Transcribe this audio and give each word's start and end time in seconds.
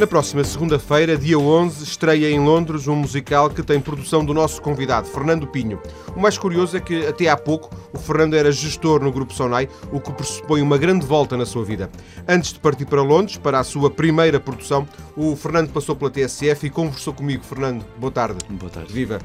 Na 0.00 0.06
próxima 0.06 0.42
segunda-feira, 0.42 1.14
dia 1.14 1.38
11, 1.38 1.84
estreia 1.84 2.30
em 2.30 2.40
Londres 2.40 2.88
um 2.88 2.96
musical 2.96 3.50
que 3.50 3.62
tem 3.62 3.78
produção 3.78 4.24
do 4.24 4.32
nosso 4.32 4.62
convidado, 4.62 5.06
Fernando 5.06 5.46
Pinho. 5.46 5.78
O 6.16 6.20
mais 6.20 6.38
curioso 6.38 6.74
é 6.74 6.80
que, 6.80 7.06
até 7.06 7.28
há 7.28 7.36
pouco, 7.36 7.70
o 7.92 7.98
Fernando 7.98 8.32
era 8.32 8.50
gestor 8.50 9.04
no 9.04 9.12
Grupo 9.12 9.34
Sonai, 9.34 9.68
o 9.92 10.00
que 10.00 10.10
pressupõe 10.10 10.62
uma 10.62 10.78
grande 10.78 11.04
volta 11.04 11.36
na 11.36 11.44
sua 11.44 11.66
vida. 11.66 11.90
Antes 12.26 12.54
de 12.54 12.60
partir 12.60 12.86
para 12.86 13.02
Londres, 13.02 13.36
para 13.36 13.60
a 13.60 13.62
sua 13.62 13.90
primeira 13.90 14.40
produção, 14.40 14.88
o 15.14 15.36
Fernando 15.36 15.70
passou 15.70 15.94
pela 15.94 16.10
TSF 16.10 16.66
e 16.66 16.70
conversou 16.70 17.12
comigo. 17.12 17.44
Fernando, 17.44 17.84
boa 17.98 18.10
tarde. 18.10 18.38
Boa 18.48 18.70
tarde. 18.70 18.90
Viva. 18.90 19.18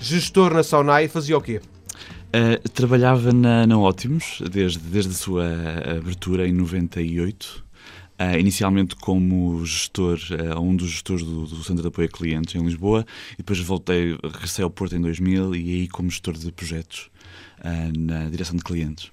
Gestor 0.00 0.54
na 0.54 0.62
Sonai, 0.62 1.08
fazia 1.08 1.36
o 1.36 1.42
quê? 1.42 1.60
Uh, 2.28 2.70
trabalhava 2.70 3.34
na, 3.34 3.66
na 3.66 3.78
Ótimos 3.78 4.42
desde, 4.50 4.78
desde 4.78 5.10
a 5.10 5.14
sua 5.14 5.44
abertura 5.98 6.48
em 6.48 6.52
98. 6.52 7.62
Uh, 8.22 8.38
inicialmente 8.38 8.94
como 8.94 9.64
gestor, 9.64 10.18
uh, 10.30 10.60
um 10.60 10.76
dos 10.76 10.90
gestores 10.90 11.24
do, 11.24 11.46
do, 11.46 11.64
Centro 11.64 11.82
de 11.82 11.88
Apoio 11.88 12.08
a 12.08 12.16
Clientes 12.16 12.54
em 12.54 12.62
Lisboa, 12.62 13.04
e 13.32 13.38
depois 13.38 13.58
voltei, 13.58 14.16
regressei 14.22 14.62
ao 14.62 14.70
Porto 14.70 14.94
em 14.94 15.00
2000 15.00 15.56
e 15.56 15.70
aí 15.70 15.88
como 15.88 16.08
gestor 16.08 16.34
de 16.34 16.52
projetos 16.52 17.10
uh, 17.60 17.98
na 17.98 18.28
direção 18.28 18.54
de 18.54 18.62
clientes. 18.62 19.10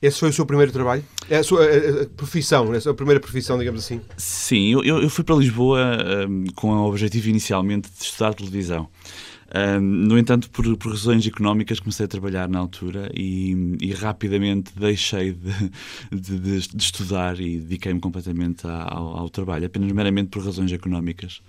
Esse 0.00 0.20
foi 0.20 0.28
o 0.28 0.32
seu 0.32 0.44
primeiro 0.44 0.70
trabalho? 0.70 1.02
É 1.28 1.38
a 1.38 1.42
sua 1.42 1.64
a, 1.64 2.02
a 2.02 2.06
profissão, 2.06 2.70
a 2.72 2.80
sua 2.80 2.94
primeira 2.94 3.18
profissão, 3.18 3.58
digamos 3.58 3.82
assim? 3.82 4.00
Sim, 4.16 4.72
eu, 4.72 4.84
eu 4.84 5.10
fui 5.10 5.24
para 5.24 5.34
Lisboa 5.34 6.28
com 6.54 6.70
o 6.70 6.86
objetivo 6.86 7.30
inicialmente 7.30 7.88
de 7.90 8.04
estudar 8.04 8.34
televisão. 8.34 8.88
Um, 9.54 9.80
no 9.80 10.18
entanto, 10.18 10.50
por, 10.50 10.76
por, 10.76 10.90
razões 10.90 11.24
económicas, 11.24 11.78
comecei 11.78 12.06
a 12.06 12.08
trabalhar 12.08 12.48
na 12.48 12.58
altura 12.58 13.08
e, 13.14 13.76
e 13.80 13.92
rapidamente 13.92 14.72
deixei 14.76 15.32
de, 15.32 15.70
de, 16.10 16.38
de, 16.40 16.82
estudar 16.82 17.38
e 17.38 17.60
dediquei-me 17.60 18.00
completamente 18.00 18.66
ao, 18.66 19.16
ao, 19.16 19.30
trabalho, 19.30 19.66
apenas 19.66 19.92
meramente 19.92 20.30
por 20.30 20.44
razões 20.44 20.72
económicas. 20.72 21.40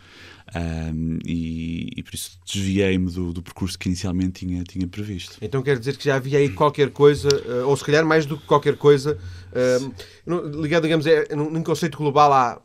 Um, 0.56 1.18
e, 1.26 1.90
e, 1.98 2.04
por 2.04 2.14
isso 2.14 2.38
desviei-me 2.46 3.10
do, 3.10 3.34
do, 3.34 3.42
percurso 3.42 3.80
que 3.80 3.90
inicialmente 3.90 4.46
tinha, 4.46 4.64
tinha 4.64 4.88
previsto. 4.88 5.38
Então 5.42 5.64
quer 5.64 5.80
dizer 5.80 5.98
que 5.98 6.06
já 6.06 6.18
havia 6.18 6.38
aí 6.38 6.50
qualquer 6.50 6.92
coisa, 6.92 7.30
uh, 7.30 7.68
ou 7.68 7.76
se 7.76 7.84
calhar 7.84 8.06
mais 8.06 8.28
do 8.28 8.38
que 8.38 8.46
qualquer 8.46 8.78
coisa, 8.78 9.18
uh, 9.52 10.62
ligado, 10.62 10.84
digamos, 10.84 11.08
é, 11.08 11.36
num 11.36 11.64
conceito 11.64 11.98
global 11.98 12.32
à 12.32 12.62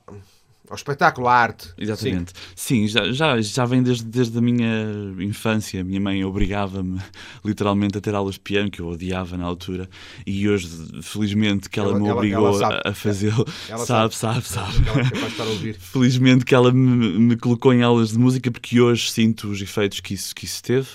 ao 0.71 0.77
espetáculo, 0.77 1.27
à 1.27 1.35
arte. 1.35 1.69
Exatamente. 1.77 2.33
Sim, 2.55 2.87
Sim 2.87 2.89
já, 2.89 3.13
já, 3.13 3.41
já 3.41 3.65
vem 3.65 3.83
desde, 3.83 4.05
desde 4.05 4.39
a 4.39 4.41
minha 4.41 4.87
infância. 5.19 5.83
Minha 5.83 6.01
mãe 6.01 6.25
obrigava-me 6.25 7.01
literalmente 7.45 7.99
a 7.99 8.01
ter 8.01 8.15
aulas 8.15 8.35
de 8.35 8.41
piano, 8.41 8.71
que 8.71 8.81
eu 8.81 8.87
odiava 8.87 9.37
na 9.37 9.45
altura, 9.45 9.91
e 10.25 10.49
hoje, 10.49 10.69
felizmente, 11.03 11.69
que 11.69 11.81
ela, 11.81 11.91
ela 11.91 11.99
me 11.99 12.09
obrigou 12.09 12.47
ela, 12.47 12.75
ela 12.75 12.83
a 12.85 12.95
fazê-lo. 12.95 13.45
Sabe, 13.85 14.15
sabe, 14.15 14.47
sabe. 14.47 14.73
sabe. 14.73 15.75
felizmente 15.81 16.45
que 16.45 16.55
ela 16.55 16.71
me, 16.71 17.19
me, 17.19 17.37
colocou 17.37 17.75
em 17.75 17.83
aulas 17.83 18.11
de 18.11 18.19
música, 18.19 18.49
porque 18.49 18.81
hoje 18.81 19.11
sinto 19.11 19.49
os 19.49 19.61
efeitos 19.61 19.99
que 19.99 20.15
isso, 20.15 20.33
que 20.33 20.45
isso 20.45 20.63
teve. 20.63 20.89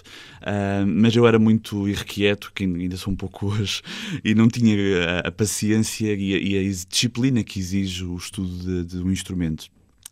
Uh, 0.45 0.85
mas 0.85 1.15
eu 1.15 1.25
era 1.25 1.39
muito 1.39 1.89
irrequieto, 1.89 2.51
que 2.53 2.63
ainda 2.63 2.95
sou 2.97 3.11
um 3.11 3.15
pouco 3.15 3.47
hoje, 3.47 3.81
e 4.23 4.35
não 4.35 4.47
tinha 4.47 4.75
a, 5.23 5.27
a 5.27 5.31
paciência 5.31 6.13
e 6.13 6.33
a, 6.33 6.37
e 6.37 6.57
a, 6.59 6.71
disciplina 6.87 7.43
que 7.43 7.59
exige 7.59 8.05
o 8.05 8.15
estudo 8.15 8.83
de, 8.83 8.95
de 8.95 9.03
um 9.03 9.11
instrumento. 9.11 9.64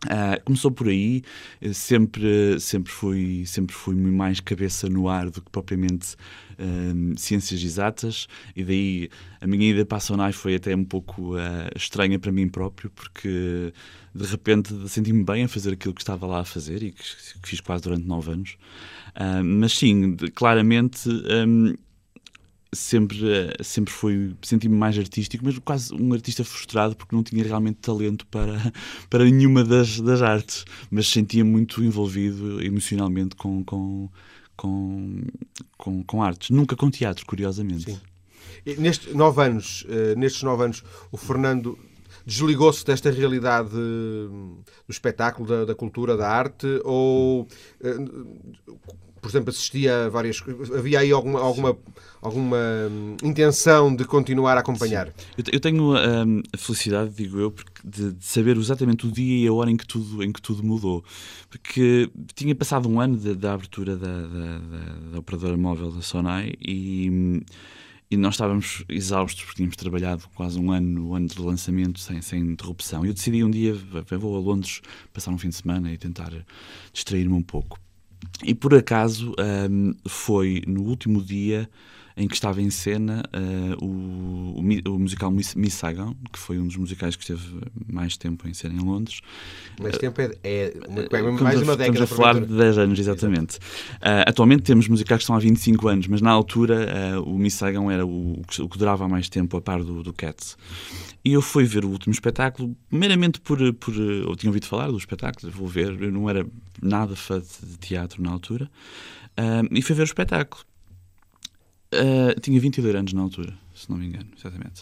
Uh, 0.05 0.43
começou 0.43 0.69
por 0.69 0.89
aí, 0.89 1.23
sempre, 1.73 2.59
sempre, 2.59 2.91
fui, 2.91 3.45
sempre 3.45 3.73
fui 3.73 3.95
mais 3.95 4.39
cabeça 4.41 4.89
no 4.89 5.07
ar 5.07 5.29
do 5.29 5.41
que 5.41 5.49
propriamente 5.49 6.15
uh, 6.59 7.17
ciências 7.17 7.63
exatas, 7.63 8.27
e 8.55 8.63
daí 8.63 9.09
a 9.39 9.47
minha 9.47 9.69
ida 9.69 9.85
para 9.85 9.97
a 9.97 10.01
Sonai 10.01 10.33
foi 10.33 10.55
até 10.55 10.75
um 10.75 10.83
pouco 10.83 11.35
uh, 11.35 11.39
estranha 11.75 12.19
para 12.19 12.31
mim 12.33 12.49
próprio, 12.49 12.89
porque 12.89 13.73
de 14.13 14.25
repente 14.25 14.73
senti-me 14.89 15.23
bem 15.23 15.45
a 15.45 15.47
fazer 15.47 15.73
aquilo 15.73 15.93
que 15.93 16.01
estava 16.01 16.27
lá 16.27 16.41
a 16.41 16.45
fazer 16.45 16.83
e 16.83 16.91
que, 16.91 17.03
que 17.41 17.47
fiz 17.47 17.61
quase 17.61 17.83
durante 17.83 18.05
nove 18.05 18.31
anos. 18.31 18.57
mas 19.43 19.73
sim, 19.77 20.15
claramente. 20.35 21.09
Um, 21.09 21.75
sempre, 22.73 23.53
sempre 23.61 23.93
foi, 23.93 24.35
senti-me 24.41 24.75
mais 24.75 24.97
artístico, 24.97 25.43
mas 25.45 25.57
quase 25.59 25.93
um 25.93 26.13
artista 26.13 26.43
frustrado 26.43 26.95
porque 26.95 27.15
não 27.15 27.23
tinha 27.23 27.43
realmente 27.43 27.77
talento 27.77 28.25
para, 28.27 28.71
para 29.09 29.25
nenhuma 29.25 29.63
das, 29.63 29.99
das 29.99 30.21
artes, 30.21 30.65
mas 30.89 31.07
sentia 31.07 31.43
muito 31.43 31.83
envolvido 31.83 32.63
emocionalmente 32.63 33.35
com, 33.35 33.63
com, 33.63 34.09
com, 34.55 35.21
com, 35.77 36.03
com 36.03 36.23
artes. 36.23 36.49
Nunca 36.49 36.75
com 36.75 36.89
teatro, 36.89 37.25
curiosamente. 37.25 37.91
Sim. 37.91 37.99
E 38.65 38.75
nestes 38.75 39.13
nove 39.13 39.41
anos, 39.43 39.83
uh, 39.83 40.17
nestes 40.17 40.43
nove 40.43 40.63
anos, 40.63 40.83
o 41.11 41.17
Fernando 41.17 41.77
desligou-se 42.25 42.85
desta 42.85 43.11
realidade 43.11 43.71
do 43.71 44.63
espetáculo, 44.87 45.47
da, 45.47 45.65
da, 45.65 45.75
cultura, 45.75 46.15
da 46.15 46.29
arte, 46.29 46.67
ou 46.83 47.41
uh, 47.41 48.79
por 49.23 49.29
exemplo, 49.29 49.49
assistia 49.51 50.05
a 50.05 50.09
várias. 50.09 50.43
Havia 50.77 50.99
aí 50.99 51.09
alguma, 51.09 51.39
alguma, 51.39 51.77
alguma 52.21 52.57
hum, 52.91 53.15
intenção 53.23 53.95
de 53.95 54.03
continuar 54.03 54.57
a 54.57 54.59
acompanhar? 54.59 55.07
Eu, 55.37 55.43
eu, 55.53 55.59
tenho 55.61 55.93
hum, 55.93 56.41
a 56.51 56.57
felicidade, 56.57 57.11
digo 57.15 57.39
eu, 57.39 57.55
de, 57.85 58.11
de, 58.11 58.25
saber 58.25 58.57
exatamente 58.57 59.07
o 59.07 59.11
dia 59.11 59.45
e 59.45 59.47
a 59.47 59.53
hora 59.53 59.71
em 59.71 59.77
que 59.77 59.87
tudo, 59.87 60.21
em 60.21 60.31
que 60.31 60.41
tudo 60.41 60.61
mudou. 60.61 61.05
Porque 61.49 62.11
tinha 62.35 62.53
passado 62.53 62.89
um 62.89 62.99
ano 62.99 63.15
da 63.15 63.53
abertura 63.53 63.95
da, 63.95 64.07
da, 64.07 64.57
da, 64.59 64.93
da, 65.13 65.19
operadora 65.19 65.55
móvel 65.55 65.89
da 65.89 66.01
Sonai 66.01 66.53
e. 66.61 67.41
E 68.11 68.17
nós 68.17 68.35
estávamos 68.35 68.83
exaustos 68.89 69.43
porque 69.43 69.55
tínhamos 69.55 69.75
trabalhado 69.75 70.25
quase 70.35 70.59
um 70.59 70.71
ano 70.71 70.87
no 70.87 71.15
ano 71.15 71.25
de 71.25 71.41
lançamento 71.41 71.99
sem, 71.99 72.21
sem 72.21 72.41
interrupção. 72.41 73.03
E 73.03 73.07
eu 73.07 73.13
decidi 73.13 73.43
um 73.43 73.49
dia, 73.49 73.73
vou 74.19 74.35
a 74.35 74.39
Londres 74.39 74.81
passar 75.11 75.31
um 75.31 75.37
fim 75.39 75.49
de 75.49 75.55
semana 75.55 75.91
e 75.91 75.97
tentar 75.97 76.31
distrair-me 76.93 77.33
um 77.33 77.41
pouco. 77.41 77.79
E 78.43 78.55
por 78.55 78.73
acaso 78.73 79.33
um, 79.69 79.93
foi 80.07 80.63
no 80.65 80.83
último 80.83 81.21
dia 81.21 81.69
em 82.15 82.27
que 82.27 82.35
estava 82.35 82.61
em 82.61 82.69
cena 82.69 83.23
uh, 83.33 83.83
o, 83.83 84.59
o, 84.59 84.99
musical 84.99 85.31
Miss, 85.31 85.55
Miss, 85.55 85.73
Saigon, 85.73 86.15
que 86.31 86.37
foi 86.37 86.59
um 86.59 86.67
dos 86.67 86.77
musicais 86.77 87.15
que 87.15 87.23
esteve 87.23 87.43
mais 87.91 88.15
tempo 88.17 88.47
em 88.47 88.53
cena 88.53 88.75
em 88.75 88.85
Londres. 88.85 89.21
Mais 89.81 89.97
tempo 89.97 90.21
é, 90.21 90.31
é, 90.43 90.73
é 91.11 91.21
mais 91.31 91.61
uma 91.61 91.75
década. 91.75 91.83
Estamos 91.83 92.01
a 92.01 92.07
falar 92.07 92.39
de 92.39 92.55
10 92.55 92.77
anos, 92.77 92.99
exatamente. 92.99 93.57
Uh, 93.57 94.27
atualmente 94.27 94.61
temos 94.61 94.87
musicais 94.87 95.19
que 95.19 95.23
estão 95.23 95.35
há 95.35 95.39
25 95.39 95.87
anos, 95.87 96.07
mas 96.07 96.21
na 96.21 96.29
altura 96.29 97.17
uh, 97.17 97.23
o 97.23 97.37
Miss 97.37 97.55
Saigon 97.55 97.89
era 97.89 98.05
o, 98.05 98.41
o, 98.59 98.69
que 98.69 98.77
durava 98.77 99.07
mais 99.07 99.27
tempo 99.27 99.57
a 99.57 99.61
par 99.61 99.83
do, 99.83 100.03
do 100.03 100.13
Cats. 100.13 100.55
E 101.25 101.33
eu 101.33 101.41
fui 101.41 101.63
ver 101.63 101.85
o 101.85 101.89
último 101.89 102.13
espetáculo, 102.13 102.75
primeiramente 102.89 103.39
por, 103.39 103.57
por. 103.75 103.95
Eu 103.95 104.35
tinha 104.35 104.49
ouvido 104.49 104.67
falar 104.67 104.87
do 104.91 104.97
espetáculo, 104.97 105.51
vou 105.51 105.67
ver, 105.67 105.99
eu 106.01 106.11
não 106.11 106.29
era 106.29 106.45
nada 106.81 107.15
fã 107.15 107.39
de 107.39 107.77
teatro 107.77 108.21
na 108.23 108.31
altura, 108.31 108.69
e 109.71 109.81
fui 109.81 109.95
ver 109.95 110.01
o 110.01 110.05
espetáculo 110.05 110.63
Uh, 111.93 112.39
tinha 112.39 112.59
22 112.59 112.95
anos 112.95 113.13
na 113.13 113.21
altura, 113.21 113.53
se 113.75 113.87
não 113.89 113.97
me 113.97 114.07
engano, 114.07 114.27
exatamente. 114.35 114.81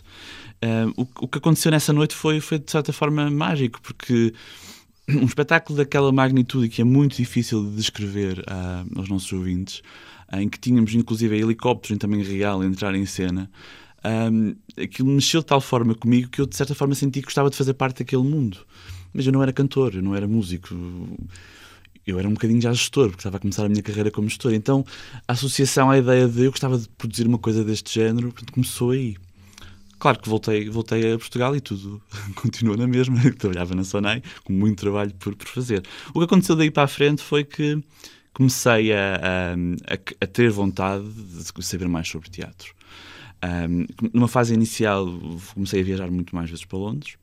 Uh, 0.63 1.01
o, 1.01 1.25
o, 1.25 1.27
que 1.27 1.39
aconteceu 1.39 1.69
nessa 1.69 1.91
noite 1.91 2.15
foi, 2.15 2.39
foi, 2.39 2.57
de 2.57 2.71
certa 2.71 2.93
forma, 2.93 3.29
mágico, 3.29 3.81
porque 3.81 4.33
um 5.09 5.25
espetáculo 5.25 5.77
daquela 5.77 6.11
magnitude 6.11 6.69
que 6.69 6.81
é 6.81 6.85
muito 6.85 7.17
difícil 7.17 7.69
de 7.69 7.75
descrever 7.75 8.39
uh, 8.39 8.97
aos 8.97 9.09
nossos 9.09 9.31
ouvintes, 9.33 9.81
em 10.31 10.47
que 10.47 10.57
tínhamos 10.57 10.93
inclusive 10.95 11.37
helicópteros 11.37 11.93
em 11.93 11.99
tamanho 11.99 12.23
real 12.23 12.61
a 12.61 12.65
entrar 12.65 12.95
em 12.95 13.05
cena, 13.05 13.51
aquilo 14.81 15.09
mexeu 15.09 15.41
de 15.41 15.47
tal 15.47 15.59
forma 15.59 15.93
comigo 15.93 16.29
que 16.29 16.39
eu, 16.39 16.45
de 16.45 16.55
certa 16.55 16.73
forma, 16.73 16.95
senti 16.95 17.19
que 17.19 17.25
gostava 17.25 17.49
de 17.49 17.57
fazer 17.57 17.73
parte 17.73 17.99
daquele 17.99 18.23
mundo. 18.23 18.59
Mas 19.13 19.25
eu 19.27 19.33
não 19.33 19.43
era 19.43 19.51
cantor, 19.51 19.93
eu 19.93 20.01
não 20.01 20.15
era 20.15 20.25
músico 20.25 20.73
eu 22.05 22.17
era 22.19 22.27
um 22.27 22.33
bocadinho 22.33 22.61
já 22.61 22.73
gestor, 22.73 23.07
porque 23.09 23.19
estava 23.19 23.37
a 23.37 23.39
começar 23.39 23.65
a 23.65 23.69
minha 23.69 23.83
carreira 23.83 24.11
como 24.11 24.27
gestor. 24.27 24.53
Então, 24.53 24.85
a 25.27 25.33
associação 25.33 25.89
à 25.89 25.97
ideia 25.97 26.27
de 26.27 26.43
eu 26.43 26.51
gostava 26.51 26.77
de 26.77 26.87
produzir 26.89 27.27
uma 27.27 27.37
coisa 27.37 27.63
deste 27.63 27.93
género, 27.93 28.31
portanto, 28.31 28.53
começou 28.53 28.91
aí. 28.91 29.17
Claro 29.99 30.19
que 30.19 30.27
voltei, 30.27 30.67
voltei 30.67 31.13
a 31.13 31.17
Portugal 31.19 31.55
e 31.55 31.61
tudo 31.61 32.01
continuou 32.35 32.75
na 32.75 32.87
mesma. 32.87 33.19
Trabalhava 33.37 33.75
na 33.75 33.83
Sonai, 33.83 34.23
com 34.43 34.51
muito 34.51 34.79
trabalho 34.79 35.13
por, 35.15 35.35
por 35.35 35.47
fazer. 35.47 35.83
O 36.13 36.19
que 36.19 36.25
aconteceu 36.25 36.55
daí 36.55 36.71
para 36.71 36.83
a 36.83 36.87
frente 36.87 37.21
foi 37.21 37.43
que 37.43 37.79
comecei 38.33 38.93
a, 38.93 39.53
a, 39.87 39.93
a 40.21 40.27
ter 40.27 40.49
vontade 40.49 41.07
de 41.07 41.63
saber 41.63 41.87
mais 41.87 42.07
sobre 42.07 42.29
teatro. 42.29 42.73
Um, 43.43 43.85
numa 44.13 44.27
fase 44.27 44.53
inicial, 44.53 45.07
comecei 45.53 45.81
a 45.81 45.83
viajar 45.83 46.09
muito 46.11 46.35
mais 46.35 46.49
vezes 46.49 46.65
para 46.65 46.77
Londres. 46.77 47.15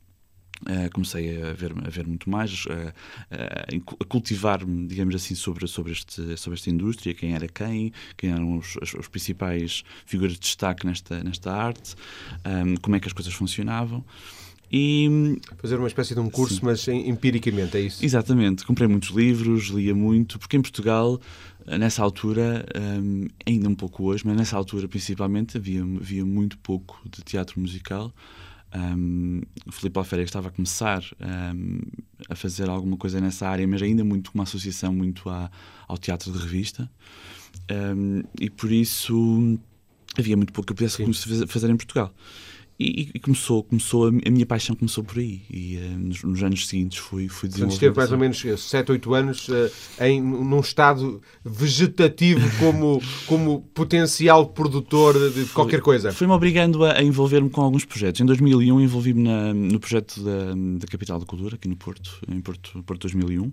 Uh, 0.61 0.91
comecei 0.91 1.41
a 1.41 1.53
ver, 1.53 1.71
a 1.71 1.89
ver 1.89 2.05
muito 2.05 2.29
mais, 2.29 2.65
uh, 2.65 2.69
uh, 2.69 3.95
a 3.97 4.05
cultivar-me, 4.05 4.87
digamos 4.87 5.15
assim, 5.15 5.33
sobre, 5.33 5.65
sobre, 5.67 5.93
este, 5.93 6.35
sobre 6.37 6.59
esta 6.59 6.69
indústria, 6.69 7.13
quem 7.13 7.33
era 7.33 7.47
quem, 7.47 7.93
quem 8.17 8.31
eram 8.31 8.57
os, 8.57 8.75
os, 8.75 8.93
os 8.93 9.07
principais 9.07 9.85
figuras 10.05 10.33
de 10.33 10.39
destaque 10.39 10.85
nesta, 10.85 11.23
nesta 11.23 11.53
arte, 11.53 11.95
um, 12.45 12.75
como 12.75 12.97
é 12.97 12.99
que 12.99 13.07
as 13.07 13.13
coisas 13.13 13.33
funcionavam. 13.33 14.03
E, 14.71 15.39
Fazer 15.57 15.77
uma 15.77 15.87
espécie 15.87 16.13
de 16.13 16.19
um 16.19 16.29
curso, 16.29 16.55
sim. 16.55 16.61
mas 16.63 16.87
empiricamente, 16.87 17.77
é 17.77 17.81
isso? 17.81 18.05
Exatamente. 18.05 18.65
Comprei 18.65 18.87
muitos 18.87 19.09
livros, 19.09 19.67
lia 19.67 19.95
muito, 19.95 20.37
porque 20.37 20.57
em 20.57 20.61
Portugal, 20.61 21.19
nessa 21.65 22.03
altura, 22.03 22.65
um, 23.01 23.27
ainda 23.47 23.67
um 23.69 23.75
pouco 23.75 24.03
hoje, 24.03 24.23
mas 24.25 24.35
nessa 24.35 24.57
altura 24.57 24.87
principalmente, 24.87 25.57
havia, 25.57 25.81
havia 25.81 26.25
muito 26.25 26.57
pouco 26.59 27.01
de 27.05 27.23
teatro 27.23 27.59
musical. 27.59 28.13
Um, 28.75 29.41
o 29.65 29.71
Filipe 29.71 29.97
Alféria 29.97 30.23
estava 30.23 30.49
a 30.49 30.51
começar 30.51 31.03
um, 31.19 31.79
a 32.29 32.35
fazer 32.35 32.69
alguma 32.69 32.97
coisa 32.97 33.19
nessa 33.19 33.47
área, 33.47 33.67
mas 33.67 33.81
ainda 33.81 34.03
muito 34.03 34.31
uma 34.33 34.43
associação 34.43 34.93
muito 34.93 35.29
à, 35.29 35.49
ao 35.87 35.97
teatro 35.97 36.31
de 36.31 36.37
revista. 36.37 36.89
Um, 37.71 38.23
e 38.39 38.49
por 38.49 38.71
isso 38.71 39.59
havia 40.17 40.37
muito 40.37 40.53
pouco 40.53 40.67
que 40.67 40.83
eu 40.83 40.89
pudesse 40.89 41.47
fazer 41.47 41.69
em 41.69 41.77
Portugal. 41.77 42.13
E, 42.81 43.09
e, 43.13 43.19
começou, 43.19 43.61
começou 43.61 44.07
a, 44.07 44.11
minha 44.31 44.45
paixão 44.45 44.73
começou 44.73 45.03
por 45.03 45.17
aí 45.17 45.41
e 45.51 45.75
uh, 45.75 45.99
nos, 45.99 46.23
nos, 46.23 46.41
anos 46.41 46.65
seguintes 46.65 46.97
fui, 46.97 47.27
fui 47.27 47.49
desenvolvendo. 47.49 47.73
esteve 47.73 47.97
mais 47.97 48.09
ou 48.09 48.17
menos 48.17 48.41
7, 48.41 48.93
8 48.93 49.13
anos 49.13 49.49
uh, 49.49 49.69
em, 49.99 50.21
num 50.21 50.61
estado 50.61 51.21
vegetativo 51.43 52.39
como, 52.57 53.01
como 53.27 53.63
potencial 53.73 54.47
produtor 54.47 55.13
de 55.31 55.41
foi, 55.41 55.53
qualquer 55.53 55.81
coisa. 55.81 56.13
Foi-me 56.13 56.31
obrigando 56.31 56.85
a, 56.85 56.93
a 56.93 57.03
envolver-me 57.03 57.49
com 57.49 57.59
alguns 57.59 57.83
projetos. 57.83 58.21
Em 58.21 58.25
2001 58.25 58.79
envolvi-me 58.79 59.27
no 59.53 59.77
projeto 59.77 60.23
da, 60.23 60.55
da 60.79 60.87
Capital 60.87 61.19
da 61.19 61.25
Cultura, 61.25 61.55
aqui 61.55 61.67
no 61.67 61.75
Porto, 61.75 62.21
em 62.29 62.39
Porto, 62.39 62.81
Porto 62.83 63.01
2001 63.01 63.51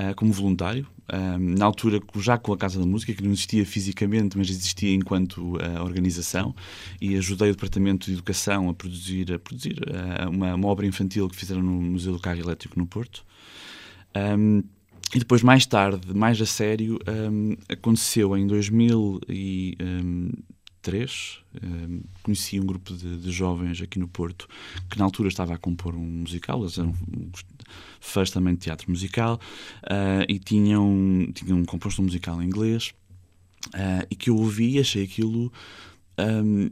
uh, 0.00 0.14
como 0.16 0.32
voluntário, 0.32 0.86
uh, 1.08 1.38
na 1.38 1.64
altura 1.64 2.00
já 2.16 2.38
com 2.38 2.52
a 2.52 2.56
Casa 2.56 2.78
da 2.78 2.86
Música, 2.86 3.12
que 3.12 3.22
não 3.22 3.30
existia 3.30 3.64
fisicamente, 3.64 4.36
mas 4.36 4.50
existia 4.50 4.94
enquanto 4.94 5.56
uh, 5.56 5.82
organização, 5.82 6.54
e 7.00 7.16
ajudei 7.16 7.50
o 7.50 7.54
Departamento 7.54 8.06
de 8.06 8.12
Educação 8.12 8.68
a 8.68 8.74
produzir, 8.74 9.32
a 9.32 9.38
produzir 9.38 9.78
uma, 10.30 10.54
uma, 10.54 10.68
obra 10.68 10.86
infantil 10.86 11.28
que 11.28 11.36
fizeram 11.36 11.62
no 11.62 11.72
Museu 11.72 12.12
do 12.12 12.20
Carro 12.20 12.40
Elétrico 12.40 12.78
no 12.78 12.86
Porto. 12.86 13.24
Um, 14.16 14.62
e 15.14 15.18
depois, 15.18 15.42
mais 15.42 15.66
tarde, 15.66 16.14
mais 16.14 16.40
a 16.40 16.46
sério, 16.46 16.98
um, 17.08 17.56
aconteceu 17.68 18.36
em 18.36 18.48
2003. 18.48 21.38
Um, 21.62 22.00
conheci 22.22 22.58
um 22.58 22.66
grupo 22.66 22.92
de, 22.92 23.18
de, 23.18 23.30
jovens 23.30 23.80
aqui 23.80 23.96
no 23.98 24.08
Porto 24.08 24.48
que, 24.90 24.98
na 24.98 25.04
altura, 25.04 25.28
estava 25.28 25.54
a 25.54 25.58
compor 25.58 25.94
um 25.94 26.00
musical. 26.00 26.62
Eles 26.62 26.78
eram 26.78 26.92
fãs 28.00 28.30
também 28.30 28.54
teatro 28.54 28.90
musical 28.90 29.40
uh, 29.84 30.24
e 30.28 30.38
tinham, 30.38 31.28
tinham 31.34 31.64
composto 31.64 32.00
um 32.00 32.04
musical 32.04 32.42
em 32.42 32.46
inglês 32.46 32.92
uh, 33.68 34.06
e 34.10 34.14
que 34.14 34.30
eu 34.30 34.36
ouvi 34.36 34.76
e 34.76 34.80
achei 34.80 35.04
aquilo 35.04 35.52
um, 36.18 36.70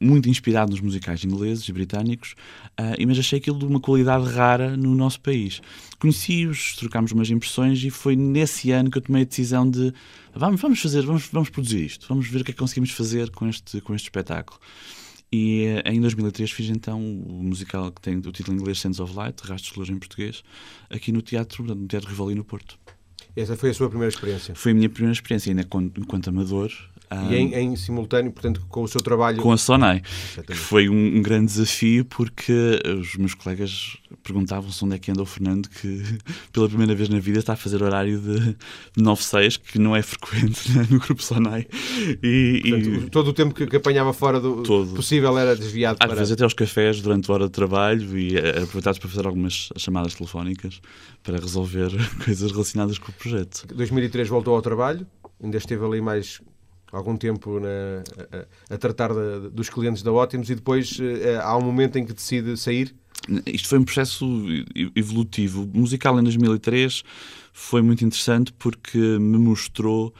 muito 0.00 0.28
inspirado 0.28 0.70
nos 0.70 0.80
musicais 0.80 1.24
ingleses 1.24 1.68
e 1.68 1.72
britânicos, 1.72 2.34
uh, 2.78 3.06
mas 3.06 3.18
achei 3.18 3.38
aquilo 3.38 3.58
de 3.58 3.64
uma 3.64 3.80
qualidade 3.80 4.26
rara 4.26 4.76
no 4.76 4.94
nosso 4.94 5.20
país. 5.20 5.60
Conheci-os, 5.98 6.76
trocámos 6.76 7.12
umas 7.12 7.30
impressões 7.30 7.82
e 7.82 7.90
foi 7.90 8.14
nesse 8.14 8.70
ano 8.70 8.90
que 8.90 8.98
eu 8.98 9.02
tomei 9.02 9.22
a 9.22 9.24
decisão 9.24 9.68
de 9.68 9.92
vamos, 10.34 10.60
vamos 10.60 10.80
fazer, 10.80 11.04
vamos, 11.04 11.28
vamos 11.32 11.50
produzir 11.50 11.84
isto, 11.84 12.06
vamos 12.08 12.28
ver 12.28 12.40
o 12.40 12.44
que 12.44 12.52
é 12.52 12.54
que 12.54 12.60
conseguimos 12.60 12.90
fazer 12.90 13.30
com 13.30 13.48
este, 13.48 13.80
com 13.80 13.94
este 13.94 14.04
espetáculo. 14.04 14.60
E 15.30 15.66
eh, 15.84 15.92
em 15.92 16.00
2003 16.00 16.50
fiz 16.50 16.70
então 16.70 17.00
o 17.00 17.42
musical 17.42 17.92
que 17.92 18.00
tem 18.00 18.16
o 18.16 18.32
título 18.32 18.56
em 18.56 18.60
inglês 18.60 18.78
Sense 18.78 19.00
of 19.00 19.14
Light, 19.14 19.40
Rastros 19.42 19.72
de 19.72 19.78
Luz 19.78 19.90
em 19.90 19.98
português, 19.98 20.42
aqui 20.88 21.12
no 21.12 21.20
teatro, 21.20 21.62
no 21.62 21.86
Teatro 21.86 22.08
Rivoli 22.08 22.34
no 22.34 22.44
Porto. 22.44 22.78
Essa 23.36 23.56
foi 23.56 23.70
a 23.70 23.74
sua 23.74 23.88
primeira 23.88 24.12
experiência? 24.12 24.54
Foi 24.54 24.72
a 24.72 24.74
minha 24.74 24.88
primeira 24.88 25.12
experiência, 25.12 25.50
ainda 25.50 25.62
enquanto 25.96 26.28
amador. 26.28 26.72
E 27.10 27.36
em, 27.36 27.54
em, 27.54 27.76
simultâneo, 27.76 28.30
portanto, 28.30 28.64
com 28.68 28.82
o 28.82 28.88
seu 28.88 29.00
trabalho. 29.00 29.40
Com 29.40 29.52
a 29.52 29.56
Sonai. 29.56 30.02
Que 30.46 30.54
foi 30.54 30.88
um, 30.88 31.18
um, 31.18 31.22
grande 31.22 31.46
desafio 31.46 32.04
porque 32.04 32.78
os 33.00 33.16
meus 33.16 33.34
colegas 33.34 33.96
perguntavam-se 34.22 34.84
onde 34.84 34.96
é 34.96 34.98
que 34.98 35.10
anda 35.10 35.22
o 35.22 35.26
Fernando, 35.26 35.68
que 35.68 36.18
pela 36.52 36.68
primeira 36.68 36.94
vez 36.94 37.08
na 37.08 37.18
vida 37.18 37.38
está 37.38 37.54
a 37.54 37.56
fazer 37.56 37.82
horário 37.82 38.20
de 38.20 38.56
9-6, 38.98 39.58
que 39.58 39.78
não 39.78 39.96
é 39.96 40.02
frequente 40.02 40.70
né, 40.72 40.86
no 40.90 40.98
grupo 40.98 41.22
Sonai. 41.22 41.66
E, 42.22 42.60
portanto, 42.62 43.06
e... 43.06 43.10
todo 43.10 43.28
o 43.28 43.32
tempo 43.32 43.54
que, 43.54 43.66
que, 43.66 43.76
apanhava 43.76 44.12
fora 44.12 44.38
do 44.38 44.62
todo. 44.62 44.94
possível 44.94 45.38
era 45.38 45.56
desviado 45.56 45.96
Às 46.00 46.06
para. 46.06 46.12
Às 46.12 46.18
vezes 46.18 46.32
até 46.32 46.44
aos 46.44 46.54
cafés 46.54 47.00
durante 47.00 47.30
a 47.30 47.34
hora 47.34 47.46
de 47.46 47.52
trabalho 47.52 48.18
e 48.18 48.36
eh, 48.36 48.50
aproveitados 48.50 48.98
para 48.98 49.08
fazer 49.08 49.26
algumas 49.26 49.70
chamadas 49.76 50.14
telefónicas 50.14 50.80
para 51.22 51.38
resolver 51.38 51.90
coisas 52.24 52.50
relacionadas 52.52 52.98
com 52.98 53.10
o 53.10 53.14
projeto. 53.14 53.66
2003 53.74 54.28
voltou 54.28 54.54
ao 54.54 54.62
trabalho, 54.62 55.06
ainda 55.42 55.56
esteve 55.56 55.84
ali 55.84 56.00
mais 56.00 56.40
algum 56.92 57.16
tempo 57.16 57.60
na, 57.60 58.02
a, 58.70 58.74
a, 58.74 58.78
tratar 58.78 59.12
de, 59.12 59.50
dos 59.50 59.68
clientes 59.68 60.02
da 60.02 60.12
Ótimos 60.12 60.48
e 60.50 60.54
depois 60.54 60.98
uh, 60.98 61.40
há 61.42 61.56
um 61.56 61.62
momento 61.62 61.98
em 61.98 62.04
que 62.04 62.12
decide 62.12 62.56
sair? 62.56 62.94
Isto 63.46 63.68
foi 63.68 63.78
um 63.78 63.84
processo 63.84 64.26
evolutivo. 64.94 65.68
Musical 65.74 66.18
em 66.18 66.22
2003 66.22 67.02
foi 67.52 67.82
muito 67.82 68.04
interessante 68.04 68.52
porque 68.52 68.98
me 68.98 69.38
mostrou 69.38 70.14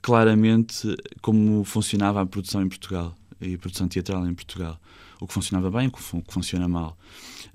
claramente 0.00 0.96
como 1.20 1.64
funcionava 1.64 2.22
a 2.22 2.26
produção 2.26 2.62
em 2.62 2.68
Portugal 2.68 3.14
e 3.40 3.54
a 3.54 3.58
produção 3.58 3.88
teatral 3.88 4.26
em 4.26 4.34
Portugal. 4.34 4.78
O 5.20 5.26
que 5.26 5.34
funcionava 5.34 5.70
bem 5.70 5.86
e 5.86 5.88
o 5.88 6.22
que 6.22 6.32
funciona 6.32 6.68
mal. 6.68 6.96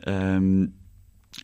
Um, 0.06 0.70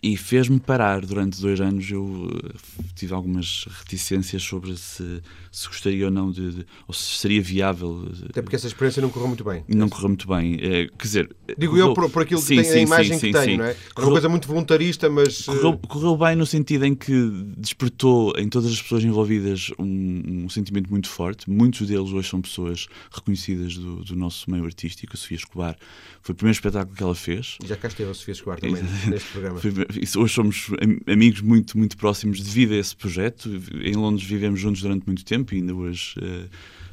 e 0.02 0.16
fez-me 0.16 0.60
parar 0.60 1.06
durante 1.06 1.42
dois 1.42 1.60
anos. 1.60 1.90
Eu 1.90 2.30
eh, 2.46 2.84
tive 2.96 3.14
algumas 3.14 3.66
reticências 3.70 4.42
sobre 4.42 4.76
se, 4.78 5.22
se 5.52 5.68
gostaria 5.68 6.06
ou 6.06 6.12
não 6.12 6.32
de, 6.32 6.52
de, 6.52 6.66
ou 6.88 6.94
se 6.94 7.20
seria 7.20 7.42
viável. 7.42 8.08
Eh, 8.24 8.28
Até 8.30 8.42
porque 8.42 8.56
essa 8.56 8.68
experiência 8.68 9.02
não 9.02 9.10
correu 9.10 9.28
muito 9.28 9.44
bem. 9.44 9.64
Não 9.68 9.90
correu 9.90 10.10
muito 10.10 10.28
bem. 10.28 10.56
É, 10.62 10.88
quer 10.88 11.04
dizer, 11.04 11.36
digo 11.58 11.74
correu... 11.74 11.88
eu 11.88 11.94
por, 11.94 12.10
por 12.10 12.22
aquilo 12.24 12.40
sim, 12.40 12.56
que 12.56 12.64
tem, 12.64 12.72
sim, 12.72 12.78
a 12.78 12.82
imagem 12.82 13.20
sim, 13.20 13.32
que 13.32 13.40
tenho, 13.40 13.58
não 13.58 13.66
é? 13.66 13.76
Correu... 13.94 14.10
uma 14.10 14.14
coisa 14.14 14.30
muito 14.30 14.48
voluntarista, 14.48 15.10
mas 15.10 15.46
correu, 15.46 15.78
correu, 15.78 16.18
bem 16.18 16.36
no 16.36 16.46
sentido 16.46 16.86
em 16.86 16.96
que 16.96 17.30
despertou 17.58 18.34
em 18.38 18.48
todas 18.48 18.72
as 18.72 18.82
pessoas 18.82 19.04
envolvidas 19.04 19.72
um, 19.78 20.44
um 20.46 20.50
sentimento 20.50 20.90
muito 20.90 21.10
forte. 21.10 21.50
Muitos 21.50 21.88
deles 21.88 22.12
hoje 22.12 22.30
são 22.30 22.42
pessoas 22.42 22.88
reconhecidas 23.12 23.76
do, 23.76 24.04
do 24.04 24.16
nosso 24.16 24.50
meio 24.50 24.64
artístico. 24.64 25.14
A 25.14 25.18
Sofia 25.18 25.38
Escobar 25.38 25.78
foi 26.22 26.34
o 26.34 26.36
primeiro 26.36 26.56
espetáculo 26.56 26.96
que 26.96 27.04
ela 27.04 27.16
fez. 27.16 27.58
Já 27.66 27.76
cá 27.76 27.90
esteve 27.90 28.12
a 28.12 28.14
Sofia 28.14 28.32
Escobar 28.32 28.60
também 28.60 28.82
neste 29.08 29.30
programa. 29.32 29.60
Foi 29.60 29.72
hoje 30.18 30.34
somos 30.34 30.68
amigos 31.08 31.42
muito, 31.42 31.78
muito 31.78 31.98
próximos 31.98 32.42
devido 32.42 32.74
a 32.74 32.78
esse 32.78 32.96
projeto. 32.96 33.50
Em 33.84 33.96
Londres 33.96 34.28
vivemos 34.28 34.60
juntos 34.60 34.82
durante 34.82 35.06
muito 35.06 35.26
tempo 35.26 35.54
e 35.54 35.58
ainda 35.58 35.74
hoje 35.74 36.16
uh, 36.20 36.50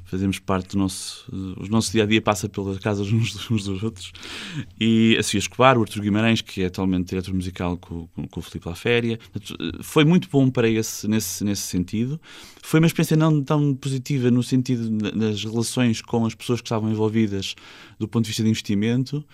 fazemos 0.07 0.39
parte 0.39 0.71
do 0.71 0.79
nosso. 0.79 1.27
Uh, 1.31 1.69
nosso 1.69 1.93
dia 1.93 2.05
a 2.05 2.07
dia 2.07 2.23
passa 2.23 2.49
pelas 2.49 2.79
casas 2.79 3.13
uns, 3.13 3.35
uns 3.51 3.65
dos 3.65 3.83
outros. 3.83 4.13
E 4.81 5.17
a 5.19 5.23
Sofia 5.23 5.39
Escobar, 5.39 5.77
o 5.77 5.83
Artur 5.83 6.03
Guimarães, 6.03 6.41
que 6.41 6.63
é 6.63 6.67
atualmente 6.67 7.11
diretor 7.11 7.35
musical 7.35 7.77
com, 7.77 8.07
com, 8.09 8.27
com 8.27 8.41
o 8.41 8.43
Filipe 8.43 8.69
Laféria. 8.69 9.19
Eh, 9.35 9.83
foi 9.83 10.05
muito 10.05 10.29
bom 10.31 10.49
para 10.51 10.69
esse, 10.69 11.07
nesse, 11.07 11.45
nesse 11.45 11.63
sentido. 11.63 12.21
Foi 12.67 12.81
uma 12.81 12.89
experiência 12.89 13.17
não 13.17 13.45
tão 13.45 13.77
positiva 13.77 14.29
no 14.29 14.43
sentido 14.43 14.91
das 15.17 15.45
relações 15.45 16.03
com 16.03 16.27
as 16.27 16.35
pessoas 16.35 16.61
que 16.61 16.67
estavam 16.67 16.91
envolvidas 16.91 17.55
do 17.97 18.09
ponto 18.09 18.25
de 18.25 18.31
vista 18.31 18.43
de 18.43 18.49
investimento 18.49 19.25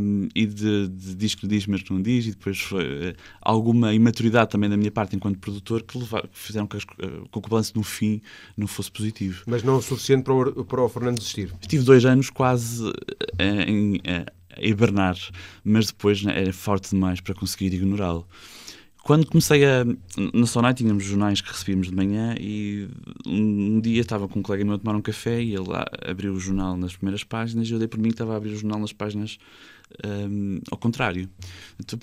um, 0.00 0.28
e 0.32 0.46
de, 0.46 0.86
de 0.86 1.16
diz 1.16 1.34
que 1.34 1.44
diz, 1.48 1.66
mas 1.66 1.82
não 1.90 2.00
diz, 2.00 2.26
e 2.26 2.30
depois 2.30 2.60
foi 2.60 2.84
uh, 2.84 3.14
alguma 3.40 3.92
imaturidade 3.92 4.48
também 4.48 4.70
da 4.70 4.76
minha 4.76 4.92
parte 4.92 5.16
enquanto 5.16 5.40
produtor 5.40 5.82
que, 5.82 5.98
levar, 5.98 6.22
que 6.22 6.38
fizeram 6.38 6.68
que, 6.68 6.76
as, 6.76 6.84
uh, 6.84 7.28
com 7.32 7.40
que 7.40 7.48
o 7.48 7.50
balanço 7.50 7.72
no 7.74 7.82
fim 7.82 8.22
não 8.56 8.68
fosse 8.68 8.92
positivo. 8.92 9.42
Mas 9.44 9.64
não 9.64 9.78
o 9.78 9.82
suficiente 9.82 10.22
para 10.22 10.32
o, 10.32 10.64
para 10.64 10.82
o 10.82 10.88
Fernando 10.88 11.18
desistir? 11.18 11.52
Estive 11.60 11.82
dois 11.82 12.04
anos 12.04 12.30
quase 12.30 12.80
uh, 12.86 12.94
em, 13.66 14.00
a 14.06 14.64
hibernar, 14.64 15.16
mas 15.64 15.86
depois 15.86 16.22
né, 16.22 16.42
era 16.42 16.52
forte 16.52 16.90
demais 16.90 17.20
para 17.20 17.34
conseguir 17.34 17.74
ignorá-lo. 17.74 18.24
Quando 19.02 19.26
comecei 19.26 19.64
a. 19.64 19.84
Na 20.32 20.46
Sonai 20.46 20.74
tínhamos 20.74 21.04
jornais 21.04 21.40
que 21.40 21.50
recebíamos 21.50 21.88
de 21.88 21.94
manhã 21.94 22.36
e 22.38 22.88
um 23.26 23.80
dia 23.80 24.00
estava 24.00 24.28
com 24.28 24.38
um 24.38 24.42
colega 24.42 24.64
meu 24.64 24.74
a 24.74 24.78
tomar 24.78 24.96
um 24.96 25.02
café 25.02 25.42
e 25.42 25.54
ele 25.54 25.66
abriu 26.06 26.32
o 26.32 26.38
jornal 26.38 26.76
nas 26.76 26.94
primeiras 26.94 27.24
páginas 27.24 27.68
e 27.68 27.72
eu 27.72 27.78
dei 27.78 27.88
por 27.88 27.98
mim 27.98 28.08
que 28.08 28.14
estava 28.14 28.34
a 28.34 28.36
abrir 28.36 28.50
o 28.50 28.56
jornal 28.56 28.78
nas 28.78 28.92
páginas 28.92 29.38
um, 30.04 30.60
ao 30.70 30.78
contrário. 30.78 31.28
Então, 31.80 31.98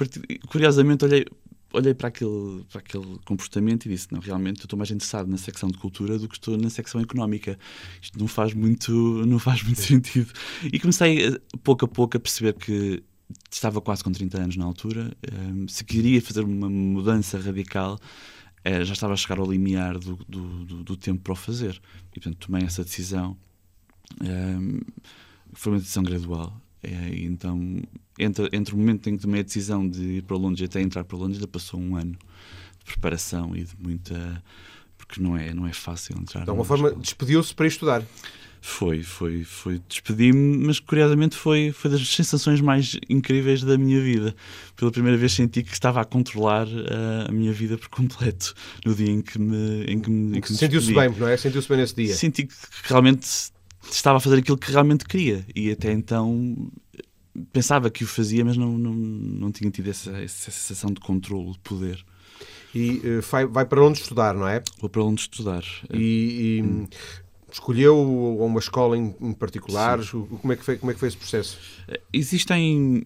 curiosamente, 0.50 1.06
olhei, 1.06 1.26
olhei 1.74 1.94
para 1.94 2.10
aquele, 2.10 2.66
para 2.70 2.80
aquele 2.80 3.18
comportamento 3.24 3.86
e 3.86 3.90
disse: 3.90 4.08
Não, 4.12 4.20
realmente 4.20 4.60
eu 4.60 4.66
estou 4.66 4.78
mais 4.78 4.92
interessado 4.92 5.28
na 5.30 5.38
secção 5.38 5.70
de 5.70 5.78
cultura 5.78 6.20
do 6.20 6.28
que 6.28 6.36
estou 6.36 6.58
na 6.58 6.70
secção 6.70 7.00
económica. 7.00 7.58
Isto 8.02 8.20
não 8.20 8.28
faz 8.28 8.54
muito, 8.54 8.92
não 9.26 9.40
faz 9.40 9.64
muito 9.64 9.80
sentido. 9.82 10.34
E 10.64 10.78
comecei, 10.78 11.38
pouco 11.64 11.86
a 11.86 11.88
pouco, 11.88 12.18
a 12.18 12.20
perceber 12.20 12.54
que 12.54 13.02
estava 13.52 13.82
quase 13.82 14.04
com 14.04 14.12
30 14.12 14.38
anos 14.38 14.58
na 14.58 14.66
altura, 14.66 15.12
um, 15.32 15.68
se 15.68 15.84
queria 15.84 16.22
fazer 16.22 16.44
uma 16.44 16.70
mudança 16.70 17.40
radical, 17.40 18.00
é, 18.64 18.84
já 18.84 18.94
estava 18.94 19.14
a 19.14 19.18
chegar 19.18 19.40
ao 19.40 19.50
limiar 19.50 19.98
do, 19.98 20.16
do, 20.28 20.66
do, 20.66 20.84
do, 20.84 20.98
tempo 20.98 21.22
para 21.22 21.34
o 21.34 21.36
fazer. 21.36 21.82
E, 22.12 22.20
portanto, 22.20 22.48
tomei 22.48 22.64
essa 22.64 22.84
decisão. 22.84 23.38
Um, 24.22 24.80
foi 25.54 25.74
uma 25.74 25.80
decisão 25.80 26.04
gradual. 26.04 26.60
É, 26.84 27.16
então, 27.24 27.82
entre, 28.18 28.50
entre 28.52 28.74
o 28.74 28.78
momento 28.78 29.10
em 29.10 29.16
que 29.16 29.22
tomei 29.22 29.42
a 29.42 29.44
decisão 29.44 29.88
de 29.88 30.18
ir 30.18 30.24
para 30.24 30.38
Londres 30.38 30.62
e 30.62 30.66
até 30.66 30.82
entrar 30.82 31.04
para 31.04 31.18
Londres, 31.18 31.38
ainda 31.38 31.48
passou 31.48 31.80
um 31.80 31.96
ano 31.96 32.18
de 32.80 32.86
preparação 32.86 33.56
e 33.56 33.64
de 33.64 33.76
muita. 33.80 34.44
Porque 34.98 35.22
não 35.22 35.36
é, 35.36 35.54
não 35.54 35.66
é 35.66 35.74
fácil 35.74 36.18
entrar. 36.20 36.44
De 36.44 36.50
alguma 36.50 36.66
forma, 36.66 36.92
despediu-se 36.92 37.56
para 37.56 37.66
estudar. 37.66 38.04
Foi, 38.62 39.04
foi, 39.04 39.44
foi. 39.44 39.82
Despedi-me, 39.88 40.66
mas 40.66 40.80
curiosamente 40.80 41.36
foi, 41.36 41.72
foi 41.72 41.92
das 41.92 42.08
sensações 42.08 42.60
mais 42.60 42.98
incríveis 43.10 43.64
da 43.64 43.78
minha 43.78 44.02
vida. 44.02 44.36
Pela 44.76 44.92
primeira 44.92 45.18
vez 45.18 45.34
senti 45.34 45.64
que 45.64 45.72
estava 45.72 46.02
a 46.02 46.06
controlar 46.06 46.68
uh, 46.68 47.30
a 47.30 47.32
minha 47.32 47.54
vida 47.54 47.78
por 47.78 47.88
completo 47.90 48.54
no 48.86 48.94
dia 48.94 49.10
em 49.10 49.22
que 49.22 49.40
me. 49.40 49.86
Em 49.86 50.00
que 50.00 50.10
me, 50.10 50.40
me 50.40 50.48
Sentiu-se 50.48 50.94
bem, 50.94 51.10
não 51.10 51.28
é? 51.28 51.38
Sentiu-se 51.38 51.70
bem 51.70 51.78
nesse 51.78 51.96
dia. 51.96 52.14
Senti 52.16 52.48
que 52.48 52.56
realmente 52.84 53.28
estava 53.90 54.18
a 54.18 54.20
fazer 54.20 54.40
aquilo 54.40 54.58
que 54.58 54.72
realmente 54.72 55.06
queria 55.06 55.46
e 55.56 55.72
até 55.72 55.92
então 55.92 56.70
pensava 57.54 57.90
que 57.90 58.04
o 58.04 58.08
fazia, 58.08 58.44
mas 58.44 58.58
não, 58.58 58.78
não, 58.78 58.94
não 58.94 59.52
tinha 59.52 59.72
tido 59.72 59.90
essa, 59.90 60.12
essa 60.12 60.52
sensação 60.52 60.92
de 60.92 61.00
controle, 61.00 61.54
de 61.54 61.60
poder. 61.60 62.04
E 62.74 62.98
uh, 62.98 63.22
vai, 63.22 63.46
vai 63.46 63.66
para 63.66 63.84
onde 63.84 64.00
estudar, 64.00 64.34
não 64.36 64.48
é? 64.48 64.62
Vou 64.80 64.90
para 64.90 65.04
onde 65.04 65.22
estudar. 65.22 65.64
E, 65.92 66.58
e 66.60 66.62
hum. 66.62 66.88
Escolheu 67.54 68.00
uma 68.40 68.60
escola 68.60 68.98
em, 68.98 69.16
em 69.20 69.34
particular? 69.34 70.04
Sim. 70.04 70.26
Como 70.42 70.54
é, 70.54 70.56
que 70.56 70.64
foi, 70.64 70.78
como 70.78 70.92
é 70.92 70.94
que 70.94 71.00
foi 71.00 71.08
esse 71.10 71.18
processo? 71.18 71.58
Existem 72.12 73.06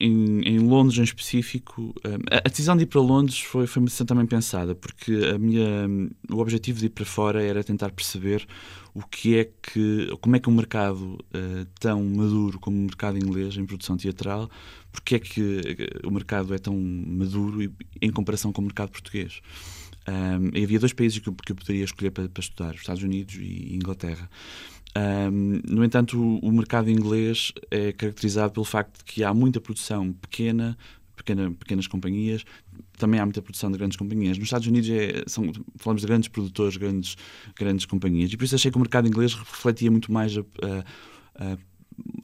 em, 0.00 0.40
em, 0.44 0.58
Londres 0.58 0.98
em 0.98 1.02
específico, 1.02 1.94
a, 2.30 2.48
decisão 2.48 2.76
de 2.76 2.82
ir 2.82 2.86
para 2.86 3.00
Londres 3.00 3.40
foi, 3.40 3.66
foi 3.66 3.82
também 4.06 4.26
pensada, 4.26 4.74
porque 4.74 5.12
a 5.34 5.38
minha, 5.38 5.88
o 6.30 6.38
objetivo 6.38 6.78
de 6.80 6.86
ir 6.86 6.90
para 6.90 7.04
fora 7.04 7.42
era 7.42 7.62
tentar 7.62 7.90
perceber 7.90 8.46
o 8.92 9.02
que 9.02 9.38
é 9.38 9.44
que, 9.44 10.16
como 10.20 10.36
é 10.36 10.40
que 10.40 10.48
um 10.48 10.54
mercado 10.54 11.18
uh, 11.34 11.66
tão 11.80 12.02
maduro 12.04 12.60
como 12.60 12.76
o 12.76 12.80
mercado 12.82 13.18
inglês 13.18 13.56
em 13.56 13.66
produção 13.66 13.96
teatral, 13.96 14.48
porque 14.92 15.16
é 15.16 15.18
que 15.18 15.76
o 16.04 16.10
mercado 16.10 16.54
é 16.54 16.58
tão 16.58 16.76
maduro 16.76 17.72
em 18.00 18.10
comparação 18.12 18.52
com 18.52 18.62
o 18.62 18.64
mercado 18.64 18.90
português. 18.90 19.40
Um, 20.06 20.48
havia 20.62 20.78
dois 20.78 20.92
países 20.92 21.18
que 21.18 21.28
eu, 21.28 21.34
que 21.34 21.52
eu 21.52 21.56
poderia 21.56 21.84
escolher 21.84 22.10
para, 22.10 22.28
para 22.28 22.40
estudar, 22.40 22.74
os 22.74 22.80
Estados 22.80 23.02
Unidos 23.02 23.36
e 23.36 23.74
Inglaterra. 23.74 24.28
Um, 24.96 25.60
no 25.68 25.84
entanto, 25.84 26.20
o, 26.20 26.38
o, 26.38 26.52
mercado 26.52 26.88
inglês 26.88 27.52
é 27.70 27.92
caracterizado 27.92 28.52
pelo 28.52 28.64
facto 28.64 28.98
de 28.98 29.04
que 29.04 29.24
há 29.24 29.34
muita 29.34 29.60
produção 29.60 30.12
pequena, 30.12 30.78
pequena 31.16 31.50
pequenas 31.50 31.86
companhias, 31.86 32.44
também 32.96 33.18
há 33.18 33.24
muita 33.24 33.42
produção 33.42 33.72
de 33.72 33.78
grandes 33.78 33.96
companhias. 33.96 34.38
Nos 34.38 34.46
Estados 34.46 34.68
Unidos 34.68 34.88
é, 34.90 35.24
são, 35.26 35.50
falamos 35.76 36.02
de 36.02 36.06
grandes 36.06 36.28
produtores, 36.28 36.76
grandes, 36.76 37.16
grandes 37.56 37.86
companhias, 37.86 38.32
e 38.32 38.36
por 38.36 38.44
isso 38.44 38.54
achei 38.54 38.70
que 38.70 38.76
o 38.76 38.80
mercado 38.80 39.08
inglês 39.08 39.34
refletia 39.34 39.90
muito 39.90 40.12
mais 40.12 40.36
a, 40.36 40.40
a, 40.40 41.52
a 41.52 41.58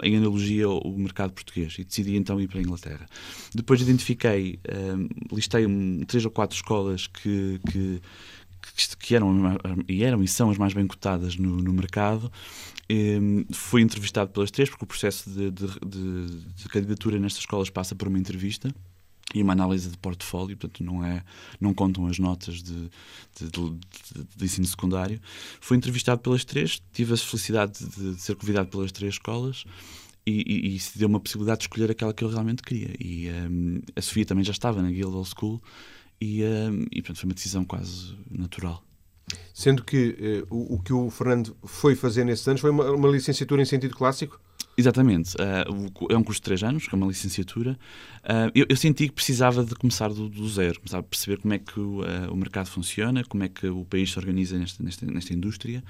em 0.03 0.17
analogia 0.17 0.67
ao 0.67 0.93
mercado 0.93 1.33
português 1.33 1.77
e 1.79 1.85
decidi 1.85 2.17
então 2.17 2.41
ir 2.41 2.49
para 2.49 2.59
a 2.59 2.63
Inglaterra. 2.63 3.07
Depois 3.55 3.81
identifiquei, 3.81 4.59
um, 4.97 5.35
listei 5.35 5.67
um, 5.67 6.05
três 6.07 6.25
ou 6.25 6.31
quatro 6.31 6.57
escolas 6.57 7.07
que, 7.07 7.61
que, 7.71 8.01
que, 8.99 9.15
eram 9.15 9.59
e 9.89 10.03
eram 10.05 10.23
e 10.23 10.29
são 10.29 10.51
as 10.51 10.59
mais 10.59 10.73
bem 10.73 10.87
cotadas 10.87 11.37
no, 11.37 11.57
no 11.57 11.73
mercado. 11.73 12.31
Um, 12.91 13.45
fui 13.53 13.83
entrevistado 13.83 14.31
pelas 14.31 14.51
três, 14.51 14.69
porque 14.69 14.85
o 14.85 14.89
processo 14.89 15.31
de, 15.31 15.51
de, 15.51 15.67
de, 15.87 16.41
de 16.57 16.69
candidatura 16.69 17.19
nestas 17.19 17.43
escolas 17.43 17.71
passa 17.71 17.95
por 17.95 18.09
uma 18.09 18.19
entrevista 18.19 18.75
e 19.35 19.43
uma 19.43 19.53
análise 19.53 19.89
de 19.89 19.97
portfólio, 19.97 20.57
portanto 20.57 20.85
não 20.85 21.05
é 21.05 21.23
não 21.61 21.73
contam 21.73 22.07
as 22.07 22.19
notas 22.19 22.63
de, 22.63 22.91
de, 23.39 23.51
de, 23.51 24.27
de 24.37 24.45
ensino 24.45 24.67
secundário. 24.67 25.21
Fui 25.61 25.77
entrevistado 25.77 26.21
pelas 26.21 26.45
três, 26.45 26.83
tive 26.93 27.15
a 27.15 27.17
felicidade 27.17 27.85
de, 27.85 28.21
ser 28.21 28.35
convidado 28.37 28.69
pelas 28.69 28.91
três 28.93 29.15
escolas 29.15 29.65
e, 30.27 30.45
e, 30.47 30.75
e, 30.75 30.79
se 30.79 30.99
deu 30.99 31.09
uma 31.09 31.21
possibilidade 31.21 31.61
de 31.61 31.65
escolher 31.65 31.91
aquela 31.91 32.13
que 32.13 32.25
eu 32.25 32.29
realmente 32.29 32.63
queria. 32.63 32.95
E 32.99 33.29
um, 33.31 33.81
a 33.95 34.03
Sofia 34.03 34.27
também 34.27 34.45
já 34.45 34.53
estava 34.53 34.83
na 34.83 34.91
Guildhall 34.91 35.25
School 35.25 35.63
e, 36.21 36.43
um, 36.43 36.87
e 36.91 37.01
portanto 37.01 37.19
foi 37.19 37.29
uma 37.29 37.35
decisão 37.35 37.65
quase 37.65 38.17
natural. 38.31 38.83
Sendo 39.55 39.85
que 39.85 40.45
uh, 40.51 40.55
o, 40.55 40.75
o, 40.75 40.83
que 40.83 40.93
o 40.93 41.09
Fernando 41.09 41.57
foi 41.65 41.95
fazer 41.95 42.25
nesses 42.25 42.47
anos 42.49 42.61
foi 42.61 42.71
uma, 42.71 42.91
uma 42.91 43.09
licenciatura 43.09 43.63
em 43.63 43.65
sentido 43.65 43.95
clássico? 43.95 44.41
Exatamente. 44.81 45.35
Uh, 45.35 46.11
é 46.11 46.17
um 46.17 46.25
curso 46.25 46.41
de 46.41 46.45
três 46.45 46.63
anos, 46.63 46.89
que 46.89 46.95
é 46.95 46.97
uma 46.97 47.07
licenciatura. 47.07 47.79
Uh, 48.25 48.51
eu, 48.55 48.65
eu, 48.69 48.77
senti 48.77 49.09
que 49.09 49.15
precisava 49.15 49.63
de 49.63 49.75
começar 49.75 50.09
do, 50.09 50.27
do 50.27 50.49
zero, 50.49 50.81
começar 50.81 50.99
a 50.99 51.03
perceber 51.03 51.39
como 51.39 51.53
é 51.53 51.59
que 51.59 51.79
o, 51.79 52.01
uh, 52.01 52.33
o, 52.33 52.37
mercado 52.37 52.67
funciona, 52.67 53.23
como 53.25 53.45
é 53.45 53.49
que 53.49 53.67
o 53.67 53.85
país 53.85 54.11
se 54.11 54.19
organiza 54.19 54.59
nesta, 54.59 54.83
nesta, 54.83 55.05
nesta 55.07 55.35
indústria. 55.35 55.85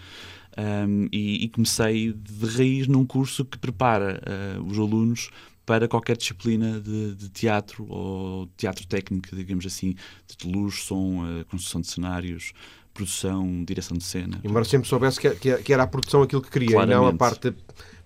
Um, 0.58 1.06
e, 1.12 1.44
e, 1.44 1.48
comecei 1.48 2.12
de 2.12 2.46
raiz 2.46 2.88
num 2.88 3.06
curso 3.06 3.44
que 3.44 3.56
prepara 3.56 4.20
os 4.66 4.76
alunos 4.76 5.30
para 5.64 5.86
qualquer 5.86 6.16
disciplina 6.16 6.80
de, 6.80 7.14
de, 7.14 7.28
teatro 7.28 7.86
ou 7.88 8.48
teatro 8.56 8.84
técnico, 8.88 9.36
digamos 9.36 9.64
assim, 9.64 9.94
de 10.26 10.50
luz, 10.50 10.82
som, 10.82 11.44
construção 11.48 11.80
de 11.80 11.86
cenários, 11.86 12.52
produção, 12.92 13.64
direção 13.64 13.96
de 13.96 14.02
cena. 14.02 14.40
Embora 14.42 14.64
sempre 14.64 14.88
soubesse 14.88 15.20
que, 15.20 15.56
que 15.62 15.72
era 15.72 15.84
a 15.84 15.86
produção 15.86 16.22
aquilo 16.22 16.42
que 16.42 16.50
queria 16.50 16.72
claramente. 16.72 16.96
e 16.96 17.00
não 17.00 17.06
a 17.06 17.14
parte 17.14 17.54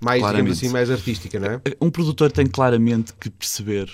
mais, 0.04 0.24
digamos 0.24 0.52
assim, 0.52 0.68
mais 0.68 0.90
artística, 0.90 1.40
não 1.40 1.48
é? 1.48 1.60
Um 1.80 1.90
produtor 1.90 2.30
tem 2.30 2.46
claramente 2.46 3.12
que 3.14 3.30
perceber 3.30 3.88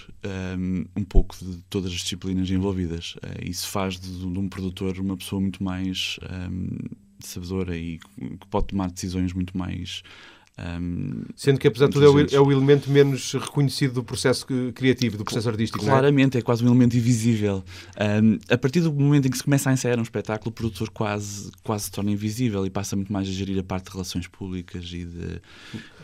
um, 0.56 0.84
um 0.96 1.04
pouco 1.04 1.36
de 1.42 1.58
todas 1.68 1.90
as 1.90 1.98
disciplinas 1.98 2.50
envolvidas. 2.50 3.14
Uh, 3.16 3.48
isso 3.48 3.68
faz 3.68 3.98
de, 3.98 4.18
de, 4.18 4.38
um 4.38 4.48
produtor 4.48 4.98
uma 4.98 5.16
pessoa 5.16 5.40
muito 5.40 5.62
mais 5.62 6.18
um, 6.50 6.76
sabedora 7.20 7.76
e 7.76 7.98
que 7.98 8.46
pode 8.48 8.68
tomar 8.68 8.90
decisões 8.90 9.32
muito 9.32 9.56
mais 9.56 10.02
um, 10.60 11.22
Sendo 11.34 11.58
que, 11.58 11.66
apesar 11.66 11.86
de 11.86 11.92
tudo, 11.92 12.04
é 12.04 12.08
o, 12.08 12.20
é 12.20 12.40
o, 12.40 12.52
elemento 12.52 12.90
menos 12.90 13.32
reconhecido 13.32 13.94
do 13.94 14.04
processo 14.04 14.46
criativo, 14.74 15.16
do 15.16 15.24
processo 15.24 15.48
artístico. 15.48 15.82
Claramente, 15.82 16.36
é? 16.36 16.40
é? 16.40 16.42
quase 16.42 16.62
um 16.62 16.66
elemento 16.66 16.96
invisível. 16.96 17.64
Um, 17.98 18.38
a 18.52 18.58
partir 18.58 18.80
do 18.80 18.92
momento 18.92 19.26
em 19.26 19.30
que 19.30 19.38
se 19.38 19.44
começa 19.44 19.70
a 19.70 19.72
ensaiar 19.72 19.98
um 19.98 20.02
espetáculo, 20.02 20.50
o 20.50 20.52
produtor 20.52 20.90
quase, 20.90 21.50
quase 21.62 21.84
se 21.84 21.90
torna 21.90 22.10
invisível 22.10 22.66
e 22.66 22.70
passa 22.70 22.94
muito 22.94 23.12
mais 23.12 23.26
a 23.26 23.30
gerir 23.30 23.58
a 23.58 23.62
parte 23.62 23.86
de 23.86 23.92
relações 23.92 24.26
públicas 24.26 24.84
e 24.84 25.04
de. 25.04 25.40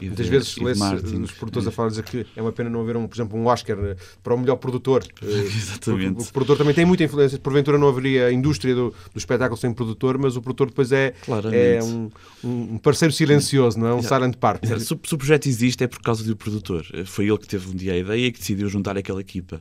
E 0.01 0.07
Muitas 0.07 0.27
de, 0.27 0.33
vezes 0.33 0.57
lê-se 0.57 0.83
os 1.17 1.33
produtores 1.33 1.69
a 1.69 1.71
falar 1.71 1.91
dizer 1.91 2.05
que 2.05 2.27
é 2.35 2.41
uma 2.41 2.53
pena 2.53 2.71
não 2.71 2.81
haver, 2.81 2.97
um, 2.97 3.07
por 3.07 3.17
exemplo, 3.17 3.39
um 3.39 3.47
Oscar 3.47 3.79
eh, 3.79 3.97
para 4.23 4.35
o 4.35 4.39
melhor 4.39 4.57
produtor. 4.57 5.05
Eh, 5.27 5.47
Exatamente. 5.57 6.21
O, 6.21 6.23
o 6.23 6.33
produtor 6.33 6.57
também 6.57 6.73
tem 6.73 6.85
muita 6.85 7.03
influência. 7.03 7.39
Porventura 7.39 7.77
não 7.77 7.89
haveria 7.89 8.27
a 8.27 8.33
indústria 8.33 8.75
do, 8.75 8.95
do 9.13 9.19
espetáculo 9.19 9.57
sem 9.57 9.73
produtor, 9.73 10.19
mas 10.19 10.37
o 10.37 10.43
produtor 10.43 10.69
depois 10.69 10.93
é, 10.93 11.15
é 11.53 11.83
um, 11.83 12.11
um 12.45 12.79
parceiro 12.79 13.13
silencioso, 13.13 13.79
não 13.79 13.89
é? 13.89 13.95
Um 13.95 14.03
silent 14.03 14.37
parte. 14.53 14.81
Se, 14.81 14.93
o 14.93 15.19
projeto 15.19 15.47
existe 15.47 15.83
é 15.83 15.87
por 15.87 16.01
causa 16.01 16.23
do 16.25 16.37
produtor. 16.37 16.87
Foi 17.07 17.27
ele 17.27 17.39
que 17.39 17.49
teve 17.49 17.69
um 17.69 17.75
dia 17.75 17.95
a 17.95 17.97
ideia 17.97 18.27
e 18.27 18.33
que 18.33 18.39
decidiu 18.39 18.69
juntar 18.69 18.97
aquela 18.97 19.21
equipa. 19.21 19.61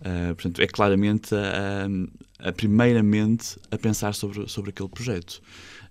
Uh, 0.00 0.34
portanto, 0.34 0.60
é 0.60 0.66
claramente 0.66 1.34
a, 1.34 1.86
a, 2.42 2.48
a 2.48 2.52
primeiramente 2.52 3.56
a 3.70 3.78
pensar 3.78 4.14
sobre, 4.14 4.46
sobre 4.48 4.70
aquele 4.70 4.88
projeto. 4.88 5.40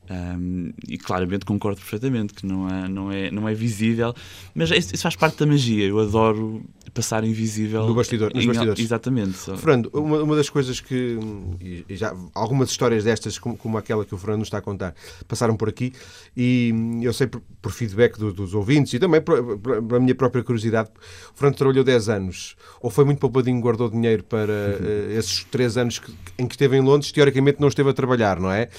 Um, 0.09 0.71
e 0.87 0.97
claramente 0.99 1.45
concordo 1.45 1.79
perfeitamente 1.79 2.33
que 2.33 2.45
não 2.45 2.69
é, 2.69 2.87
não 2.87 3.11
é, 3.11 3.31
não 3.31 3.49
é 3.49 3.55
visível, 3.55 4.13
mas 4.53 4.69
isso 4.69 4.97
faz 5.01 5.15
parte 5.15 5.39
da 5.39 5.47
magia. 5.47 5.85
Eu 5.85 5.99
adoro 5.99 6.63
passar 6.93 7.23
invisível. 7.23 7.85
No 7.85 7.93
bastidor, 7.93 8.31
nos 8.33 8.45
bastidores. 8.45 8.83
Exatamente. 8.83 9.37
Fernando, 9.57 9.89
uma, 9.93 10.23
uma 10.23 10.35
das 10.35 10.49
coisas 10.49 10.79
que. 10.79 11.17
E 11.59 11.95
já, 11.95 12.15
algumas 12.33 12.69
histórias 12.69 13.03
destas, 13.03 13.37
como, 13.37 13.57
como 13.57 13.77
aquela 13.77 14.05
que 14.05 14.15
o 14.15 14.17
Fernando 14.17 14.43
está 14.43 14.59
a 14.59 14.61
contar, 14.61 14.95
passaram 15.27 15.57
por 15.57 15.67
aqui 15.67 15.91
e 16.35 16.73
eu 17.01 17.11
sei 17.11 17.27
por, 17.27 17.41
por 17.61 17.71
feedback 17.71 18.17
do, 18.17 18.31
dos 18.31 18.53
ouvintes 18.53 18.93
e 18.93 18.99
também 18.99 19.21
por, 19.21 19.57
por, 19.57 19.95
a 19.95 19.99
minha 19.99 20.15
própria 20.15 20.43
curiosidade. 20.43 20.89
O 21.33 21.37
Fernando 21.37 21.57
trabalhou 21.57 21.83
10 21.83 22.09
anos, 22.09 22.55
ou 22.81 22.89
foi 22.89 23.03
muito 23.03 23.19
poupadinho, 23.19 23.59
guardou 23.59 23.89
dinheiro 23.89 24.23
para 24.23 24.53
uhum. 24.53 25.13
uh, 25.13 25.17
esses 25.17 25.43
3 25.45 25.77
anos 25.77 25.99
que, 25.99 26.13
em 26.37 26.47
que 26.47 26.53
esteve 26.53 26.77
em 26.77 26.81
Londres, 26.81 27.11
teoricamente 27.11 27.59
não 27.59 27.67
esteve 27.67 27.89
a 27.89 27.93
trabalhar, 27.93 28.39
não 28.39 28.51
é? 28.51 28.69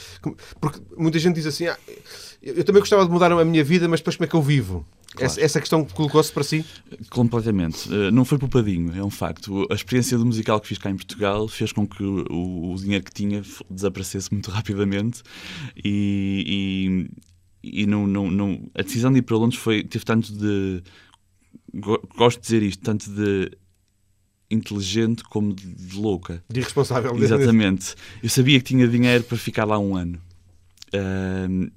Porque 0.61 0.80
muita 1.16 1.18
gente 1.18 1.35
diz 1.35 1.46
assim: 1.46 1.66
ah, 1.66 1.78
eu 2.42 2.62
também 2.64 2.80
gostava 2.80 3.04
de 3.04 3.11
mudar 3.11 3.32
a 3.32 3.44
minha 3.44 3.64
vida, 3.64 3.88
mas 3.88 4.00
depois 4.00 4.16
como 4.16 4.26
é 4.26 4.28
que 4.28 4.37
eu 4.37 4.42
vivo? 4.42 4.87
Claro. 5.12 5.26
Essa, 5.26 5.40
essa, 5.40 5.61
questão 5.61 5.85
colocou-se 5.85 6.30
para 6.30 6.42
si? 6.42 6.64
Completamente. 7.11 7.88
Uh, 7.88 8.11
não 8.11 8.25
foi 8.25 8.38
poupadinho, 8.38 8.94
é 8.94 9.02
um 9.02 9.11
facto. 9.11 9.66
A 9.70 9.75
experiência 9.75 10.18
do 10.18 10.26
musical 10.26 10.61
que 10.61 10.68
fiz 10.68 10.78
cá 10.78 10.90
em 10.90 10.96
Portugal 10.96 11.49
fez 11.49 11.73
com 11.73 11.87
que 11.87 12.02
o, 12.02 12.73
o 12.73 12.76
dinheiro 12.76 13.02
que 13.02 13.12
tinha 13.12 13.42
desaparecesse 13.70 14.30
muito 14.30 14.50
rapidamente 14.52 15.23
e, 15.82 17.08
e, 17.62 17.80
e 17.82 17.87
não, 17.87 18.06
não, 18.06 18.30
não, 18.30 18.61
a 18.75 18.82
decisão 18.82 19.11
de 19.11 19.20
ir 19.20 19.23
para 19.23 19.37
Londres 19.37 19.58
foi, 19.58 19.82
teve 19.82 20.04
tanto 20.04 20.32
de. 20.32 20.82
Gosto 22.16 22.38
de 22.38 22.42
dizer 22.42 22.62
isto, 22.62 22.82
tanto 22.82 23.11
de 23.11 23.50
inteligente 24.50 25.25
como 25.25 25.54
de, 25.54 25.66
de 25.66 25.96
louca. 25.96 26.42
De 26.49 26.61
irresponsável. 26.61 27.16
Exatamente. 27.16 27.94
Eu 28.23 28.28
sabia 28.28 28.58
que 28.58 28.64
tinha 28.64 28.87
dinheiro 28.87 29.25
para 29.25 29.37
ficar 29.37 29.64
lá 29.64 29.78
um 29.78 29.96
ano. 29.96 30.20
Uh, 30.95 31.71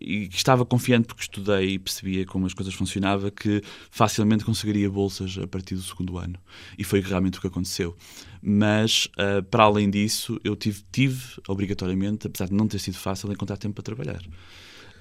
e 0.00 0.28
estava 0.32 0.64
confiante 0.64 1.06
porque 1.06 1.22
estudei 1.22 1.74
e 1.74 1.78
percebia 1.78 2.24
como 2.24 2.46
as 2.46 2.54
coisas 2.54 2.72
funcionavam 2.72 3.30
que 3.30 3.62
facilmente 3.90 4.44
conseguiria 4.44 4.88
bolsas 4.88 5.36
a 5.36 5.46
partir 5.46 5.74
do 5.74 5.82
segundo 5.82 6.16
ano. 6.16 6.38
E 6.78 6.84
foi 6.84 7.00
realmente 7.00 7.38
o 7.38 7.40
que 7.40 7.46
aconteceu. 7.46 7.94
Mas 8.40 9.06
uh, 9.18 9.42
para 9.42 9.64
além 9.64 9.90
disso 9.90 10.40
eu 10.42 10.56
tive, 10.56 10.82
tive 10.90 11.22
obrigatoriamente 11.46 12.26
apesar 12.26 12.46
de 12.46 12.54
não 12.54 12.66
ter 12.66 12.78
sido 12.78 12.96
fácil 12.96 13.30
encontrar 13.30 13.58
tempo 13.58 13.74
para 13.74 13.84
trabalhar 13.84 14.22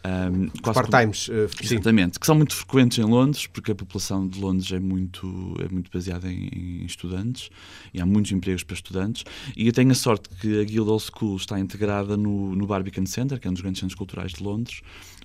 um, 0.06 0.50
part-times, 0.62 1.28
uh, 1.28 1.50
exatamente, 1.62 2.20
que 2.20 2.26
são 2.26 2.36
muito 2.36 2.56
frequentes 2.56 2.98
em 2.98 3.04
Londres, 3.04 3.48
porque 3.48 3.72
a 3.72 3.76
população 3.76 4.28
de 4.28 4.40
Londres 4.40 4.72
é 4.72 4.80
muito, 4.80 5.56
é 5.60 5.68
muito 5.68 5.92
baseada 5.92 6.32
em, 6.32 6.48
em, 6.48 6.86
estudantes 6.86 7.50
e 7.94 8.00
há 8.00 8.06
muitos 8.06 8.32
empregos 8.32 8.64
para 8.64 8.76
estudantes. 8.76 9.24
E 9.56 9.68
eu 9.68 9.74
tenho 9.74 9.92
a 9.92 9.96
sorte 9.96 10.30
que 10.30 10.62
a 10.62 10.64
Guildhall 10.64 11.00
School 11.00 11.36
está 11.36 11.60
integrada 11.60 12.16
no, 12.16 12.56
no 12.56 12.66
Barbican 12.66 13.06
Center, 13.06 13.40
que 13.40 13.48
é 13.48 13.50
um 13.50 13.54
dos 13.54 13.62
grandes 13.62 13.80
centros 13.80 13.98
culturais 13.98 14.34
de 14.34 14.44
Londres, 14.44 14.82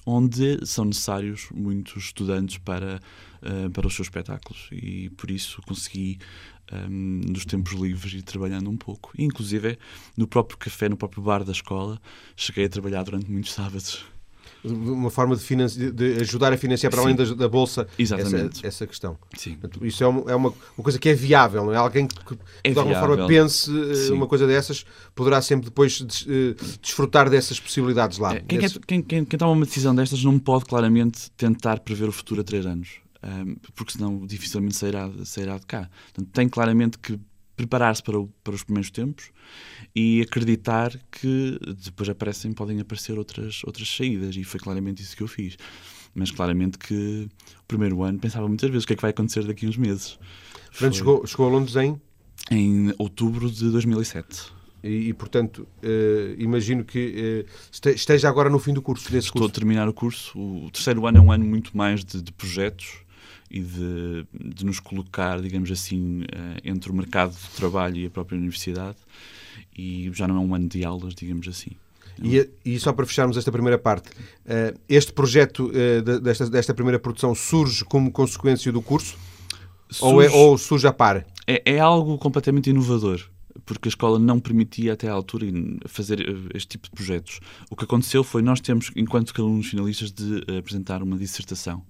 onde 0.06 0.64
são 0.66 0.84
necessários 0.84 1.48
muitos 1.54 2.06
estudantes 2.06 2.58
para, 2.58 3.00
uh, 3.42 3.70
para 3.70 3.86
os 3.86 3.94
seus 3.94 4.06
espetáculos. 4.06 4.68
E 4.72 5.10
por 5.10 5.30
isso 5.30 5.62
consegui 5.66 6.18
um, 6.72 7.20
nos 7.30 7.44
tempos 7.44 7.72
livres 7.72 8.12
ir 8.12 8.22
trabalhando 8.22 8.70
um 8.70 8.76
pouco. 8.76 9.12
E, 9.16 9.24
inclusive, 9.24 9.78
no 10.16 10.26
próprio 10.26 10.58
café, 10.58 10.88
no 10.88 10.96
próprio 10.96 11.22
bar 11.22 11.44
da 11.44 11.52
escola, 11.52 12.00
cheguei 12.36 12.66
a 12.66 12.68
trabalhar 12.68 13.02
durante 13.02 13.30
muitos 13.30 13.52
sábados. 13.54 14.13
Uma 14.64 15.10
forma 15.10 15.36
de, 15.36 15.92
de 15.92 16.20
ajudar 16.20 16.52
a 16.52 16.56
financiar 16.56 16.90
para 16.90 17.02
Sim. 17.02 17.08
além 17.08 17.16
da, 17.16 17.34
da 17.34 17.48
Bolsa 17.48 17.86
essa, 17.98 18.66
essa, 18.66 18.86
questão. 18.86 19.18
Sim. 19.36 19.58
Isso 19.82 20.02
é, 20.02 20.06
uma, 20.06 20.30
é 20.30 20.34
uma, 20.34 20.48
uma, 20.48 20.82
coisa 20.82 20.98
que 20.98 21.08
é 21.08 21.14
viável, 21.14 21.66
não 21.66 21.72
é? 21.72 21.76
Alguém 21.76 22.06
que, 22.06 22.24
que 22.24 22.38
é 22.62 22.70
de 22.70 22.78
alguma 22.78 22.98
viável. 22.98 23.16
forma 23.16 23.26
pense 23.28 23.70
eh, 23.70 23.94
Sim. 23.94 24.12
uma 24.12 24.26
coisa 24.26 24.46
dessas 24.46 24.84
poderá 25.14 25.42
sempre 25.42 25.66
depois 25.66 26.00
des, 26.00 26.26
eh, 26.28 26.54
desfrutar 26.80 27.28
dessas 27.28 27.60
possibilidades 27.60 28.18
lá. 28.18 28.34
É, 28.34 28.40
quem, 28.40 28.58
quem, 28.60 29.02
quem, 29.02 29.24
quem 29.24 29.38
toma 29.38 29.52
uma 29.52 29.66
decisão 29.66 29.94
destas 29.94 30.24
não 30.24 30.38
pode 30.38 30.64
claramente 30.64 31.30
tentar 31.32 31.80
prever 31.80 32.08
o 32.08 32.12
futuro 32.12 32.40
a 32.40 32.44
três 32.44 32.64
anos. 32.64 33.04
Um, 33.22 33.56
porque 33.74 33.92
senão 33.92 34.26
dificilmente 34.26 34.76
sairá, 34.76 35.10
sairá 35.24 35.56
de 35.56 35.64
cá. 35.64 35.88
Portanto, 36.12 36.30
tem 36.32 36.46
claramente 36.46 36.98
que 36.98 37.18
preparar-se 37.56 38.02
para, 38.02 38.16
para 38.42 38.54
os 38.54 38.62
primeiros 38.62 38.90
tempos 38.90 39.30
e 39.94 40.20
acreditar 40.22 40.92
que 41.10 41.58
depois 41.84 42.08
aparecem, 42.08 42.52
podem 42.52 42.80
aparecer 42.80 43.18
outras, 43.18 43.62
outras 43.64 43.88
saídas. 43.88 44.36
E 44.36 44.44
foi 44.44 44.60
claramente 44.60 45.02
isso 45.02 45.16
que 45.16 45.22
eu 45.22 45.28
fiz. 45.28 45.56
Mas 46.14 46.30
claramente 46.30 46.78
que 46.78 47.28
o 47.60 47.64
primeiro 47.66 48.02
ano 48.02 48.18
pensava 48.18 48.46
muitas 48.46 48.70
vezes 48.70 48.84
o 48.84 48.86
que 48.86 48.92
é 48.92 48.96
que 48.96 49.02
vai 49.02 49.10
acontecer 49.10 49.44
daqui 49.44 49.66
a 49.66 49.68
uns 49.68 49.76
meses. 49.76 50.18
Portanto, 50.70 50.96
chegou, 50.96 51.26
chegou 51.26 51.46
a 51.46 51.50
Londres 51.50 51.76
em? 51.76 52.00
Em 52.50 52.92
outubro 52.98 53.50
de 53.50 53.70
2007. 53.70 54.52
E, 54.82 55.08
e, 55.08 55.14
portanto, 55.14 55.66
uh, 55.82 56.34
imagino 56.38 56.84
que 56.84 57.46
uh, 57.46 57.88
esteja 57.90 58.28
agora 58.28 58.50
no 58.50 58.58
fim 58.58 58.74
do 58.74 58.82
curso. 58.82 59.04
Estou 59.16 59.32
curso. 59.32 59.48
a 59.48 59.50
terminar 59.50 59.88
o 59.88 59.94
curso. 59.94 60.38
O 60.38 60.70
terceiro 60.70 61.06
ano 61.06 61.18
é 61.18 61.20
um 61.20 61.32
ano 61.32 61.44
muito 61.44 61.76
mais 61.76 62.04
de, 62.04 62.20
de 62.20 62.30
projetos 62.32 63.03
e 63.54 63.60
de, 63.60 64.26
de, 64.54 64.66
nos 64.66 64.80
colocar, 64.80 65.40
digamos 65.40 65.70
assim, 65.70 66.22
uh, 66.22 66.60
entre 66.64 66.90
o 66.90 66.94
mercado 66.94 67.32
de 67.32 67.48
trabalho 67.56 67.96
e 67.96 68.06
a 68.06 68.10
própria 68.10 68.36
universidade. 68.36 68.96
E 69.76 70.10
já 70.12 70.26
não 70.26 70.36
é 70.36 70.40
um 70.40 70.54
ano 70.54 70.68
de 70.68 70.84
aulas, 70.84 71.14
digamos 71.14 71.46
assim. 71.46 71.70
E, 72.22 72.48
e, 72.64 72.78
só 72.78 72.92
para 72.92 73.06
fecharmos 73.06 73.36
esta 73.36 73.50
primeira 73.50 73.76
parte, 73.76 74.08
este 74.88 75.12
projeto 75.12 75.72
desta, 76.22 76.48
desta 76.48 76.72
primeira 76.72 76.96
produção 76.96 77.34
surge 77.34 77.84
como 77.84 78.12
consequência 78.12 78.70
do 78.70 78.80
curso? 78.80 79.16
Surge, 79.90 80.14
ou, 80.14 80.22
é, 80.22 80.30
ou 80.30 80.56
surge 80.56 80.86
a 80.86 80.92
par? 80.92 81.26
É, 81.44 81.74
é 81.74 81.80
algo 81.80 82.16
completamente 82.16 82.70
inovador 82.70 83.28
porque 83.64 83.88
a 83.88 83.90
escola 83.90 84.18
não 84.18 84.40
permitia 84.40 84.92
até 84.92 85.08
à 85.08 85.12
altura 85.12 85.46
fazer 85.86 86.20
eh, 86.20 86.34
este 86.54 86.70
tipo 86.70 86.88
de 86.88 86.90
projetos. 86.90 87.40
O 87.70 87.76
que 87.76 87.84
aconteceu 87.84 88.24
foi 88.24 88.42
nós 88.42 88.60
temos, 88.60 88.90
enquanto 88.96 89.32
alunos 89.40 89.66
finalistas, 89.66 90.10
de 90.10 90.44
eh, 90.48 90.58
apresentar 90.58 91.02
uma 91.02 91.16
dissertação. 91.16 91.82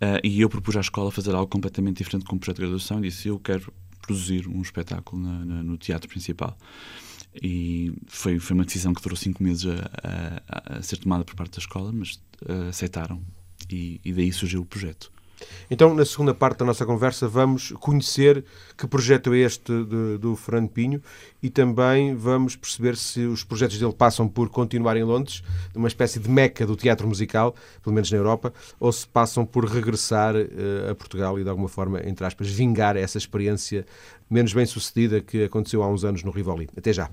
Uh, 0.00 0.22
e 0.22 0.40
eu 0.40 0.48
propus 0.48 0.76
à 0.76 0.80
escola 0.80 1.10
fazer 1.10 1.34
algo 1.34 1.50
completamente 1.50 1.98
diferente 1.98 2.24
com 2.24 2.36
o 2.36 2.38
projeto 2.38 2.56
de 2.56 2.62
graduação 2.62 2.98
e 2.98 3.08
disse 3.08 3.28
eu 3.28 3.38
quero 3.38 3.72
produzir 4.00 4.46
um 4.46 4.62
espetáculo 4.62 5.20
na, 5.20 5.44
na, 5.44 5.62
no 5.62 5.76
teatro 5.76 6.08
principal. 6.08 6.56
E 7.42 7.92
foi, 8.06 8.38
foi 8.38 8.54
uma 8.54 8.64
decisão 8.64 8.94
que 8.94 9.02
durou 9.02 9.16
cinco 9.16 9.42
meses 9.42 9.66
a, 9.66 10.40
a, 10.48 10.78
a 10.78 10.82
ser 10.82 10.98
tomada 10.98 11.24
por 11.24 11.34
parte 11.34 11.52
da 11.52 11.58
escola, 11.58 11.92
mas 11.92 12.14
uh, 12.42 12.68
aceitaram 12.68 13.20
e, 13.70 14.00
e 14.04 14.12
daí 14.12 14.32
surgiu 14.32 14.62
o 14.62 14.66
projeto. 14.66 15.12
Então, 15.70 15.94
na 15.94 16.04
segunda 16.04 16.34
parte 16.34 16.58
da 16.58 16.64
nossa 16.64 16.84
conversa, 16.86 17.28
vamos 17.28 17.72
conhecer 17.72 18.44
que 18.76 18.86
projeto 18.86 19.32
é 19.34 19.38
este 19.38 19.72
de, 19.84 20.18
do 20.18 20.34
Fernando 20.36 20.68
Pinho 20.70 21.02
e 21.42 21.50
também 21.50 22.14
vamos 22.14 22.56
perceber 22.56 22.96
se 22.96 23.20
os 23.20 23.44
projetos 23.44 23.78
dele 23.78 23.92
passam 23.92 24.28
por 24.28 24.48
continuar 24.48 24.96
em 24.96 25.04
Londres, 25.04 25.42
uma 25.74 25.88
espécie 25.88 26.18
de 26.18 26.28
meca 26.28 26.66
do 26.66 26.76
teatro 26.76 27.06
musical, 27.06 27.54
pelo 27.82 27.94
menos 27.94 28.10
na 28.10 28.18
Europa, 28.18 28.52
ou 28.80 28.90
se 28.90 29.06
passam 29.06 29.44
por 29.44 29.64
regressar 29.64 30.34
uh, 30.34 30.90
a 30.90 30.94
Portugal 30.94 31.38
e, 31.38 31.44
de 31.44 31.50
alguma 31.50 31.68
forma, 31.68 32.00
entre 32.06 32.26
aspas, 32.26 32.48
vingar 32.48 32.96
essa 32.96 33.18
experiência 33.18 33.86
menos 34.30 34.52
bem 34.52 34.66
sucedida 34.66 35.20
que 35.20 35.44
aconteceu 35.44 35.82
há 35.82 35.88
uns 35.88 36.04
anos 36.04 36.22
no 36.22 36.30
Rivoli. 36.30 36.68
Até 36.76 36.92
já. 36.92 37.10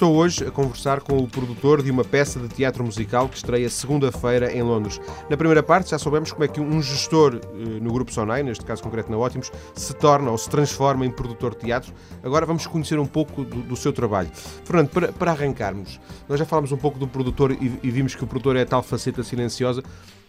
Estou 0.00 0.16
hoje 0.16 0.46
a 0.46 0.50
conversar 0.50 1.02
com 1.02 1.18
o 1.18 1.28
produtor 1.28 1.82
de 1.82 1.90
uma 1.90 2.02
peça 2.02 2.40
de 2.40 2.48
teatro 2.48 2.82
musical 2.82 3.28
que 3.28 3.36
estreia 3.36 3.68
segunda-feira 3.68 4.50
em 4.50 4.62
Londres. 4.62 4.98
Na 5.28 5.36
primeira 5.36 5.62
parte 5.62 5.90
já 5.90 5.98
soubemos 5.98 6.32
como 6.32 6.42
é 6.42 6.48
que 6.48 6.58
um 6.58 6.80
gestor 6.80 7.34
eh, 7.34 7.58
no 7.82 7.92
Grupo 7.92 8.10
Sonai, 8.10 8.42
neste 8.42 8.64
caso 8.64 8.82
concreto 8.82 9.10
na 9.10 9.18
Ótimos, 9.18 9.52
se 9.74 9.92
torna 9.92 10.30
ou 10.30 10.38
se 10.38 10.48
transforma 10.48 11.04
em 11.04 11.10
produtor 11.10 11.54
de 11.54 11.66
teatro. 11.66 11.92
Agora 12.22 12.46
vamos 12.46 12.66
conhecer 12.66 12.98
um 12.98 13.04
pouco 13.04 13.44
do, 13.44 13.60
do 13.60 13.76
seu 13.76 13.92
trabalho. 13.92 14.30
Fernando, 14.64 14.88
para, 14.88 15.12
para, 15.12 15.32
arrancarmos, 15.32 16.00
nós 16.26 16.38
já 16.38 16.46
falámos 16.46 16.72
um 16.72 16.78
pouco 16.78 16.98
do 16.98 17.06
produtor 17.06 17.52
e, 17.52 17.78
e 17.82 17.90
vimos 17.90 18.14
que 18.14 18.24
o 18.24 18.26
produtor 18.26 18.56
é 18.56 18.62
a 18.62 18.66
tal 18.66 18.82
faceta 18.82 19.22
silenciosa. 19.22 19.82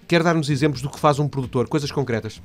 Quer 0.06 0.22
dar-nos 0.22 0.50
exemplos 0.50 0.82
do 0.82 0.90
que 0.90 1.00
faz 1.00 1.18
um 1.18 1.30
produtor, 1.30 1.70
coisas 1.70 1.90
concretas? 1.94 2.42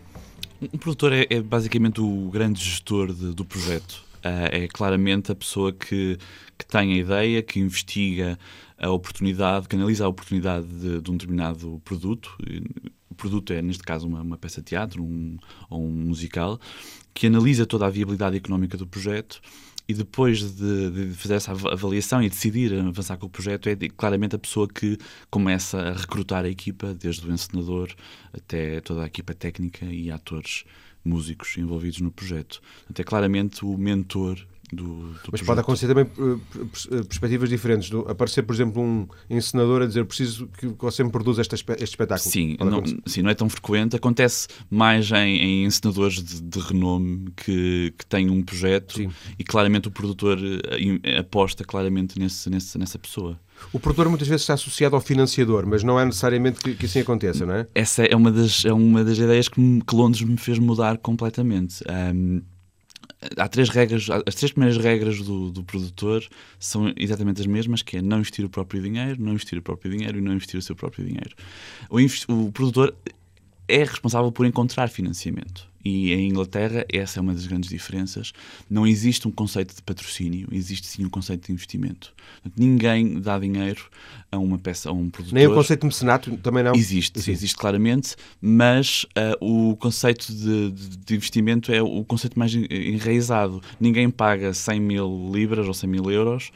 Um 0.63 0.79
produtor 0.79 1.13
é, 1.13 1.27
é 1.29 1.41
basicamente 1.41 2.01
o 2.01 2.31
grande 2.31 2.63
gestor 2.63 3.13
de, 3.13 3.35
do 3.35 3.45
projeto. 3.45 4.07
Uh, 4.19 4.49
é 4.51 4.69
claramente 4.69 5.31
a 5.31 5.35
pessoa 5.35 5.73
que, 5.73 6.19
que 6.59 6.67
tem 6.67 6.93
a 6.93 6.97
ideia, 6.97 7.43
que 7.43 7.61
investiga 7.61 8.39
a 8.79 8.91
oportunidade, 8.91 9.69
que 9.69 9.77
analisa 9.77 10.05
a 10.05 10.09
oportunidade 10.09 10.67
de, 10.67 11.01
de 11.01 11.11
um 11.11 11.17
determinado 11.17 11.81
produto. 11.85 12.37
O 13.11 13.15
produto 13.15 13.53
é, 13.53 13.63
neste 13.63 13.83
caso, 13.83 14.07
uma, 14.07 14.21
uma 14.21 14.37
peça 14.37 14.61
de 14.61 14.67
teatro 14.67 15.03
um, 15.03 15.39
ou 15.71 15.83
um 15.83 15.91
musical, 15.91 16.61
que 17.15 17.27
analisa 17.27 17.65
toda 17.65 17.87
a 17.87 17.91
viabilidade 17.91 18.37
económica 18.37 18.77
do 18.77 18.87
projeto 18.87 19.41
e 19.89 19.95
depois 19.95 20.41
de, 20.53 20.91
de, 20.91 21.15
fazer 21.15 21.35
essa 21.35 21.53
avaliação 21.53 22.23
e 22.23 22.29
decidir 22.29 22.75
avançar 22.75 23.17
com 23.17 23.27
o 23.27 23.31
projeto, 23.31 23.69
é 23.69 23.77
claramente 23.97 24.35
a 24.35 24.39
pessoa 24.39 24.67
que 24.69 24.99
começa 25.31 25.79
a 25.79 25.93
recrutar 25.93 26.45
a 26.45 26.49
equipa, 26.49 26.93
desde 26.93 27.27
o 27.27 27.33
encenador 27.33 27.95
até 28.33 28.81
toda 28.81 29.05
a 29.05 29.07
equipa 29.07 29.33
técnica 29.33 29.87
e 29.87 30.11
atores 30.11 30.65
músicos 31.05 31.57
envolvidos 31.57 32.01
no 32.01 32.11
projeto. 32.11 32.61
Portanto, 32.79 33.01
é 33.01 33.05
claramente 33.05 33.65
o 33.65 33.79
mentor 33.79 34.45
do, 34.73 34.85
do 34.85 35.31
Mas 35.33 35.43
pode 35.43 35.61
acontecer 35.61 35.87
também 35.87 36.05
uh, 36.05 36.41
perspectivas 37.05 37.49
diferentes. 37.49 37.91
Do, 37.91 38.01
aparecer, 38.09 38.43
por 38.43 38.55
exemplo, 38.55 38.83
um 38.83 39.07
encenador 39.31 39.83
a 39.83 39.87
dizer 39.87 40.05
preciso 40.05 40.49
que 40.59 40.67
você 40.79 41.03
me 41.03 41.11
produza 41.11 41.41
este, 41.41 41.55
este 41.55 41.85
espetáculo. 41.85 42.31
Sim 42.31 42.57
não, 42.65 42.83
sim, 43.07 43.23
não 43.23 43.31
é 43.31 43.35
tão 43.35 43.49
frequente. 43.49 43.97
Acontece 43.97 44.49
mais 44.71 45.11
em, 45.11 45.37
em 45.37 45.65
encenadores 45.65 46.23
de, 46.23 46.43
de, 46.43 46.59
renome 46.59 47.31
que, 47.37 47.95
que 47.97 48.07
têm 48.07 48.31
um 48.31 48.43
projeto 48.43 48.97
sim. 48.97 49.11
e 49.39 49.45
claramente 49.45 49.89
o 49.89 49.91
produtor 49.91 50.39
uh, 50.39 51.19
aposta 51.19 51.65
claramente 51.65 52.19
nesse, 52.19 52.51
nesse, 52.51 52.79
nessa 52.79 52.99
pessoa. 52.99 53.39
O 53.73 53.81
produtor 53.81 54.09
muitas 54.09 54.29
vezes 54.29 54.43
está 54.43 54.55
associado 54.55 54.95
ao 54.95 55.01
financiador, 55.01 55.67
mas 55.67 55.83
não 55.83 55.99
é 55.99 56.05
necessariamente 56.05 56.61
que, 56.61 56.75
que 56.75 56.87
assim 56.87 57.01
aconteça, 57.01 57.47
não 57.47 57.55
é? 57.55 57.67
Essa 57.75 58.05
é 58.05 58.15
uma 58.15 58.31
das, 58.31 58.65
é 58.65 58.73
uma 58.73 59.03
das 59.03 59.17
ideias 59.17 59.49
que, 59.49 59.59
me, 59.59 59.81
que 59.81 59.95
Londres 59.95 60.23
me 60.23 60.37
fez 60.37 60.59
mudar 60.59 60.99
completamente. 60.99 61.83
Um, 61.89 62.43
há 63.37 63.49
três 63.49 63.69
regras, 63.69 64.09
as 64.27 64.35
três 64.35 64.53
primeiras 64.53 64.83
regras 64.83 65.21
do, 65.21 65.51
do, 65.51 65.65
produtor 65.65 66.27
são 66.59 66.93
exatamente 66.97 67.41
as 67.41 67.47
mesmas, 67.47 67.83
que 67.83 67.97
é 67.97 68.03
não 68.03 68.19
investir 68.19 68.45
o 68.45 68.49
próprio 68.49 68.83
dinheiro, 68.83 69.21
não 69.21 69.33
investir 69.33 69.59
o 69.59 69.63
próprio 69.63 69.91
dinheiro 69.91 70.19
e 70.19 70.21
não 70.21 70.35
investir 70.35 70.59
o 70.59 70.63
seu 70.63 70.75
próprio 70.75 71.05
dinheiro. 71.05 71.35
O, 71.91 71.99
o 72.33 72.53
produtor 72.53 72.95
é 73.69 73.79
responsável 73.79 74.31
por 74.31 74.47
encontrar 74.47 74.89
financiamento. 74.89 75.69
E 75.89 76.13
em 76.13 76.31
Inglaterra, 76.31 76.85
essa 76.93 77.21
é 77.21 77.23
uma 77.23 77.33
das 77.33 77.47
grandes 77.47 77.71
diferenças. 77.71 78.33
Não 78.69 78.85
existe 78.85 79.29
um 79.29 79.31
conceito 79.31 79.73
de 79.73 79.81
patrocínio, 79.81 80.49
existe 80.51 80.85
sim 80.85 81.05
um 81.05 81.09
conceito 81.09 81.47
de 81.47 81.53
investimento. 81.53 82.13
Ninguém 82.59 83.21
dá 83.21 83.39
dinheiro 83.39 83.89
a 84.33 84.37
uma 84.37 84.59
peça, 84.59 84.91
a 84.91 84.93
um 84.93 85.09
produtor. 85.09 85.39
Nem 85.39 85.47
o 85.47 85.55
conceito 85.55 85.83
de 85.83 85.87
mecenato 85.87 86.37
também 86.39 86.65
não? 86.65 86.75
Existe, 86.75 87.23
sim. 87.23 87.31
existe 87.31 87.57
claramente, 87.57 88.17
mas 88.41 89.07
uh, 89.41 89.71
o 89.71 89.77
conceito 89.77 90.27
de, 90.35 90.73
de, 90.73 90.97
de, 90.97 91.15
investimento 91.15 91.71
é 91.71 91.81
o 91.81 92.05
conceito 92.05 92.37
mais 92.37 92.53
enraizado. 92.53 93.63
Ninguém 93.79 94.11
paga 94.11 94.53
100 94.53 94.81
mil 94.81 95.31
libras 95.33 95.69
ou 95.69 95.75
100 95.75 95.89
mil 95.89 96.11
euros 96.11 96.51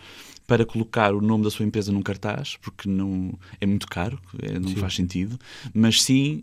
para 0.44 0.66
colocar 0.66 1.14
o 1.14 1.20
nome 1.20 1.44
da 1.44 1.50
sua 1.52 1.64
empresa 1.64 1.92
num 1.92 2.02
cartaz, 2.02 2.56
porque 2.60 2.88
não 2.88 3.38
é 3.60 3.66
muito 3.66 3.86
caro, 3.86 4.20
é, 4.42 4.58
não 4.58 4.70
sim. 4.70 4.74
faz 4.74 4.96
sentido, 4.96 5.38
mas 5.72 6.02
sim 6.02 6.42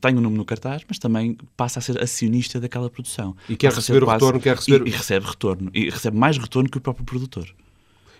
tem 0.00 0.14
o 0.14 0.18
um 0.18 0.20
nome 0.20 0.36
no 0.36 0.44
cartaz, 0.44 0.82
mas 0.88 0.98
também 0.98 1.36
passa 1.56 1.78
a 1.78 1.82
ser 1.82 2.02
acionista 2.02 2.60
daquela 2.60 2.90
produção. 2.90 3.36
E 3.48 3.56
quer 3.56 3.72
receber 3.72 4.02
o 4.02 4.06
retorno, 4.06 4.40
quer 4.40 4.56
receber... 4.56 4.86
E, 4.86 4.90
e, 4.90 4.92
recebe 4.92 5.26
retorno. 5.26 5.70
E 5.74 5.90
recebe 5.90 6.16
mais 6.16 6.38
retorno 6.38 6.68
que 6.68 6.78
o 6.78 6.80
próprio 6.80 7.04
produtor. 7.04 7.52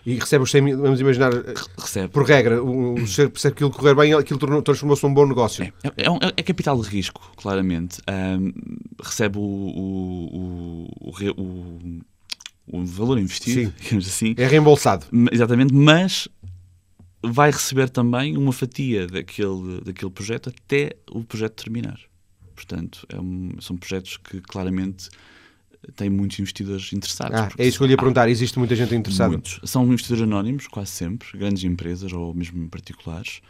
E 0.07 0.15
recebe 0.15 0.41
os 0.41 0.51
100 0.51 0.61
mil, 0.61 0.77
vamos 0.77 1.01
imaginar, 1.01 1.33
recebe. 1.77 2.07
por 2.07 2.23
regra, 2.23 2.63
o, 2.63 2.95
se 3.05 3.29
aquilo 3.45 3.69
correr 3.69 3.93
bem, 3.93 4.13
aquilo 4.13 4.39
transformou-se 4.61 5.03
num 5.03 5.13
bom 5.13 5.27
negócio. 5.27 5.65
É, 5.65 5.67
é, 5.97 6.05
é, 6.05 6.33
é, 6.37 6.43
capital 6.43 6.81
de 6.81 6.87
risco, 6.87 7.29
claramente. 7.35 7.99
Um, 8.09 8.53
recebe 9.03 9.37
o, 9.37 9.41
o, 9.41 10.89
o, 11.11 12.01
o, 12.71 12.85
valor 12.85 13.19
investido, 13.19 13.67
Sim. 13.67 13.73
digamos 13.81 14.07
assim. 14.07 14.33
É 14.37 14.47
reembolsado. 14.47 15.05
Exatamente, 15.29 15.73
mas 15.73 16.29
vai 17.21 17.51
receber 17.51 17.89
também 17.89 18.37
uma 18.37 18.51
fatia 18.51 19.07
daquele, 19.07 19.81
daquele 19.81 20.11
projeto 20.11 20.49
até 20.49 20.95
o 21.11 21.23
projeto 21.23 21.63
terminar. 21.63 21.99
Portanto, 22.55 23.05
é 23.09 23.19
um, 23.19 23.51
são 23.59 23.77
projetos 23.77 24.17
que 24.17 24.41
claramente 24.41 25.09
têm 25.95 26.09
muitos 26.09 26.39
investidores 26.39 26.91
interessados. 26.91 27.37
Ah, 27.37 27.49
é 27.57 27.67
isso 27.67 27.77
que 27.77 27.83
eu 27.83 27.87
lhe 27.87 27.93
ia 27.93 27.97
perguntar. 27.97 28.27
Existe 28.29 28.57
muita 28.57 28.75
gente 28.75 28.93
interessada? 28.95 29.29
Muitos. 29.29 29.59
São 29.63 29.85
investidores 29.85 30.23
anónimos, 30.23 30.67
quase 30.67 30.91
sempre, 30.91 31.27
grandes 31.37 31.63
empresas 31.63 32.11
ou 32.11 32.33
mesmo 32.33 32.67
particulares. 32.69 33.41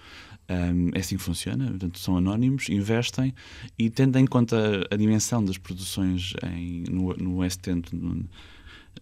Um, 0.50 0.90
é 0.94 1.00
assim 1.00 1.18
que 1.18 1.24
funciona. 1.24 1.68
Portanto, 1.68 2.00
são 2.00 2.18
anónimos, 2.18 2.70
investem 2.70 3.34
e, 3.78 3.90
tendo 3.90 4.18
em 4.18 4.26
conta 4.26 4.88
a 4.90 4.96
dimensão 4.96 5.44
das 5.44 5.58
produções 5.58 6.34
em, 6.44 6.84
no, 6.90 7.14
no 7.16 7.38
West 7.38 7.66
End, 7.68 7.90
no, 7.94 8.26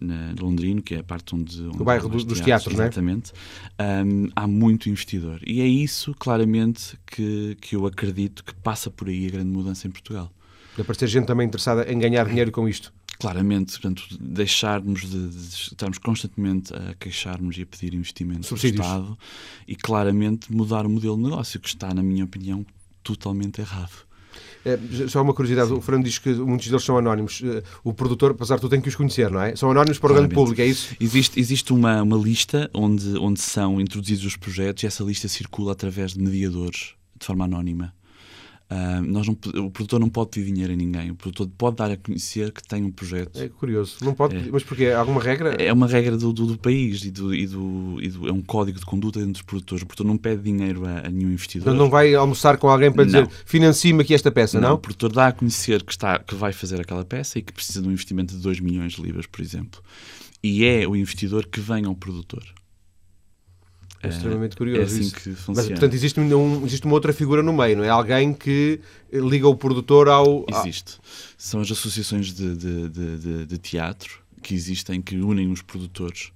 na 0.00 0.34
Londrino, 0.38 0.82
que 0.82 0.94
é 0.94 0.98
a 0.98 1.02
parte 1.02 1.34
onde... 1.34 1.62
onde 1.62 1.80
o 1.80 1.84
bairro 1.84 2.08
dos, 2.08 2.24
dos 2.24 2.40
teatros, 2.40 2.74
exatamente, 2.74 3.32
é? 3.78 4.02
um, 4.02 4.28
há 4.34 4.46
muito 4.46 4.88
investidor. 4.88 5.40
E 5.46 5.60
é 5.60 5.66
isso, 5.66 6.14
claramente, 6.18 6.98
que, 7.06 7.56
que 7.60 7.76
eu 7.76 7.86
acredito 7.86 8.44
que 8.44 8.54
passa 8.54 8.90
por 8.90 9.08
aí 9.08 9.26
a 9.26 9.30
grande 9.30 9.50
mudança 9.50 9.86
em 9.86 9.90
Portugal. 9.90 10.30
De 10.74 10.82
aparecer 10.82 11.08
gente 11.08 11.26
também 11.26 11.46
interessada 11.46 11.90
em 11.90 11.98
ganhar 11.98 12.26
dinheiro 12.26 12.52
com 12.52 12.68
isto. 12.68 12.92
Claramente, 13.18 13.72
portanto, 13.72 14.04
deixarmos 14.20 15.08
de, 15.08 15.28
de, 15.28 15.38
estarmos 15.38 15.96
constantemente 15.96 16.74
a 16.74 16.94
queixarmos 16.94 17.56
e 17.56 17.62
a 17.62 17.66
pedir 17.66 17.94
investimentos 17.94 18.50
do 18.50 18.56
Estado 18.56 19.18
e 19.66 19.74
claramente 19.74 20.52
mudar 20.52 20.84
o 20.84 20.90
modelo 20.90 21.16
de 21.16 21.22
negócio, 21.22 21.58
que 21.58 21.68
está, 21.68 21.94
na 21.94 22.02
minha 22.02 22.24
opinião, 22.24 22.64
totalmente 23.02 23.60
errado. 23.60 24.05
É, 24.66 25.06
só 25.06 25.22
uma 25.22 25.32
curiosidade, 25.32 25.68
Sim. 25.68 25.76
o 25.76 25.80
Fernando 25.80 26.04
diz 26.04 26.18
que 26.18 26.28
muitos 26.34 26.66
deles 26.66 26.82
são 26.82 26.98
anónimos. 26.98 27.40
Eh, 27.44 27.62
o 27.84 27.94
produtor, 27.94 28.32
apesar 28.32 28.56
de 28.56 28.62
tudo, 28.62 28.70
tem 28.72 28.80
que 28.80 28.88
os 28.88 28.96
conhecer, 28.96 29.30
não 29.30 29.40
é? 29.40 29.54
São 29.54 29.70
anónimos 29.70 30.00
para 30.00 30.10
o 30.10 30.14
grande 30.16 30.34
público, 30.34 30.60
é 30.60 30.66
isso? 30.66 30.96
Existe, 30.98 31.38
existe 31.38 31.72
uma, 31.72 32.02
uma 32.02 32.16
lista 32.16 32.68
onde, 32.74 33.16
onde 33.16 33.40
são 33.40 33.80
introduzidos 33.80 34.24
os 34.24 34.34
projetos 34.36 34.82
e 34.82 34.86
essa 34.88 35.04
lista 35.04 35.28
circula 35.28 35.70
através 35.70 36.14
de 36.14 36.20
mediadores, 36.20 36.94
de 37.16 37.24
forma 37.24 37.44
anónima. 37.44 37.94
Uh, 38.68 39.00
nós 39.00 39.28
não, 39.28 39.34
o 39.64 39.70
produtor 39.70 40.00
não 40.00 40.08
pode 40.08 40.30
pedir 40.30 40.52
dinheiro 40.52 40.72
a 40.72 40.76
ninguém. 40.76 41.12
O 41.12 41.14
produtor 41.14 41.48
pode 41.56 41.76
dar 41.76 41.88
a 41.88 41.96
conhecer 41.96 42.50
que 42.50 42.60
tem 42.66 42.82
um 42.82 42.90
projeto. 42.90 43.40
É 43.40 43.48
curioso. 43.48 43.98
Não 44.02 44.12
pode, 44.12 44.36
é. 44.36 44.44
Mas 44.50 44.64
porquê? 44.64 44.86
Há 44.86 44.98
alguma 44.98 45.22
regra? 45.22 45.50
É 45.50 45.72
uma 45.72 45.86
regra 45.86 46.16
do, 46.16 46.32
do, 46.32 46.46
do 46.46 46.58
país 46.58 47.04
e, 47.04 47.12
do, 47.12 47.32
e, 47.32 47.46
do, 47.46 47.98
e 48.02 48.08
do, 48.08 48.28
é 48.28 48.32
um 48.32 48.42
código 48.42 48.78
de 48.78 48.84
conduta 48.84 49.20
entre 49.20 49.34
os 49.34 49.42
produtores. 49.42 49.84
O 49.84 49.86
produtor 49.86 50.06
não 50.06 50.18
pede 50.18 50.42
dinheiro 50.42 50.84
a, 50.84 51.06
a 51.06 51.10
nenhum 51.10 51.30
investidor. 51.30 51.68
Então 51.68 51.74
não 51.74 51.88
vai 51.88 52.12
almoçar 52.16 52.58
com 52.58 52.68
alguém 52.68 52.90
para 52.90 53.04
não. 53.04 53.24
dizer 53.24 53.28
financie-me 53.44 54.02
aqui 54.02 54.14
esta 54.14 54.32
peça, 54.32 54.60
não, 54.60 54.70
não? 54.70 54.74
O 54.76 54.78
produtor 54.78 55.12
dá 55.12 55.28
a 55.28 55.32
conhecer 55.32 55.84
que, 55.84 55.92
está, 55.92 56.18
que 56.18 56.34
vai 56.34 56.52
fazer 56.52 56.80
aquela 56.80 57.04
peça 57.04 57.38
e 57.38 57.42
que 57.42 57.52
precisa 57.52 57.80
de 57.80 57.88
um 57.88 57.92
investimento 57.92 58.34
de 58.34 58.42
2 58.42 58.58
milhões 58.58 58.94
de 58.94 59.02
libras, 59.02 59.26
por 59.26 59.42
exemplo. 59.42 59.80
E 60.42 60.64
é 60.64 60.88
o 60.88 60.96
investidor 60.96 61.46
que 61.46 61.60
vem 61.60 61.84
ao 61.84 61.94
produtor. 61.94 62.42
É 64.06 64.08
extremamente 64.10 64.56
curioso. 64.56 64.80
É 64.80 64.84
assim 64.84 65.00
isso. 65.00 65.14
que 65.14 65.30
funciona. 65.30 65.56
Mas, 65.56 65.68
portanto, 65.68 65.94
existe, 65.94 66.20
um, 66.20 66.66
existe 66.66 66.86
uma 66.86 66.94
outra 66.94 67.12
figura 67.12 67.42
no 67.42 67.52
meio, 67.52 67.76
não 67.76 67.84
é? 67.84 67.88
Alguém 67.88 68.32
que 68.32 68.80
liga 69.12 69.48
o 69.48 69.54
produtor 69.56 70.08
ao. 70.08 70.44
Existe. 70.48 70.98
São 71.36 71.60
as 71.60 71.70
associações 71.70 72.32
de, 72.32 72.56
de, 72.56 72.88
de, 72.88 73.46
de 73.46 73.58
teatro 73.58 74.20
que 74.42 74.54
existem, 74.54 75.02
que 75.02 75.16
unem 75.16 75.50
os 75.50 75.62
produtores. 75.62 76.30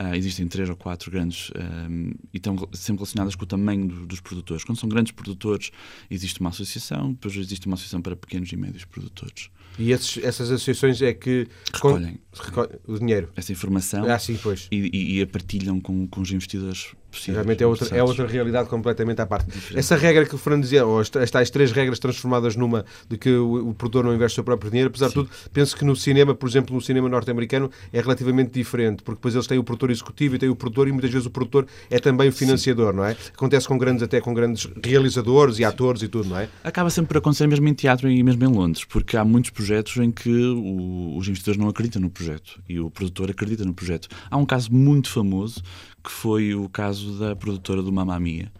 Uh, 0.00 0.16
existem 0.16 0.48
três 0.48 0.68
ou 0.68 0.74
quatro 0.74 1.08
grandes 1.08 1.52
um, 1.54 2.10
e 2.32 2.38
estão 2.38 2.56
sempre 2.72 2.98
relacionadas 2.98 3.36
com 3.36 3.44
o 3.44 3.46
tamanho 3.46 3.86
do, 3.86 4.06
dos 4.06 4.20
produtores. 4.20 4.64
Quando 4.64 4.78
são 4.78 4.88
grandes 4.88 5.12
produtores, 5.12 5.70
existe 6.10 6.40
uma 6.40 6.50
associação, 6.50 7.12
depois 7.12 7.36
existe 7.36 7.66
uma 7.66 7.74
associação 7.74 8.02
para 8.02 8.16
pequenos 8.16 8.50
e 8.50 8.56
médios 8.56 8.84
produtores. 8.84 9.50
E 9.78 9.92
esses, 9.92 10.18
essas 10.22 10.50
associações 10.50 11.02
é 11.02 11.12
que 11.12 11.48
recolhem, 11.72 12.18
recolhem 12.32 12.78
o 12.86 12.98
dinheiro. 12.98 13.30
Essa 13.36 13.52
informação 13.52 14.04
ah, 14.10 14.18
sim, 14.18 14.38
pois. 14.40 14.68
E, 14.70 14.90
e, 14.92 15.18
e 15.18 15.22
a 15.22 15.26
partilham 15.26 15.80
com, 15.80 16.06
com 16.06 16.20
os 16.20 16.30
investidores 16.30 16.94
possíveis. 17.10 17.36
Realmente 17.36 17.62
é 17.62 17.66
outra, 17.66 17.96
é 17.96 18.02
outra 18.02 18.26
realidade 18.26 18.68
completamente 18.68 19.20
à 19.20 19.26
parte. 19.26 19.46
Diferente. 19.46 19.78
Essa 19.78 19.96
regra 19.96 20.26
que 20.26 20.34
o 20.34 20.38
Fernando 20.38 20.62
dizia, 20.62 20.84
ou 20.84 21.00
as, 21.00 21.10
as 21.16 21.30
tais 21.30 21.50
três 21.50 21.72
regras 21.72 21.98
transformadas 21.98 22.56
numa 22.56 22.84
de 23.08 23.16
que 23.16 23.30
o, 23.30 23.70
o 23.70 23.74
produtor 23.74 24.04
não 24.04 24.14
investe 24.14 24.34
o 24.34 24.36
seu 24.36 24.44
próprio 24.44 24.70
dinheiro, 24.70 24.88
apesar 24.90 25.08
sim. 25.08 25.22
de 25.22 25.28
tudo, 25.28 25.30
penso 25.52 25.76
que 25.76 25.84
no 25.84 25.96
cinema, 25.96 26.34
por 26.34 26.48
exemplo, 26.48 26.74
no 26.74 26.80
cinema 26.80 27.08
norte-americano, 27.08 27.70
é 27.92 28.00
relativamente 28.00 28.52
diferente, 28.52 29.02
porque 29.02 29.18
depois 29.18 29.34
eles 29.34 29.46
têm 29.46 29.58
o 29.58 29.64
produtor 29.64 29.83
executivo 29.90 30.36
e 30.36 30.38
têm 30.38 30.48
o 30.48 30.56
produtor, 30.56 30.88
e 30.88 30.92
muitas 30.92 31.10
vezes 31.10 31.26
o 31.26 31.30
produtor 31.30 31.66
é 31.90 31.98
também 31.98 32.28
o 32.28 32.32
financiador, 32.32 32.90
sim. 32.92 32.96
não 32.96 33.04
é? 33.04 33.16
Acontece 33.34 33.66
com 33.68 33.78
grandes, 33.78 34.02
até 34.02 34.20
com 34.20 34.34
grandes 34.34 34.68
realizadores 34.82 35.58
e 35.58 35.64
atores 35.64 36.02
e 36.02 36.08
tudo, 36.08 36.28
não 36.28 36.38
é? 36.38 36.48
Acaba 36.62 36.90
sempre 36.90 37.08
por 37.08 37.18
acontecer 37.18 37.46
mesmo 37.46 37.66
em 37.68 37.74
teatro 37.74 38.10
e 38.10 38.22
mesmo 38.22 38.44
em 38.44 38.48
Londres, 38.48 38.84
porque 38.84 39.16
há 39.16 39.24
muitos 39.24 39.50
projetos 39.50 39.96
em 39.96 40.10
que 40.10 40.30
o, 40.30 41.16
os 41.16 41.28
investidores 41.28 41.60
não 41.60 41.68
acreditam 41.68 42.00
no 42.00 42.10
projeto 42.10 42.60
e 42.68 42.78
o 42.78 42.90
produtor 42.90 43.30
acredita 43.30 43.64
no 43.64 43.74
projeto. 43.74 44.08
Há 44.30 44.36
um 44.36 44.46
caso 44.46 44.72
muito 44.72 45.10
famoso 45.10 45.62
que 46.02 46.10
foi 46.10 46.54
o 46.54 46.68
caso 46.68 47.18
da 47.18 47.34
produtora 47.34 47.82
do 47.82 47.90
Mamma 47.90 48.20
Mia, 48.20 48.52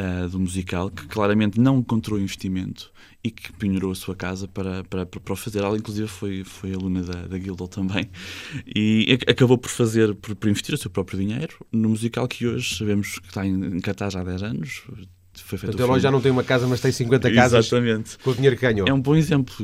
uh, 0.00 0.28
do 0.28 0.38
musical, 0.38 0.90
que 0.90 1.06
claramente 1.06 1.60
não 1.60 1.78
encontrou 1.78 2.18
investimento 2.18 2.92
e 3.22 3.30
que 3.30 3.52
penhorou 3.54 3.92
a 3.92 3.94
sua 3.94 4.14
casa 4.14 4.46
para, 4.46 4.84
para, 4.84 5.06
para 5.06 5.36
fazer. 5.36 5.60
Ela, 5.60 5.76
inclusive, 5.76 6.08
foi, 6.08 6.44
foi 6.44 6.74
aluna 6.74 7.02
da, 7.02 7.26
da 7.26 7.38
Guildhall 7.38 7.68
também 7.68 8.08
e 8.66 9.18
acabou 9.26 9.56
por 9.56 9.70
fazer, 9.70 10.14
por, 10.14 10.34
por, 10.34 10.48
investir 10.48 10.74
o 10.74 10.78
seu 10.78 10.90
próprio 10.90 11.18
dinheiro 11.18 11.56
no 11.72 11.88
musical 11.88 12.28
que 12.28 12.46
hoje 12.46 12.76
sabemos 12.76 13.18
que 13.18 13.28
está 13.28 13.46
em, 13.46 13.76
em 13.76 13.80
cartaz 13.80 14.14
há 14.14 14.22
10 14.22 14.42
anos, 14.42 14.82
foi 15.42 15.58
feito 15.58 15.82
Até 15.82 16.00
já 16.00 16.10
não 16.10 16.20
tem 16.20 16.30
uma 16.30 16.44
casa, 16.44 16.66
mas 16.66 16.80
tem 16.80 16.92
50 16.92 17.32
casas 17.32 17.66
Exatamente. 17.66 18.18
com 18.18 18.30
o 18.30 18.34
dinheiro 18.34 18.56
que 18.56 18.62
ganhou. 18.62 18.86
É 18.86 18.92
um 18.92 19.00
bom 19.00 19.16
exemplo. 19.16 19.54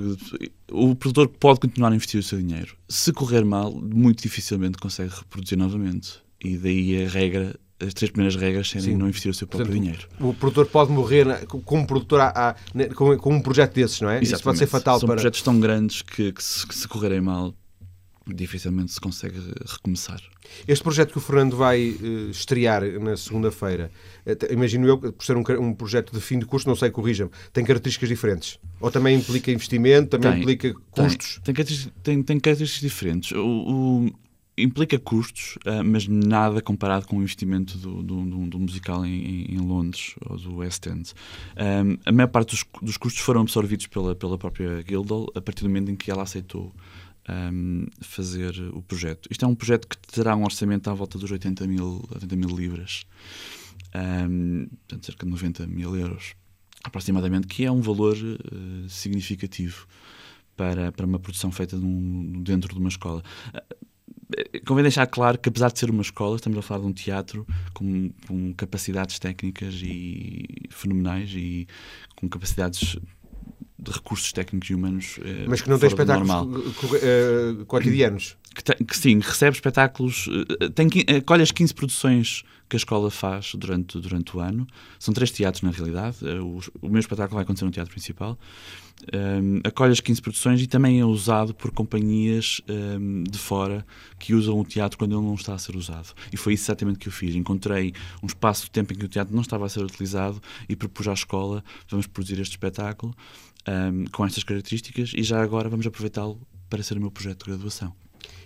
O 0.71 0.95
produtor 0.97 1.29
pode 1.29 1.61
continuar 1.61 1.93
a 1.93 1.95
investir 1.95 2.19
o 2.19 2.23
seu 2.23 2.38
dinheiro. 2.38 2.77
Se 2.88 3.12
correr 3.12 3.45
mal, 3.45 3.73
muito 3.73 4.23
dificilmente 4.23 4.79
consegue 4.79 5.12
reproduzir 5.14 5.57
novamente. 5.57 6.21
E 6.43 6.57
daí 6.57 7.05
a 7.05 7.09
regra 7.09 7.55
as 7.81 7.95
três 7.95 8.11
primeiras 8.11 8.40
regras 8.40 8.69
serem 8.69 8.93
Sim. 8.93 8.97
não 8.97 9.09
investir 9.09 9.31
o 9.31 9.35
seu 9.35 9.47
próprio 9.47 9.73
Portanto, 9.73 9.83
dinheiro. 9.83 10.09
O 10.21 10.35
produtor 10.35 10.66
pode 10.66 10.93
morrer 10.93 11.47
como 11.47 11.87
produtor 11.87 12.21
há, 12.21 12.29
há, 12.51 12.95
com, 12.95 13.16
com, 13.16 13.35
um 13.35 13.40
projeto 13.40 13.75
desses, 13.75 14.01
não 14.01 14.11
é? 14.11 14.14
Exatamente. 14.14 14.35
Isso 14.35 14.43
pode 14.43 14.59
ser 14.59 14.66
fatal 14.66 15.01
São 15.01 15.07
para... 15.07 15.16
projetos 15.16 15.43
tão 15.43 15.59
grandes 15.59 16.03
que, 16.03 16.33
que, 16.33 16.45
se, 16.45 16.66
que, 16.66 16.75
se, 16.75 16.87
correrem 16.87 17.21
mal 17.21 17.55
dificilmente 18.27 18.93
se 18.93 19.01
consegue 19.01 19.38
recomeçar. 19.66 20.21
Este 20.69 20.83
projeto 20.83 21.12
que 21.12 21.19
o 21.19 21.21
Fernando 21.21 21.57
vai 21.57 21.90
uh, 21.90 22.31
estrear 22.31 22.83
na 23.01 23.16
segunda-feira, 23.16 23.90
uh, 24.27 24.53
imagino 24.53 24.87
eu, 24.87 24.99
por 24.99 25.25
ser 25.25 25.37
um, 25.37 25.45
um, 25.61 25.75
projeto 25.75 26.12
de 26.12 26.21
fim 26.21 26.38
de 26.38 26.45
curso, 26.45 26.69
não 26.69 26.77
sei, 26.77 26.90
corrija-me, 26.90 27.31
tem 27.53 27.64
características 27.64 28.09
diferentes? 28.09 28.59
Ou 28.81 28.90
também 28.90 29.16
implica 29.16 29.51
investimento, 29.51 30.11
também 30.11 30.31
tem, 30.33 30.40
implica 30.40 30.75
custos? 30.90 31.40
Tem, 31.43 31.55
tem, 31.55 32.23
tem, 32.23 32.40
características 32.40 32.81
diferentes. 32.81 33.33
O, 33.33 33.47
o, 33.47 34.11
implica 34.62 34.99
custos, 34.99 35.57
uh, 35.66 35.85
mas 35.85 36.07
nada 36.07 36.61
comparado 36.61 37.07
com 37.07 37.18
o 37.18 37.23
investimento 37.23 37.77
do, 37.79 38.03
do, 38.03 38.46
do, 38.46 38.59
musical 38.59 39.05
em, 39.05 39.53
em, 39.53 39.59
Londres 39.59 40.14
ou 40.27 40.37
do 40.37 40.57
West 40.57 40.87
End. 40.87 41.12
Um, 41.57 41.99
a 42.05 42.12
maior 42.12 42.29
parte 42.29 42.51
dos, 42.51 42.64
dos, 42.83 42.96
custos 42.96 43.23
foram 43.23 43.42
absorvidos 43.42 43.87
pela, 43.87 44.14
pela 44.14 44.38
própria 44.38 44.83
Guildhall 44.83 45.27
a 45.35 45.40
partir 45.40 45.62
do 45.62 45.68
momento 45.68 45.90
em 45.90 45.96
que 45.96 46.11
ela 46.11 46.23
aceitou 46.23 46.75
um, 47.29 47.87
fazer 48.01 48.55
o 48.73 48.83
projeto. 48.83 49.29
Isto 49.31 49.44
é 49.44 49.49
um 49.49 49.55
projeto 49.55 49.87
que 49.88 49.96
terá 49.99 50.35
um 50.37 50.44
orçamento 50.44 50.88
à 50.90 50.94
volta 50.94 51.18
dos 51.18 51.31
80 51.31 51.66
mil, 51.66 52.05
80 52.12 52.37
mil 52.37 52.49
libras, 52.49 53.07
um, 53.94 54.66
portanto, 54.87 55.07
cerca 55.07 55.27
de 55.27 55.33
90 55.33 55.66
mil 55.66 55.96
euros, 55.96 56.35
aproximadamente, 56.85 57.46
que 57.46 57.64
é 57.64 57.70
um 57.70 57.81
valor 57.81 58.16
uh, 58.16 58.88
significativo 58.88 59.87
para, 60.57 60.92
para 60.92 61.07
uma 61.07 61.18
produção 61.18 61.51
feita 61.51 61.77
num, 61.77 62.42
dentro 62.42 62.75
de 62.75 62.79
uma 62.79 62.88
escola. 62.88 63.23
Convém 64.66 64.83
deixar 64.83 65.07
claro 65.07 65.38
que, 65.38 65.49
apesar 65.49 65.71
de 65.71 65.79
ser 65.79 65.90
uma 65.90 66.03
escola, 66.03 66.37
estamos 66.37 66.59
a 66.59 66.62
falar 66.62 66.81
de 66.81 66.87
um 66.87 66.93
teatro 66.93 67.47
com, 67.73 68.11
com 68.27 68.53
capacidades 68.55 69.19
técnicas 69.19 69.81
e 69.83 70.45
fenomenais 70.71 71.31
e 71.35 71.66
com 72.16 72.29
capacidades 72.29 72.97
de 73.81 73.90
recursos 73.90 74.33
técnicos 74.33 74.69
e 74.71 74.75
humanos. 74.75 75.19
Eh, 75.23 75.47
Mas 75.49 75.62
que 75.62 75.71
não 75.71 75.79
tem 75.79 75.88
espetáculos 75.88 76.31
uh, 76.35 77.64
cotidianos. 77.66 78.37
Que, 78.55 78.64
tem, 78.64 78.77
que, 78.77 78.97
sim, 78.97 79.19
recebe 79.21 79.57
espetáculos, 79.57 80.27
uh, 80.27 80.71
tem, 80.71 80.88
acolhe 81.16 81.43
as 81.43 81.51
15 81.51 81.75
produções 81.75 82.43
que 82.69 82.77
a 82.77 82.79
escola 82.79 83.11
faz 83.11 83.53
durante, 83.55 83.99
durante 83.99 84.37
o 84.37 84.40
ano. 84.40 84.66
São 84.99 85.12
três 85.12 85.31
teatros, 85.31 85.62
na 85.62 85.71
realidade. 85.71 86.19
O, 86.25 86.61
o 86.81 86.88
meu 86.88 87.01
espetáculo 87.01 87.35
vai 87.35 87.43
acontecer 87.43 87.64
no 87.64 87.71
teatro 87.71 87.90
principal. 87.90 88.38
Um, 89.14 89.61
acolhe 89.64 89.93
as 89.93 90.01
15 90.01 90.21
produções 90.21 90.61
e 90.61 90.66
também 90.66 91.01
é 91.01 91.05
usado 91.05 91.55
por 91.55 91.71
companhias 91.71 92.61
um, 92.69 93.25
de 93.25 93.38
fora 93.38 93.85
que 94.19 94.35
usam 94.35 94.59
o 94.59 94.64
teatro 94.64 94.99
quando 94.99 95.16
ele 95.16 95.27
não 95.27 95.35
está 95.35 95.55
a 95.55 95.59
ser 95.59 95.75
usado. 95.75 96.12
E 96.33 96.37
foi 96.37 96.53
isso 96.53 96.64
exatamente 96.64 96.99
que 96.99 97.09
eu 97.09 97.12
fiz. 97.12 97.35
Encontrei 97.35 97.93
um 98.23 98.27
espaço 98.27 98.64
de 98.64 98.71
tempo 98.71 98.93
em 98.93 98.97
que 98.97 99.05
o 99.05 99.09
teatro 99.09 99.35
não 99.35 99.43
estava 99.43 99.64
a 99.64 99.69
ser 99.69 99.83
utilizado 99.83 100.40
e 100.69 100.77
propus 100.77 101.09
à 101.09 101.12
escola: 101.12 101.64
vamos 101.88 102.07
produzir 102.07 102.40
este 102.40 102.53
espetáculo 102.53 103.14
um, 103.68 104.05
com 104.12 104.25
estas 104.25 104.44
características 104.44 105.12
e 105.14 105.23
já 105.23 105.42
agora 105.42 105.68
vamos 105.68 105.87
aproveitá-lo 105.87 106.40
para 106.68 106.83
ser 106.83 106.96
o 106.96 107.01
meu 107.01 107.11
projeto 107.11 107.44
de 107.44 107.51
graduação. 107.51 107.92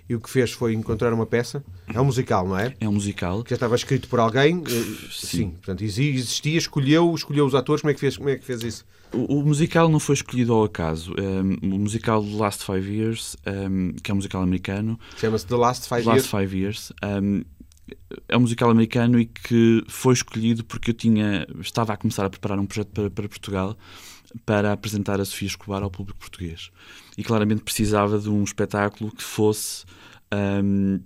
E 0.09 0.15
o 0.15 0.21
que 0.21 0.29
fez 0.29 0.53
foi 0.53 0.75
encontrar 0.75 1.15
uma 1.15 1.25
peça. 1.25 1.65
É 1.93 1.99
um 1.99 2.05
musical, 2.05 2.47
não 2.47 2.59
é? 2.59 2.75
É 2.79 2.87
um 2.87 2.93
musical. 2.93 3.43
Que 3.43 3.51
já 3.51 3.57
estava 3.57 3.75
escrito 3.75 4.07
por 4.07 4.21
alguém. 4.21 4.63
Eh, 4.67 5.09
sim. 5.11 5.27
Sim. 5.27 5.51
Portanto, 5.53 5.83
existia, 5.83 6.59
escolheu, 6.59 7.15
escolheu 7.15 7.47
os 7.47 7.55
atores. 7.55 7.81
Como 7.81 7.91
é 7.91 7.95
que 7.95 8.01
fez, 8.01 8.19
como 8.19 8.29
é 8.29 8.37
que 8.37 8.45
fez 8.45 8.63
isso? 8.63 8.85
O, 9.15 9.39
o 9.39 9.47
musical 9.47 9.89
não 9.89 9.99
foi 9.99 10.15
escolhido 10.15 10.53
ao 10.53 10.65
acaso. 10.65 11.15
Um, 11.19 11.75
o 11.75 11.79
musical 11.79 12.23
The 12.23 12.37
Last 12.37 12.65
Five 12.67 12.95
Years, 12.95 13.37
um, 13.47 13.95
que 13.95 14.11
é 14.11 14.15
um 14.15 14.17
musical 14.17 14.43
americano. 14.43 15.01
Chama-se 15.17 15.47
The 15.47 15.57
Last 15.57 15.89
Five 15.89 16.03
The 16.03 16.11
Years. 16.11 16.23
Last 16.33 16.37
Five 16.37 16.59
Years. 16.59 16.93
Um, 17.03 17.43
é 18.29 18.37
um 18.37 18.41
musical 18.41 18.71
americano 18.71 19.19
e 19.19 19.27
que 19.27 19.83
foi 19.89 20.13
escolhido 20.13 20.65
porque 20.65 20.91
eu 20.91 20.95
tinha 20.95 21.47
estava 21.61 21.93
a 21.93 21.97
começar 21.97 22.25
a 22.25 22.31
preparar 22.31 22.59
um 22.59 22.67
projeto 22.67 22.89
para, 22.89 23.11
para 23.11 23.29
Portugal 23.29 23.77
para 24.45 24.73
apresentar 24.73 25.21
a 25.21 25.25
Sofia 25.25 25.49
Escobar 25.49 25.83
ao 25.83 25.91
público 25.91 26.19
português. 26.19 26.71
E 27.17 27.23
claramente 27.23 27.63
precisava 27.63 28.19
de 28.19 28.29
um 28.29 28.43
espetáculo 28.43 29.11
que 29.11 29.23
fosse. 29.23 29.85
Um, 30.33 31.01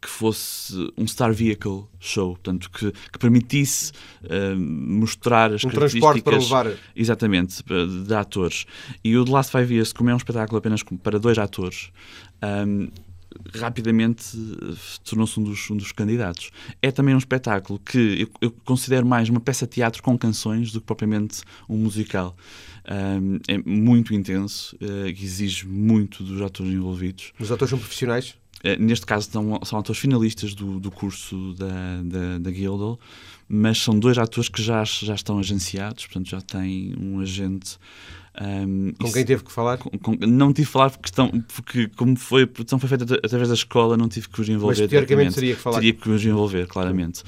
que 0.00 0.08
fosse 0.08 0.74
um 0.96 1.06
Star 1.06 1.32
Vehicle 1.32 1.84
show, 2.00 2.32
portanto, 2.32 2.68
que, 2.68 2.90
que 2.90 3.18
permitisse 3.18 3.92
uh, 4.24 4.58
mostrar 4.58 5.52
as 5.52 5.62
um 5.62 5.68
características... 5.68 6.12
transporte 6.12 6.48
para 6.50 6.64
levar... 6.64 6.80
Exatamente, 6.96 7.62
de, 7.62 8.04
de 8.04 8.14
atores. 8.14 8.66
E 9.04 9.16
o 9.16 9.24
The 9.24 9.30
Last 9.30 9.52
Five 9.52 9.72
Years, 9.72 9.92
como 9.92 10.10
é 10.10 10.14
um 10.14 10.16
espetáculo 10.16 10.58
apenas 10.58 10.82
para 10.82 11.16
dois 11.16 11.38
atores, 11.38 11.90
um, 12.66 12.88
rapidamente 13.54 14.36
tornou-se 15.04 15.38
um 15.38 15.42
dos, 15.42 15.70
um 15.70 15.76
dos 15.76 15.92
candidatos. 15.92 16.50
É 16.80 16.90
também 16.90 17.14
um 17.14 17.18
espetáculo 17.18 17.78
que 17.78 18.22
eu, 18.22 18.28
eu, 18.40 18.50
considero 18.64 19.06
mais 19.06 19.28
uma 19.28 19.40
peça 19.40 19.66
de 19.66 19.72
teatro 19.72 20.02
com 20.02 20.16
canções 20.18 20.72
do 20.72 20.80
que 20.80 20.86
propriamente 20.86 21.42
um 21.68 21.76
musical. 21.76 22.36
Um, 22.86 23.38
é 23.48 23.58
muito 23.58 24.12
intenso, 24.12 24.76
uh, 24.76 25.06
exige 25.08 25.66
muito 25.66 26.22
dos 26.22 26.42
atores 26.42 26.72
envolvidos. 26.72 27.32
Os 27.38 27.50
atores 27.50 27.70
são 27.70 27.78
profissionais? 27.78 28.36
Uh, 28.60 28.80
neste 28.80 29.06
caso 29.06 29.30
são, 29.30 29.60
são 29.64 29.78
atores 29.78 30.00
finalistas 30.00 30.54
do, 30.54 30.78
do 30.78 30.90
curso 30.90 31.54
da, 31.54 32.02
da, 32.02 32.38
da 32.38 32.50
Guildhall, 32.50 32.98
mas 33.48 33.78
são 33.78 33.98
dois 33.98 34.18
atores 34.18 34.48
que 34.48 34.62
já, 34.62 34.84
já 34.84 35.14
estão 35.14 35.38
agenciados, 35.38 36.06
portanto 36.06 36.28
já 36.28 36.40
têm 36.40 36.94
um 36.98 37.20
agente 37.20 37.78
um, 38.40 38.92
com 38.98 39.12
quem 39.12 39.24
teve 39.24 39.44
que 39.44 39.52
falar? 39.52 39.78
Com, 39.78 39.90
com, 39.90 40.12
não 40.26 40.52
tive 40.52 40.66
que 40.66 40.72
falar 40.72 40.90
porque, 40.90 41.08
estão, 41.08 41.30
porque 41.54 41.88
como 41.88 42.16
foi, 42.16 42.42
a 42.42 42.46
produção 42.46 42.78
foi 42.78 42.88
feita 42.88 43.14
através 43.22 43.48
da 43.48 43.54
escola, 43.54 43.96
não 43.96 44.08
tive 44.08 44.28
que 44.28 44.40
os 44.40 44.48
envolver. 44.48 44.80
Mas 44.80 44.90
teoricamente 44.90 45.34
teria 45.34 45.54
que 45.54 45.60
falar. 45.60 45.76
Teria 45.76 45.94
que 45.94 46.10
os 46.10 46.24
envolver, 46.24 46.66
claramente. 46.66 47.22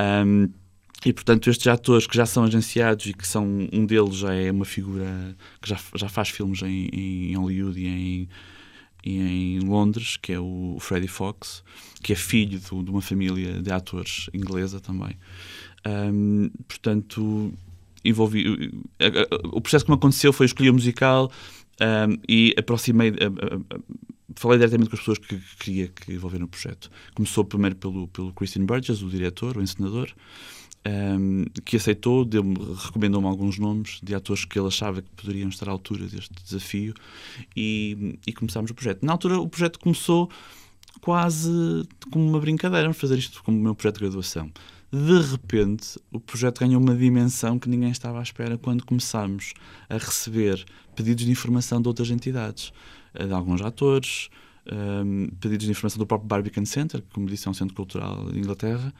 Um, 0.00 0.48
e 1.04 1.12
portanto, 1.12 1.50
estes 1.50 1.66
atores 1.66 2.06
que 2.06 2.16
já 2.16 2.24
são 2.24 2.44
agenciados 2.44 3.06
e 3.06 3.12
que 3.12 3.26
são 3.28 3.68
um 3.72 3.84
deles 3.84 4.16
já 4.16 4.34
é 4.34 4.50
uma 4.50 4.64
figura 4.64 5.36
que 5.60 5.68
já, 5.68 5.78
já 5.94 6.08
faz 6.08 6.30
filmes 6.30 6.62
em, 6.62 6.88
em 6.88 7.36
Hollywood 7.36 7.78
e 7.78 7.86
em, 7.86 8.28
em 9.04 9.60
Londres, 9.60 10.16
que 10.16 10.32
é 10.32 10.40
o 10.40 10.78
Freddie 10.80 11.06
Fox, 11.06 11.62
que 12.02 12.14
é 12.14 12.16
filho 12.16 12.58
do, 12.58 12.82
de 12.82 12.90
uma 12.90 13.02
família 13.02 13.60
de 13.60 13.70
atores 13.70 14.30
inglesa 14.32 14.80
também. 14.80 15.16
Um, 15.86 16.50
portanto, 16.66 17.52
envolvi. 18.08 18.72
O 19.44 19.60
processo 19.60 19.84
que 19.84 19.90
me 19.90 19.96
aconteceu 19.96 20.32
foi 20.32 20.46
escolher 20.46 20.70
o 20.70 20.74
musical 20.74 21.30
um, 21.80 22.16
e 22.28 22.54
aproximei. 22.56 23.12
falei 24.34 24.58
diretamente 24.58 24.90
com 24.90 24.96
as 24.96 25.00
pessoas 25.00 25.18
que 25.18 25.40
queria 25.58 25.88
que 25.88 26.12
envolver 26.12 26.38
no 26.38 26.48
projeto. 26.48 26.90
Começou 27.14 27.44
primeiro 27.44 27.76
pelo, 27.76 28.08
pelo 28.08 28.32
Christian 28.32 28.64
Burgess, 28.64 29.02
o 29.02 29.08
diretor, 29.08 29.56
o 29.56 29.62
encenador, 29.62 30.12
um, 30.86 31.44
que 31.64 31.76
aceitou, 31.76 32.28
recomendou-me 32.84 33.26
alguns 33.26 33.58
nomes 33.58 34.00
de 34.02 34.14
atores 34.14 34.44
que 34.44 34.58
ele 34.58 34.68
achava 34.68 35.02
que 35.02 35.10
poderiam 35.10 35.48
estar 35.48 35.68
à 35.68 35.72
altura 35.72 36.06
deste 36.06 36.34
desafio 36.42 36.94
e, 37.56 38.18
e 38.26 38.32
começámos 38.32 38.70
o 38.70 38.74
projeto. 38.74 39.04
Na 39.04 39.12
altura, 39.12 39.38
o 39.38 39.48
projeto 39.48 39.78
começou 39.78 40.30
quase 41.00 41.50
como 42.10 42.26
uma 42.26 42.40
brincadeira, 42.40 42.84
vamos 42.84 42.98
fazer 42.98 43.18
isto 43.18 43.42
como 43.42 43.58
o 43.58 43.62
meu 43.62 43.74
projeto 43.74 43.96
de 43.96 44.00
graduação 44.00 44.50
de 44.92 45.20
repente 45.20 45.98
o 46.10 46.20
projeto 46.20 46.60
ganhou 46.60 46.80
uma 46.80 46.94
dimensão 46.94 47.58
que 47.58 47.68
ninguém 47.68 47.90
estava 47.90 48.18
à 48.18 48.22
espera 48.22 48.56
quando 48.56 48.84
começámos 48.84 49.52
a 49.88 49.94
receber 49.94 50.64
pedidos 50.94 51.24
de 51.24 51.30
informação 51.30 51.80
de 51.80 51.88
outras 51.88 52.10
entidades, 52.10 52.72
eh, 53.14 53.26
de 53.26 53.32
alguns 53.32 53.60
atores, 53.60 54.28
um, 54.70 55.24
ehm, 55.24 55.28
pedidos 55.40 55.66
de 55.66 55.72
informação 55.72 55.98
do 55.98 56.06
próprio 56.06 56.26
Barbican 56.26 56.64
Center, 56.64 57.02
que, 57.02 57.08
como 57.12 57.26
disse, 57.26 57.46
é 57.46 57.50
um 57.50 57.54
centro 57.54 57.74
cultural 57.74 58.30
de 58.30 58.38
Inglaterra, 58.38 58.92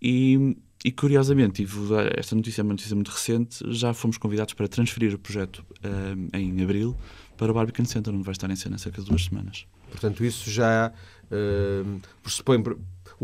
e, 0.00 0.56
e 0.84 0.90
curiosamente, 0.90 1.64
esta 2.16 2.34
notícia 2.34 2.60
é 2.60 2.64
uma 2.64 2.72
notícia 2.72 2.94
muito 2.94 3.10
recente, 3.10 3.64
já 3.72 3.94
fomos 3.94 4.18
convidados 4.18 4.54
para 4.54 4.66
transferir 4.66 5.14
o 5.14 5.18
projeto 5.18 5.64
um, 5.84 6.28
ehm, 6.34 6.56
em 6.56 6.62
abril 6.62 6.96
para 7.36 7.50
o 7.50 7.54
Barbican 7.54 7.84
Center, 7.84 8.12
onde 8.12 8.24
vai 8.24 8.32
estar 8.32 8.50
em 8.50 8.56
cena 8.56 8.78
cerca 8.78 9.00
de 9.00 9.08
duas 9.08 9.24
semanas. 9.24 9.66
Portanto, 9.90 10.24
isso 10.24 10.50
já 10.50 10.92
uh, 11.30 12.00
pressupõe 12.22 12.62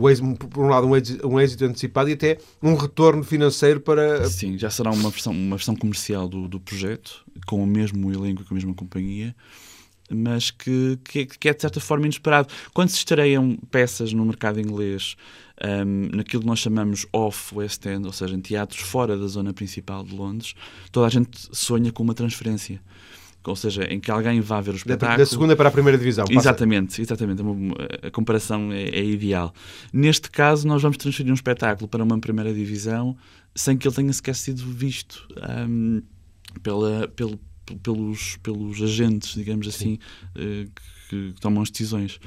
o 0.01 0.09
êxito, 0.09 0.49
por 0.49 0.65
um 0.65 0.69
lado, 0.69 0.87
um 0.87 0.95
êxito, 0.95 1.27
um 1.27 1.41
êxito, 1.41 1.65
antecipado 1.65 2.09
e 2.09 2.13
até 2.13 2.39
um 2.63 2.77
retorno 2.77 3.25
financeiro 3.25 3.81
para. 3.81 4.25
Sim, 4.29 4.57
já 4.57 4.71
será 4.71 4.93
uma 4.93 5.11
versão, 5.11 5.33
uma 5.33 5.57
versão 5.57 5.75
comercial 5.75 6.29
do, 6.29 6.47
do 6.47 6.61
projeto, 6.61 7.25
com 7.49 7.61
o 7.61 7.67
mesmo 7.67 8.13
elenco, 8.13 8.45
com 8.45 8.55
a 8.55 8.57
mesma 8.57 8.73
companhia, 8.75 9.35
mas 10.09 10.53
que, 10.53 11.01
que, 11.03 11.27
que 11.27 11.49
é 11.49 11.53
de 11.53 11.61
certa 11.61 11.81
forma 11.81 12.05
inesperado. 12.07 12.49
Quando 12.73 12.91
se 12.91 12.99
estreiam 12.99 13.59
peças 13.73 14.13
no 14.13 14.25
mercado 14.25 14.61
inglês, 14.61 15.17
um, 15.85 16.17
naquilo 16.17 16.43
que 16.43 16.49
nós 16.49 16.61
chamamos 16.61 17.05
off-West 17.13 17.85
End, 17.87 18.07
ou 18.07 18.13
seja, 18.13 18.37
em 18.37 18.41
teatros 18.41 18.81
fora 18.81 19.19
da 19.19 19.27
zona 19.27 19.53
principal 19.53 20.05
de 20.05 20.15
Londres, 20.15 20.55
toda 20.93 21.09
a 21.09 21.11
gente 21.11 21.49
sonha 21.51 21.91
com 21.91 22.05
uma 22.05 22.15
transferência 22.15 22.81
ou 23.47 23.57
seja, 23.57 23.85
em 23.85 23.99
que 24.01 24.11
alguém 24.11 24.41
vá 24.41 24.61
ver 24.61 24.73
o 24.73 24.77
espetáculo. 24.77 25.19
Da, 25.19 25.27
segunda 25.27 25.57
para 25.57 25.69
a 25.69 25.73
primeira 25.73 25.97
divisão. 25.97 26.25
Passa. 26.27 26.39
Exatamente, 26.39 27.01
exatamente. 27.01 27.43
A 28.03 28.11
comparação 28.11 28.73
é, 28.73 28.89
é, 28.89 29.05
ideal. 29.05 29.55
Neste 29.93 30.31
caso, 30.31 30.67
nós 30.67 30.83
vamos 30.83 30.99
transferir 30.99 31.31
um 31.31 31.35
espetáculo 31.35 31.89
para 31.89 32.03
uma 32.03 32.19
primeira 32.19 32.53
divisão 32.53 33.17
sem 33.55 33.77
que 33.77 33.89
ele 33.89 33.95
tenha 33.95 34.13
sequer 34.13 34.35
sido 34.35 34.63
visto 34.67 35.27
um, 35.69 36.03
pela, 36.63 37.09
pelo, 37.09 37.41
pelos, 37.83 38.37
pelos 38.43 38.83
agentes, 38.83 39.35
digamos 39.35 39.67
assim, 39.67 39.99
uh, 40.37 40.71
que, 41.09 41.33
que 41.33 41.41
tomam 41.41 41.63
as 41.63 41.71
decisões. 41.71 42.21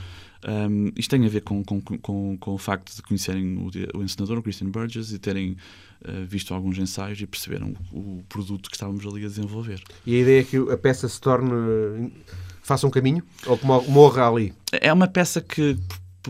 Um, 0.47 0.91
isto 0.95 1.11
tem 1.11 1.25
a 1.25 1.29
ver 1.29 1.41
com, 1.41 1.63
com, 1.63 1.79
com, 1.81 2.37
com 2.37 2.51
o 2.53 2.57
facto 2.57 2.95
de 2.95 3.01
conhecerem 3.01 3.57
o, 3.57 3.69
o 3.97 4.03
encenador, 4.03 4.39
o 4.39 4.43
Christian 4.43 4.69
Burgess, 4.69 5.13
e 5.13 5.19
terem 5.19 5.55
uh, 6.05 6.25
visto 6.27 6.53
alguns 6.53 6.77
ensaios 6.77 7.21
e 7.21 7.27
perceberam 7.27 7.75
o 7.91 8.23
produto 8.27 8.69
que 8.69 8.75
estávamos 8.75 9.05
ali 9.05 9.25
a 9.25 9.27
desenvolver. 9.27 9.81
E 10.05 10.15
a 10.15 10.19
ideia 10.19 10.41
é 10.41 10.43
que 10.43 10.57
a 10.57 10.77
peça 10.77 11.07
se 11.07 11.19
torne. 11.21 12.11
faça 12.63 12.87
um 12.87 12.91
caminho? 12.91 13.23
Ou 13.45 13.57
que 13.57 13.65
morra 13.65 14.27
ali? 14.27 14.53
É 14.71 14.91
uma 14.91 15.07
peça 15.07 15.41
que, 15.41 15.77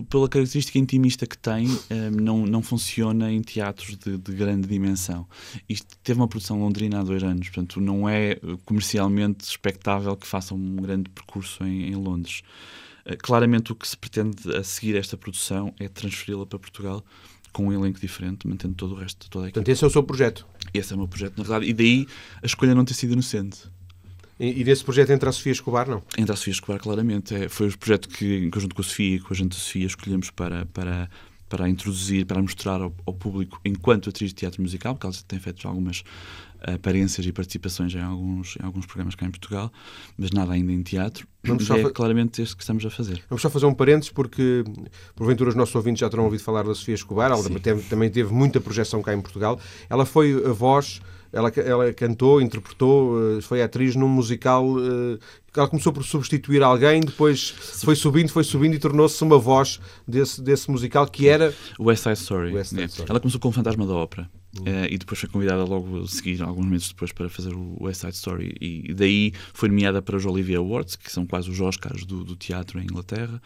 pela 0.09 0.27
característica 0.27 0.77
intimista 0.77 1.25
que 1.25 1.37
tem, 1.37 1.67
um, 1.69 2.11
não, 2.11 2.45
não 2.45 2.61
funciona 2.61 3.31
em 3.31 3.41
teatros 3.41 3.95
de, 3.97 4.17
de, 4.17 4.33
grande 4.33 4.67
dimensão. 4.67 5.25
Isto 5.69 5.97
teve 6.03 6.19
uma 6.19 6.27
produção 6.27 6.59
londrina 6.59 6.99
há 6.99 7.03
dois 7.03 7.23
anos, 7.23 7.47
portanto, 7.47 7.79
não 7.79 8.09
é 8.09 8.37
comercialmente 8.65 9.45
expectável 9.45 10.17
que 10.17 10.27
faça 10.27 10.53
um 10.53 10.75
grande 10.75 11.09
percurso 11.09 11.63
em, 11.63 11.87
em 11.87 11.95
Londres. 11.95 12.41
Eh, 13.05 13.15
claramente 13.15 13.71
o 13.71 13.75
que 13.75 13.87
se 13.87 13.97
pretende 13.97 14.55
a 14.55 14.63
seguir 14.63 14.95
esta 14.95 15.17
produção 15.17 15.73
é 15.79 15.87
transferi-la 15.87 16.45
para 16.45 16.59
Portugal 16.59 17.03
com 17.51 17.67
um 17.67 17.73
elenco 17.73 17.99
diferente, 17.99 18.47
mantendo 18.47 18.75
todo 18.75 18.95
o 18.95 18.97
resto, 18.97 19.29
toda 19.29 19.45
a 19.45 19.47
equipe. 19.47 19.55
Portanto, 19.55 19.69
esse 19.73 19.83
é 19.83 19.87
o 19.87 19.89
seu 19.89 20.03
projeto? 20.03 20.47
Esse 20.73 20.93
é 20.93 20.95
o 20.95 20.99
meu 20.99 21.07
projeto, 21.07 21.37
na 21.37 21.43
verdade, 21.43 21.65
e 21.69 21.73
daí 21.73 22.07
a 22.41 22.45
escolha 22.45 22.73
não 22.73 22.85
ter 22.85 22.93
sido 22.93 23.13
inocente. 23.13 23.69
E, 24.39 24.61
e 24.61 24.63
desse 24.63 24.83
projeto 24.83 25.11
entra 25.11 25.29
a 25.29 25.33
Sofia 25.33 25.51
Escobar, 25.51 25.87
não? 25.87 26.01
Entra 26.17 26.33
a 26.33 26.37
Sofia 26.37 26.53
Escobar, 26.53 26.79
claramente. 26.79 27.35
É, 27.35 27.49
foi 27.49 27.67
o 27.67 27.77
projeto 27.77 28.09
que, 28.09 28.45
em 28.45 28.49
conjunto 28.49 28.73
com 28.73 28.81
a 28.81 28.85
Sofia 28.85 29.17
e 29.17 29.19
com 29.19 29.33
a 29.33 29.37
gente 29.37 29.49
da 29.49 29.57
Sofia, 29.57 29.85
escolhemos 29.85 30.29
para, 30.31 30.65
para, 30.67 31.09
para 31.51 31.67
introduzir, 31.67 32.25
para 32.25 32.41
mostrar 32.41 32.81
ao, 32.81 32.93
ao, 33.05 33.13
público, 33.13 33.59
enquanto 33.65 34.09
atriz 34.09 34.29
de 34.29 34.35
teatro 34.35 34.61
musical, 34.61 34.95
porque 34.95 35.05
ela 35.05 35.15
tem 35.27 35.37
feito 35.37 35.67
algumas 35.67 36.01
aparências 36.61 37.27
e 37.27 37.31
participações 37.33 37.93
em 37.93 37.99
alguns, 37.99 38.55
em 38.55 38.65
alguns 38.65 38.85
programas 38.85 39.15
cá 39.15 39.25
em 39.25 39.31
Portugal, 39.31 39.69
mas 40.17 40.31
nada 40.31 40.53
ainda 40.53 40.71
em 40.71 40.81
teatro. 40.81 41.27
Vamos 41.43 41.69
é 41.69 41.81
fa... 41.81 41.89
claramente 41.91 42.41
este 42.41 42.55
que 42.55 42.63
estamos 42.63 42.85
a 42.85 42.89
fazer. 42.89 43.21
Vamos 43.29 43.41
só 43.41 43.49
fazer 43.49 43.65
um 43.65 43.73
parênteses, 43.73 44.11
porque 44.11 44.63
porventura 45.13 45.49
os 45.49 45.55
nossos 45.55 45.75
ouvintes 45.75 45.99
já 45.99 46.09
terão 46.09 46.23
ouvido 46.23 46.41
falar 46.41 46.63
da 46.63 46.73
Sofia 46.73 46.95
Escobar, 46.95 47.31
ela 47.31 47.43
também 47.89 48.09
teve 48.09 48.33
muita 48.33 48.61
projeção 48.61 49.01
cá 49.01 49.13
em 49.13 49.19
Portugal. 49.19 49.59
Ela 49.89 50.05
foi 50.05 50.33
a 50.45 50.53
voz 50.53 51.01
ela, 51.33 51.49
ela 51.49 51.93
cantou, 51.93 52.41
interpretou, 52.41 53.37
eh, 53.37 53.41
foi 53.41 53.61
atriz 53.61 53.95
num 53.95 54.07
musical. 54.07 54.65
Eh, 54.79 55.19
ela 55.55 55.67
começou 55.67 55.91
por 55.93 56.03
substituir 56.03 56.61
alguém, 56.61 57.01
depois 57.01 57.49
foi 57.49 57.95
subindo, 57.95 58.29
foi 58.29 58.43
subindo 58.43 58.73
e 58.73 58.79
tornou-se 58.79 59.21
uma 59.23 59.37
voz 59.37 59.79
desse, 60.07 60.41
desse 60.41 60.69
musical 60.69 61.07
que 61.07 61.27
era. 61.27 61.53
West 61.79 62.03
Side 62.03 62.17
Story. 62.17 62.53
West 62.53 62.71
Side 62.71 62.85
Story. 62.85 63.09
Ela 63.09 63.19
começou 63.19 63.39
com 63.39 63.49
o 63.49 63.51
Fantasma 63.51 63.85
da 63.85 63.93
Ópera. 63.93 64.29
Uh, 64.59 64.85
e 64.89 64.97
depois 64.97 65.17
foi 65.17 65.29
convidada 65.29 65.63
logo 65.63 66.03
a 66.03 66.07
seguir, 66.07 66.41
alguns 66.41 66.65
meses 66.65 66.89
depois, 66.89 67.13
para 67.13 67.29
fazer 67.29 67.53
o 67.53 67.77
West 67.81 68.01
Side 68.01 68.15
Story. 68.15 68.55
E 68.59 68.93
daí 68.93 69.33
foi 69.53 69.69
nomeada 69.69 70.01
para 70.01 70.17
os 70.17 70.25
Olivier 70.25 70.59
Awards, 70.59 70.97
que 70.97 71.09
são 71.09 71.25
quase 71.25 71.49
os 71.49 71.61
Oscars 71.61 72.03
do, 72.05 72.25
do 72.25 72.35
teatro 72.35 72.77
em 72.79 72.83
Inglaterra 72.83 73.41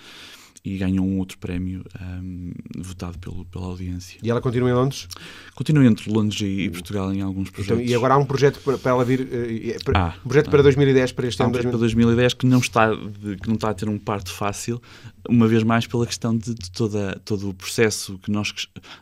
e 0.65 0.78
ganhou 0.78 1.06
um 1.06 1.19
outro 1.19 1.38
prémio 1.38 1.86
um, 2.01 2.51
votado 2.80 3.19
pelo, 3.19 3.45
pela 3.45 3.67
audiência. 3.67 4.19
E 4.23 4.32
ela 4.32 4.41
continua 4.41 4.67
em 4.71 4.73
Londres? 4.73 5.08
Continua 5.54 5.86
entre 5.86 6.12
Londres 6.12 6.41
e, 6.41 6.63
e 6.63 6.69
Portugal 6.71 7.13
em 7.13 7.21
alguns 7.21 7.51
projetos. 7.51 7.82
Então, 7.82 7.91
e 7.91 7.95
agora 7.95 8.15
há 8.15 8.17
um 8.17 8.25
projeto 8.25 8.60
para, 8.60 8.89
ela 8.89 9.06
vir, 9.06 9.21
uh, 9.21 9.91
ah, 9.93 10.15
um 10.25 10.28
projeto 10.28 10.47
ah, 10.47 10.51
para 10.51 10.63
2010, 10.63 11.12
para 11.12 11.28
este 11.28 11.41
ano? 11.43 11.49
Um 11.49 11.51
projeto 11.51 11.69
para 11.69 11.80
2010 11.80 12.34
que 12.34 12.45
não, 12.47 12.58
está 12.58 12.95
de, 12.95 13.36
que 13.36 13.47
não 13.47 13.56
está 13.56 13.69
a 13.69 13.73
ter 13.75 13.88
um 13.88 13.99
parto 13.99 14.34
fácil, 14.34 14.82
uma 15.30 15.47
vez 15.47 15.62
mais 15.62 15.86
pela 15.86 16.06
questão 16.08 16.36
de, 16.36 16.56
de 16.56 16.71
toda, 16.71 17.21
todo 17.23 17.49
o 17.49 17.54
processo 17.54 18.17
que 18.17 18.32
nós... 18.32 18.51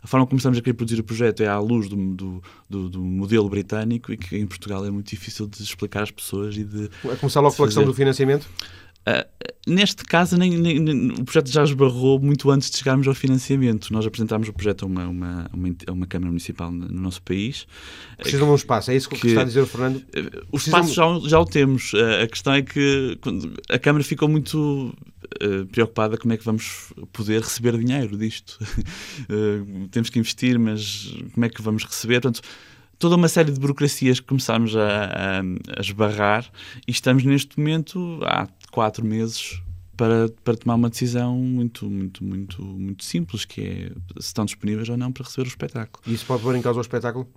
A 0.04 0.08
forma 0.08 0.26
como 0.26 0.32
começamos 0.32 0.58
a 0.58 0.62
querer 0.62 0.74
produzir 0.74 1.00
o 1.00 1.04
projeto 1.04 1.44
é 1.44 1.48
à 1.48 1.60
luz 1.60 1.88
do, 1.88 1.96
do, 1.96 2.44
do, 2.70 2.90
do 2.90 3.00
modelo 3.02 3.48
britânico 3.48 4.12
e 4.12 4.18
que 4.18 4.36
em 4.36 4.46
Portugal 4.46 4.86
é 4.86 4.92
muito 4.92 5.10
difícil 5.10 5.48
de 5.48 5.64
explicar 5.64 6.04
às 6.04 6.12
pessoas 6.12 6.58
e 6.58 6.66
de... 6.66 6.90
A 7.10 7.16
começar 7.16 7.40
logo 7.40 7.56
pela 7.56 7.70
questão 7.70 7.86
do 7.86 7.94
financiamento? 7.94 8.50
Uh, 9.08 9.28
neste 9.68 10.04
caso, 10.06 10.38
nem, 10.38 10.58
nem, 10.58 10.80
nem, 10.80 11.12
o 11.12 11.26
projeto 11.26 11.52
já 11.52 11.64
esbarrou 11.64 12.20
muito 12.20 12.50
antes 12.50 12.70
de 12.72 12.78
chegarmos 12.78 13.08
ao 13.08 13.14
financiamento. 13.14 13.92
Nós 13.92 14.06
apresentámos 14.06 14.48
o 14.48 14.54
projeto 14.54 14.84
a 14.84 14.86
uma, 14.86 15.08
uma, 15.08 15.50
uma, 15.54 15.76
uma 15.90 16.08
Câmara 16.08 16.30
Municipal 16.30 16.72
no, 16.72 16.88
nosso 16.88 17.22
país. 17.22 17.68
Precisam 18.18 18.48
de 18.48 18.52
um 18.54 18.56
espaço, 18.56 18.92
é 18.92 18.96
isso 18.96 19.10
que, 19.10 19.20
que 19.20 19.28
está 19.28 19.42
a 19.42 19.46
dizer 19.46 19.62
o 19.62 19.68
Fernando? 19.68 19.98
Uh, 19.98 20.46
o 20.52 20.58
espaço 20.58 20.94
já, 20.94 21.04
já 21.28 21.40
o 21.40 21.46
temos. 21.46 21.94
Uh, 21.94 22.24
a 22.24 22.28
questão 22.28 22.54
é 22.54 22.62
que 22.62 23.18
a 23.70 23.80
Câmara 23.80 24.04
ficou 24.04 24.30
muito 24.30 24.94
preocupada 25.72 26.16
como 26.16 26.32
é 26.32 26.38
que 26.38 26.46
vamos 26.46 26.94
poder 27.12 27.42
receber 27.42 27.76
dinheiro 27.78 28.16
disto. 28.16 28.60
temos 29.92 30.10
que 30.10 30.20
investir, 30.20 30.60
mas 30.60 31.14
como 31.34 31.46
é 31.46 31.50
que 31.50 31.62
vamos 31.62 31.84
receber? 31.84 32.22
Portanto, 32.22 32.42
toda 33.04 33.18
uma 33.18 33.28
série 33.28 33.52
de 33.52 33.60
burocracias 33.60 34.22
que 34.22 34.28
começámos 34.28 34.78
a, 34.78 34.82
a, 34.82 35.40
a 35.78 35.82
esbarrar 35.82 36.50
e 36.88 36.92
estamos 36.92 37.26
neste 37.26 37.60
momento, 37.60 38.20
há 38.24 38.48
quatro 38.74 39.06
meses, 39.06 39.62
para, 39.96 40.28
para 40.44 40.58
tomar 40.58 40.74
uma 40.74 40.90
decisão 40.90 41.36
muito, 41.38 41.88
muito, 41.88 42.24
muito, 42.24 42.64
muito 42.64 43.04
simples, 43.04 43.46
que 43.46 43.62
é 43.62 43.92
se 44.20 44.28
estão 44.28 44.46
disponíveis 44.46 44.90
ou 44.90 44.98
não 44.98 45.12
para 45.12 45.24
receber 45.24 45.48
o 45.48 45.50
espetáculo. 45.50 46.04
E 46.08 46.14
isso 46.14 46.26
pode 46.26 46.42
pôr 46.42 46.56
em 46.56 46.62
causa 46.62 46.80
o 46.80 46.82
espetáculo? 46.82 47.28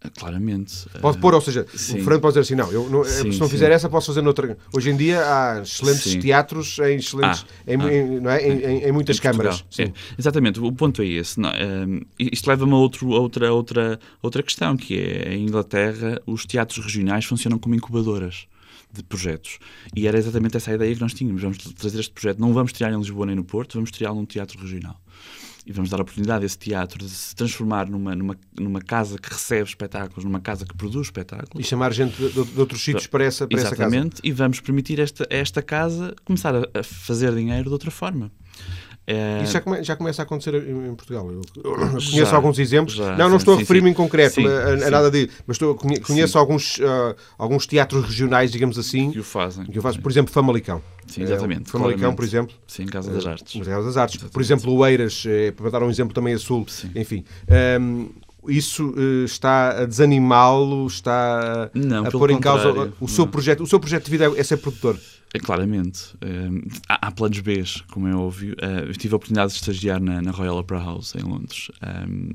Ah, 0.00 0.10
claramente. 0.10 0.88
Pode 1.00 1.18
pôr, 1.18 1.32
ou 1.32 1.40
seja, 1.40 1.64
sim. 1.72 2.00
o 2.00 2.02
Fernando 2.02 2.20
pode 2.20 2.32
dizer 2.32 2.40
assim, 2.40 2.56
não, 2.56 2.72
eu, 2.72 2.90
não 2.90 3.04
sim, 3.04 3.30
se 3.30 3.38
não 3.38 3.48
fizer 3.48 3.68
sim. 3.68 3.72
essa, 3.74 3.88
posso 3.88 4.08
fazer 4.08 4.22
noutra. 4.22 4.58
Hoje 4.74 4.90
em 4.90 4.96
dia 4.96 5.20
há 5.24 5.62
excelentes 5.62 6.16
teatros 6.16 6.76
em 6.80 6.96
excelentes, 6.96 7.46
ah, 7.48 7.72
em, 7.72 7.80
ah, 7.80 7.94
em, 7.94 8.20
não 8.20 8.30
é? 8.32 8.48
em, 8.48 8.84
em 8.88 8.90
muitas 8.90 9.20
câmaras. 9.20 9.64
É, 9.78 9.92
exatamente, 10.18 10.58
o 10.58 10.72
ponto 10.72 11.00
é 11.02 11.06
esse. 11.06 11.38
Não, 11.38 11.50
um, 11.50 12.00
isto 12.18 12.48
leva-me 12.48 12.72
a 12.72 12.76
outro, 12.76 13.10
outra, 13.10 13.52
outra, 13.52 14.00
outra 14.20 14.42
questão, 14.42 14.76
que 14.76 14.98
é, 14.98 15.34
em 15.34 15.44
Inglaterra, 15.44 16.20
os 16.26 16.44
teatros 16.44 16.84
regionais 16.84 17.24
funcionam 17.24 17.56
como 17.56 17.76
incubadoras 17.76 18.48
de 18.92 19.02
projetos. 19.02 19.58
E 19.96 20.06
era 20.06 20.18
exatamente 20.18 20.56
essa 20.56 20.70
a 20.70 20.74
ideia 20.74 20.94
que 20.94 21.00
nós 21.00 21.14
tínhamos. 21.14 21.42
Vamos 21.42 21.58
trazer 21.58 22.00
este 22.00 22.12
projeto, 22.12 22.38
não 22.38 22.52
vamos 22.52 22.72
criá-lo 22.72 22.94
em 22.94 22.98
Lisboa 22.98 23.26
nem 23.26 23.36
no 23.36 23.44
Porto, 23.44 23.74
vamos 23.74 23.90
criá-lo 23.90 24.16
num 24.16 24.26
teatro 24.26 24.60
regional 24.60 25.00
e 25.64 25.72
vamos 25.72 25.90
dar 25.90 25.98
a 25.98 26.02
oportunidade 26.02 26.42
a 26.42 26.46
esse 26.46 26.58
teatro 26.58 26.98
de 26.98 27.08
se 27.08 27.34
transformar 27.34 27.88
numa, 27.88 28.14
numa, 28.16 28.36
numa 28.58 28.80
casa 28.80 29.18
que 29.18 29.28
recebe 29.28 29.68
espetáculos, 29.68 30.24
numa 30.24 30.40
casa 30.40 30.66
que 30.66 30.76
produz 30.76 31.06
espetáculos. 31.06 31.64
E 31.64 31.68
chamar 31.68 31.92
gente 31.92 32.16
de, 32.16 32.30
de 32.32 32.60
outros 32.60 32.82
sítios 32.82 33.06
para 33.06 33.24
essa, 33.24 33.46
para 33.46 33.58
Exatamente, 33.58 33.96
essa 33.96 34.10
casa. 34.10 34.22
e 34.24 34.32
vamos 34.32 34.60
permitir 34.60 34.98
esta, 34.98 35.26
esta 35.30 35.62
casa 35.62 36.14
começar 36.24 36.54
a, 36.54 36.68
a 36.74 36.82
fazer 36.82 37.32
dinheiro 37.34 37.64
de 37.64 37.72
outra 37.72 37.90
forma. 37.90 38.32
É... 39.06 39.42
Isso 39.42 39.52
já, 39.52 39.60
come, 39.60 39.82
já, 39.82 39.96
começa 39.96 40.22
a 40.22 40.24
acontecer 40.24 40.54
em 40.54 40.94
Portugal. 40.94 41.28
Eu, 41.30 41.42
eu 41.62 41.76
conheço 41.90 42.12
já, 42.12 42.36
alguns 42.36 42.58
exemplos. 42.58 42.94
Já, 42.94 43.16
não, 43.16 43.28
não 43.28 43.36
estou 43.36 43.54
a 43.54 43.58
referir-me 43.58 43.90
em 43.90 43.94
concreto 43.94 44.36
sim, 44.36 44.46
a, 44.46 44.86
a 44.86 44.90
nada 44.90 45.10
de. 45.10 45.28
Mas 45.46 45.56
estou, 45.56 45.74
conheço 45.74 46.38
alguns, 46.38 46.78
uh, 46.78 47.16
alguns 47.36 47.66
teatros 47.66 48.04
regionais, 48.04 48.52
digamos 48.52 48.78
assim. 48.78 49.10
Que 49.10 49.18
o 49.18 49.24
fazem. 49.24 49.66
Que 49.66 49.78
o 49.78 49.82
fazem. 49.82 50.00
Por 50.00 50.10
exemplo, 50.10 50.32
Famalicão. 50.32 50.80
Sim, 51.06 51.22
exatamente. 51.22 51.68
Uh, 51.68 51.72
Famalicão, 51.72 52.14
por 52.14 52.24
exemplo. 52.24 52.54
Sim, 52.66 52.86
Casa 52.86 53.12
das 53.12 53.26
Artes. 53.26 53.54
Uh, 53.54 53.64
Casa 53.64 53.86
das 53.86 53.96
Artes. 53.96 54.14
Exatamente. 54.14 54.32
Por 54.32 54.42
exemplo, 54.42 54.72
o 54.72 54.86
Eiras, 54.86 55.24
eh, 55.26 55.50
para 55.50 55.70
dar 55.70 55.82
um 55.82 55.90
exemplo 55.90 56.14
também 56.14 56.34
a 56.34 56.38
Sul. 56.38 56.64
Sim. 56.68 56.90
Enfim. 56.94 57.24
Um, 57.80 58.08
isso 58.48 58.90
uh, 58.90 59.24
está 59.24 59.82
a 59.82 59.84
desanimá-lo, 59.84 60.86
está 60.86 61.70
não, 61.74 62.06
a 62.06 62.10
pôr 62.10 62.30
em 62.30 62.40
causa 62.40 62.92
o 63.00 63.08
seu 63.08 63.26
projeto. 63.26 63.62
O 63.62 63.66
seu 63.66 63.78
projeto 63.78 64.04
de 64.06 64.10
vida 64.10 64.32
é 64.36 64.42
ser 64.42 64.56
produtor. 64.56 64.98
É, 65.34 65.38
claramente. 65.38 66.14
Uh, 66.16 66.68
há, 66.86 67.10
planos 67.10 67.40
B, 67.40 67.64
como 67.90 68.06
é 68.06 68.14
óbvio. 68.14 68.54
Uh, 68.54 68.88
eu 68.88 68.92
tive 68.92 69.14
a 69.14 69.16
oportunidade 69.16 69.52
de 69.52 69.58
estagiar 69.60 69.98
na, 69.98 70.30
Royal 70.30 70.58
Opera 70.58 70.78
House, 70.78 71.14
em 71.14 71.22
Londres, 71.22 71.70
um, 71.82 72.28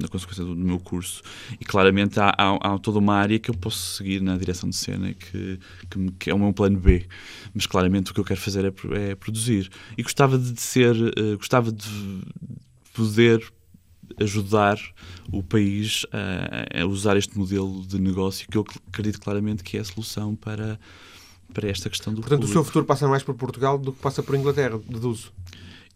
na 0.00 0.06
consequência 0.06 0.44
do, 0.44 0.54
meu 0.54 0.78
curso. 0.78 1.20
E 1.60 1.64
claramente 1.64 2.20
há, 2.20 2.32
há, 2.38 2.74
há, 2.74 2.78
toda 2.78 3.00
uma 3.00 3.16
área 3.16 3.40
que 3.40 3.50
eu 3.50 3.54
posso 3.54 3.96
seguir 3.96 4.20
na 4.20 4.36
direção 4.36 4.68
de 4.70 4.76
cena, 4.76 5.12
que, 5.14 5.58
que, 5.90 6.12
que, 6.12 6.30
é 6.30 6.34
o 6.34 6.38
meu 6.38 6.52
plano 6.52 6.78
B. 6.78 7.04
Mas 7.52 7.66
claramente 7.66 8.12
o 8.12 8.14
que 8.14 8.20
eu 8.20 8.24
quero 8.24 8.40
fazer 8.40 8.64
é, 8.64 9.10
é 9.10 9.14
produzir. 9.16 9.68
E 9.98 10.02
gostava 10.04 10.38
de 10.38 10.60
ser, 10.60 10.94
uh, 10.94 11.36
gostava 11.36 11.72
de 11.72 12.22
poder 12.92 13.42
ajudar 14.20 14.78
o 15.32 15.42
país 15.42 16.06
a, 16.12 16.82
a 16.82 16.86
usar 16.86 17.16
este 17.16 17.36
modelo 17.38 17.84
de 17.86 18.00
negócio 18.00 18.46
que 18.48 18.56
eu 18.56 18.64
acredito 18.88 19.20
claramente 19.20 19.62
que 19.62 19.76
é 19.76 19.80
a 19.80 19.84
solução 19.84 20.34
para 20.34 20.78
para 21.52 21.68
esta 21.68 21.88
questão 21.88 22.12
do 22.12 22.20
Portanto, 22.20 22.40
público. 22.40 22.50
o 22.50 22.52
seu 22.52 22.64
futuro 22.64 22.84
passa 22.84 23.06
mais 23.06 23.22
por 23.22 23.34
Portugal 23.34 23.78
do 23.78 23.92
que 23.92 24.00
passa 24.00 24.22
por 24.22 24.34
Inglaterra, 24.34 24.80
deduzo. 24.88 25.32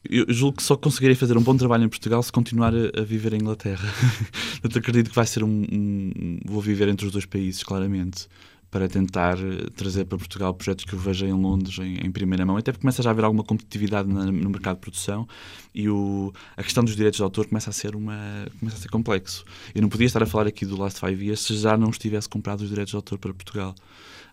Eu 0.08 0.24
julgo 0.28 0.58
que 0.58 0.62
só 0.62 0.76
conseguirei 0.76 1.16
fazer 1.16 1.36
um 1.36 1.42
bom 1.42 1.56
trabalho 1.56 1.84
em 1.84 1.88
Portugal 1.88 2.22
se 2.22 2.30
continuar 2.30 2.72
a, 2.72 3.00
a 3.00 3.02
viver 3.02 3.32
em 3.34 3.38
Inglaterra. 3.38 3.92
eu 4.62 4.70
acredito 4.78 5.10
que 5.10 5.16
vai 5.16 5.26
ser 5.26 5.42
um, 5.42 5.64
um, 5.70 6.38
Vou 6.44 6.62
viver 6.62 6.88
entre 6.88 7.04
os 7.06 7.12
dois 7.12 7.26
países, 7.26 7.64
claramente, 7.64 8.28
para 8.70 8.88
tentar 8.88 9.36
trazer 9.74 10.04
para 10.04 10.18
Portugal 10.18 10.52
projetos 10.52 10.84
que 10.84 10.92
eu 10.92 10.98
vejo 10.98 11.24
em 11.24 11.32
Londres 11.32 11.78
em, 11.78 12.06
em 12.06 12.10
primeira 12.10 12.44
mão. 12.44 12.56
Até 12.56 12.70
porque 12.70 12.82
começa 12.82 13.02
já 13.02 13.10
a 13.10 13.12
haver 13.12 13.24
alguma 13.24 13.42
competitividade 13.42 14.08
na, 14.08 14.26
no 14.26 14.50
mercado 14.50 14.76
de 14.76 14.82
produção 14.82 15.26
e 15.74 15.88
o, 15.88 16.32
a 16.56 16.62
questão 16.62 16.84
dos 16.84 16.94
direitos 16.94 17.16
de 17.16 17.22
autor 17.22 17.46
começa 17.46 17.70
a 17.70 17.72
ser 17.72 17.96
uma 17.96 18.46
começa 18.58 18.76
a 18.76 18.80
ser 18.80 18.88
complexo. 18.88 19.44
Eu 19.74 19.80
não 19.80 19.88
podia 19.88 20.06
estar 20.06 20.22
a 20.22 20.26
falar 20.26 20.46
aqui 20.46 20.66
do 20.66 20.78
Last 20.78 21.00
Five 21.00 21.24
Years 21.24 21.40
se 21.40 21.56
já 21.56 21.76
não 21.76 21.90
estivesse 21.90 22.28
comprado 22.28 22.60
os 22.60 22.68
direitos 22.68 22.90
de 22.90 22.96
autor 22.96 23.18
para 23.18 23.32
Portugal. 23.32 23.74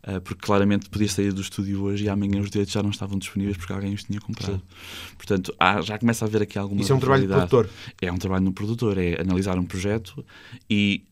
Uh, 0.07 0.21
porque 0.21 0.45
claramente 0.45 0.87
podia 0.87 1.09
sair 1.09 1.33
do 1.33 1.41
estúdio 1.41 1.81
hoje 1.81 2.03
e 2.03 2.09
amanhã 2.09 2.39
os 2.39 2.51
direitos 2.51 2.71
já 2.71 2.83
não 2.83 2.91
estavam 2.91 3.17
disponíveis 3.17 3.57
porque 3.57 3.73
alguém 3.73 3.91
os 3.91 4.03
tinha 4.03 4.19
comprado. 4.19 4.57
Sim. 4.57 5.15
Portanto, 5.17 5.55
há, 5.59 5.81
já 5.81 5.97
começa 5.97 6.23
a 6.23 6.27
haver 6.27 6.43
aqui 6.43 6.59
alguma. 6.59 6.79
Isso 6.79 6.93
é 6.93 6.95
um 6.95 6.99
trabalho 6.99 7.27
do 7.27 7.33
produtor. 7.33 7.69
É 7.99 8.11
um 8.11 8.17
trabalho 8.17 8.45
no 8.45 8.53
produtor, 8.53 8.99
é 8.99 9.19
analisar 9.19 9.57
um 9.57 9.65
projeto 9.65 10.23
e 10.69 11.03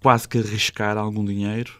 quase 0.00 0.26
que 0.26 0.38
arriscar 0.38 0.96
algum 0.96 1.22
dinheiro 1.22 1.79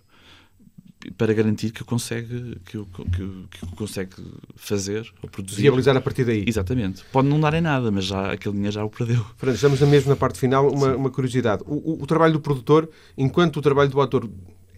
para 1.17 1.33
garantir 1.33 1.71
que 1.71 1.83
o 1.83 1.85
consegue, 1.85 2.59
que 2.65 2.77
o, 2.77 2.87
que, 2.87 3.59
que 3.59 3.65
o 3.65 3.69
consegue 3.69 4.17
fazer 4.55 5.11
ou 5.23 5.29
produzir. 5.29 5.63
Viabilizar 5.63 5.97
a 5.97 6.01
partir 6.01 6.25
daí. 6.25 6.45
Exatamente. 6.47 7.03
Pode 7.11 7.29
não 7.29 7.41
dar 7.41 7.55
em 7.55 7.61
nada, 7.61 7.91
mas 7.91 8.05
já 8.05 8.33
aquele 8.33 8.55
dinheiro 8.55 8.75
já 8.75 8.85
o 8.85 8.91
perdeu. 8.91 9.25
Fernando, 9.37 9.55
estamos 9.57 9.81
mesmo 9.81 10.11
na 10.11 10.17
parte 10.17 10.39
final. 10.39 10.71
Uma, 10.71 10.95
uma 10.97 11.11
curiosidade. 11.11 11.63
O, 11.67 11.75
o, 11.75 12.03
o, 12.03 12.07
trabalho 12.07 12.35
do 12.35 12.41
produtor, 12.41 12.89
enquanto 13.17 13.57
o 13.57 13.63
trabalho 13.63 13.89
do 13.89 14.01
ator 14.01 14.29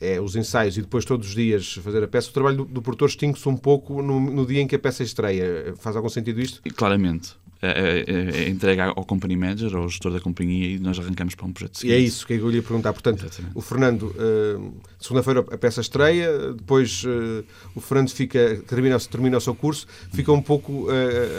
é 0.01 0.21
os 0.21 0.37
ensaios 0.37 0.77
e 0.77 0.83
depois 0.83 1.05
todos 1.05 1.29
os 1.29 1.35
dias 1.35 1.75
fazer 1.75 2.03
a 2.03 2.09
peça, 2.09 2.31
o 2.31 2.33
trabalho 2.33 2.59
do, 2.59 2.65
do 2.65 2.83
produtor 2.83 3.09
extingue-se 3.09 3.49
um 3.49 3.57
pouco 3.57 4.03
no, 4.03 4.19
no, 4.19 4.47
dia 4.47 4.61
em 4.61 4.67
que 4.67 4.77
a 4.77 4.79
peça 4.79 5.03
estreia. 5.03 5.75
Faz 5.77 5.97
algum 5.97 6.09
sentido 6.09 6.41
isto? 6.41 6.61
Claramente. 6.75 7.37
É, 7.65 7.69
é, 7.69 8.41
é, 8.41 8.43
é 8.43 8.49
entrega 8.49 8.87
ao 8.87 9.05
company 9.05 9.37
manager, 9.37 9.77
ao 9.77 9.89
gestor 9.89 10.13
da 10.13 10.21
companhia 10.21 10.75
e 10.75 10.79
nós 10.81 10.99
arrancamos 10.99 11.37
para 11.37 11.47
um 11.47 11.53
projeto 11.53 11.79
seguinte. 11.79 11.95
E 11.95 11.97
é 11.97 12.01
isso 12.01 12.27
que 12.27 12.33
eu 12.33 12.51
lhe 12.51 12.57
ia 12.57 12.63
perguntar. 12.63 12.93
Portanto, 12.93 13.25
Exatamente. 13.25 13.57
o 13.57 13.61
Fernando, 13.61 14.03
uh, 14.03 14.75
segunda-feira 14.99 15.41
a 15.49 15.57
peça 15.57 15.81
estreia, 15.81 16.53
depois 16.55 17.05
uh, 17.05 17.45
o 17.73 17.81
Fernando 17.81 18.11
fica, 18.11 18.61
termina, 18.67 18.99
termina 18.99 19.37
o 19.37 19.41
seu 19.41 19.55
curso, 19.55 19.87
fica 20.13 20.33
um 20.33 20.43
pouco 20.43 20.89
uh, 20.89 20.91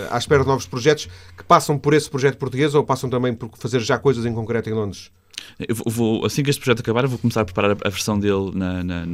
à 0.09 0.17
espera 0.17 0.43
de 0.43 0.47
novos 0.47 0.65
projetos 0.65 1.09
que 1.38 1.43
passam 1.43 1.77
por 1.77 1.93
esse 1.93 2.09
projeto 2.09 2.38
português 2.38 2.73
ou 2.73 2.86
passam 2.86 3.09
também 3.09 3.33
por 3.33 3.49
fazer 3.57 3.81
já 3.81 3.99
coisas 3.99 4.25
em 4.25 4.33
concreto 4.33 4.69
em 4.69 4.73
Londres? 4.73 5.12
Eu 5.60 5.75
vou, 5.75 6.25
assim 6.25 6.43
que 6.43 6.49
este 6.49 6.62
projeto 6.62 6.82
acabar, 6.82 7.03
eu 7.03 7.10
vou 7.10 7.19
começar 7.19 7.41
a 7.41 7.45
preparar 7.45 7.71
a 7.71 7.89
versão 7.89 8.19
dele 8.19 8.51
na, 8.53 8.84
na, 8.84 9.06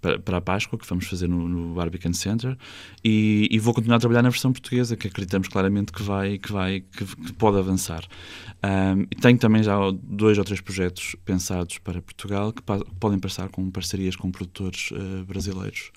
para, 0.00 0.18
para, 0.18 0.36
a 0.38 0.40
Páscoa, 0.40 0.78
que 0.78 0.86
vamos 0.86 1.06
fazer 1.06 1.28
no, 1.28 1.48
no 1.48 1.74
Barbican 1.74 2.12
Center, 2.12 2.56
e, 3.04 3.48
e, 3.50 3.58
vou 3.58 3.74
continuar 3.74 3.96
a 3.96 4.00
trabalhar 4.00 4.22
na 4.22 4.30
versão 4.30 4.52
portuguesa, 4.52 4.96
que 4.96 5.08
acreditamos 5.08 5.48
claramente 5.48 5.92
que 5.92 6.02
vai, 6.02 6.38
que 6.38 6.52
vai, 6.52 6.80
que, 6.80 7.04
que 7.04 7.32
pode 7.34 7.58
avançar. 7.58 8.04
Um, 8.64 9.02
e 9.02 9.16
tenho 9.16 9.38
também 9.38 9.62
já 9.62 9.76
dois 10.02 10.38
ou 10.38 10.44
três 10.44 10.60
projetos 10.60 11.14
pensados 11.24 11.78
para 11.78 12.00
Portugal 12.02 12.52
que 12.52 12.62
podem 12.98 13.18
passar 13.18 13.48
com 13.48 13.70
parcerias 13.70 14.16
com 14.16 14.30
produtores 14.30 14.90
uh, 14.90 15.24
brasileiros 15.24 15.92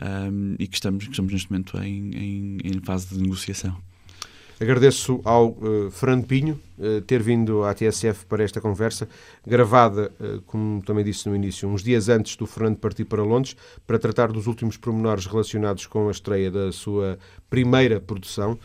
um, 0.00 0.56
e 0.58 0.66
que 0.66 0.74
estamos, 0.74 1.04
que 1.04 1.10
estamos 1.10 1.32
neste 1.32 1.50
momento 1.50 1.78
em, 1.78 2.10
em, 2.14 2.58
em 2.64 2.80
fase 2.80 3.08
de 3.08 3.20
negociação. 3.20 3.76
Agradeço 4.62 5.20
ao 5.24 5.48
uh, 5.48 5.90
Fernando 5.90 6.24
Pinho 6.24 6.60
uh, 6.78 7.00
ter 7.00 7.20
vindo 7.20 7.64
à 7.64 7.74
TSF 7.74 8.24
para 8.26 8.44
esta 8.44 8.60
conversa, 8.60 9.08
gravada, 9.44 10.12
uh, 10.20 10.40
como 10.42 10.80
também 10.82 11.04
disse 11.04 11.28
no 11.28 11.34
início, 11.34 11.68
uns 11.68 11.82
dias 11.82 12.08
antes 12.08 12.36
do 12.36 12.46
Fernando 12.46 12.76
partir 12.76 13.04
para 13.04 13.24
Londres, 13.24 13.56
para 13.84 13.98
tratar 13.98 14.30
dos 14.30 14.46
últimos 14.46 14.76
pormenores 14.76 15.26
relacionados 15.26 15.86
com 15.86 16.06
a 16.06 16.12
estreia 16.12 16.48
da 16.48 16.70
sua 16.70 17.18
primeira 17.50 18.00
produção. 18.00 18.56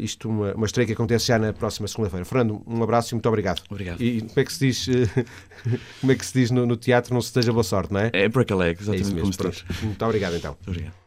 isto, 0.00 0.28
uma, 0.28 0.52
uma 0.52 0.66
estreia 0.66 0.86
que 0.86 0.92
acontece 0.92 1.28
já 1.28 1.38
na 1.38 1.54
próxima 1.54 1.88
segunda-feira. 1.88 2.26
Fernando, 2.26 2.62
um 2.66 2.82
abraço 2.82 3.12
e 3.12 3.14
muito 3.14 3.28
obrigado. 3.28 3.62
Obrigado. 3.70 4.02
E 4.02 4.20
como 4.20 4.32
é 4.36 4.44
que 4.44 4.52
se 4.52 4.66
diz, 4.66 4.86
como 6.00 6.12
é 6.12 6.14
que 6.14 6.26
se 6.26 6.34
diz 6.34 6.50
no, 6.50 6.66
no 6.66 6.76
teatro? 6.76 7.14
Não 7.14 7.22
se 7.22 7.28
esteja 7.28 7.50
boa 7.50 7.64
sorte, 7.64 7.94
não 7.94 8.00
é? 8.00 8.10
É 8.12 8.28
break 8.28 8.52
a 8.52 8.56
leg, 8.56 8.78
exatamente 8.78 9.16
é 9.16 9.20
como 9.20 9.32
se 9.32 9.42
diz. 9.42 9.82
Muito 9.82 10.04
obrigado, 10.04 10.36
então. 10.36 10.52
Muito 10.52 10.68
obrigado. 10.68 11.03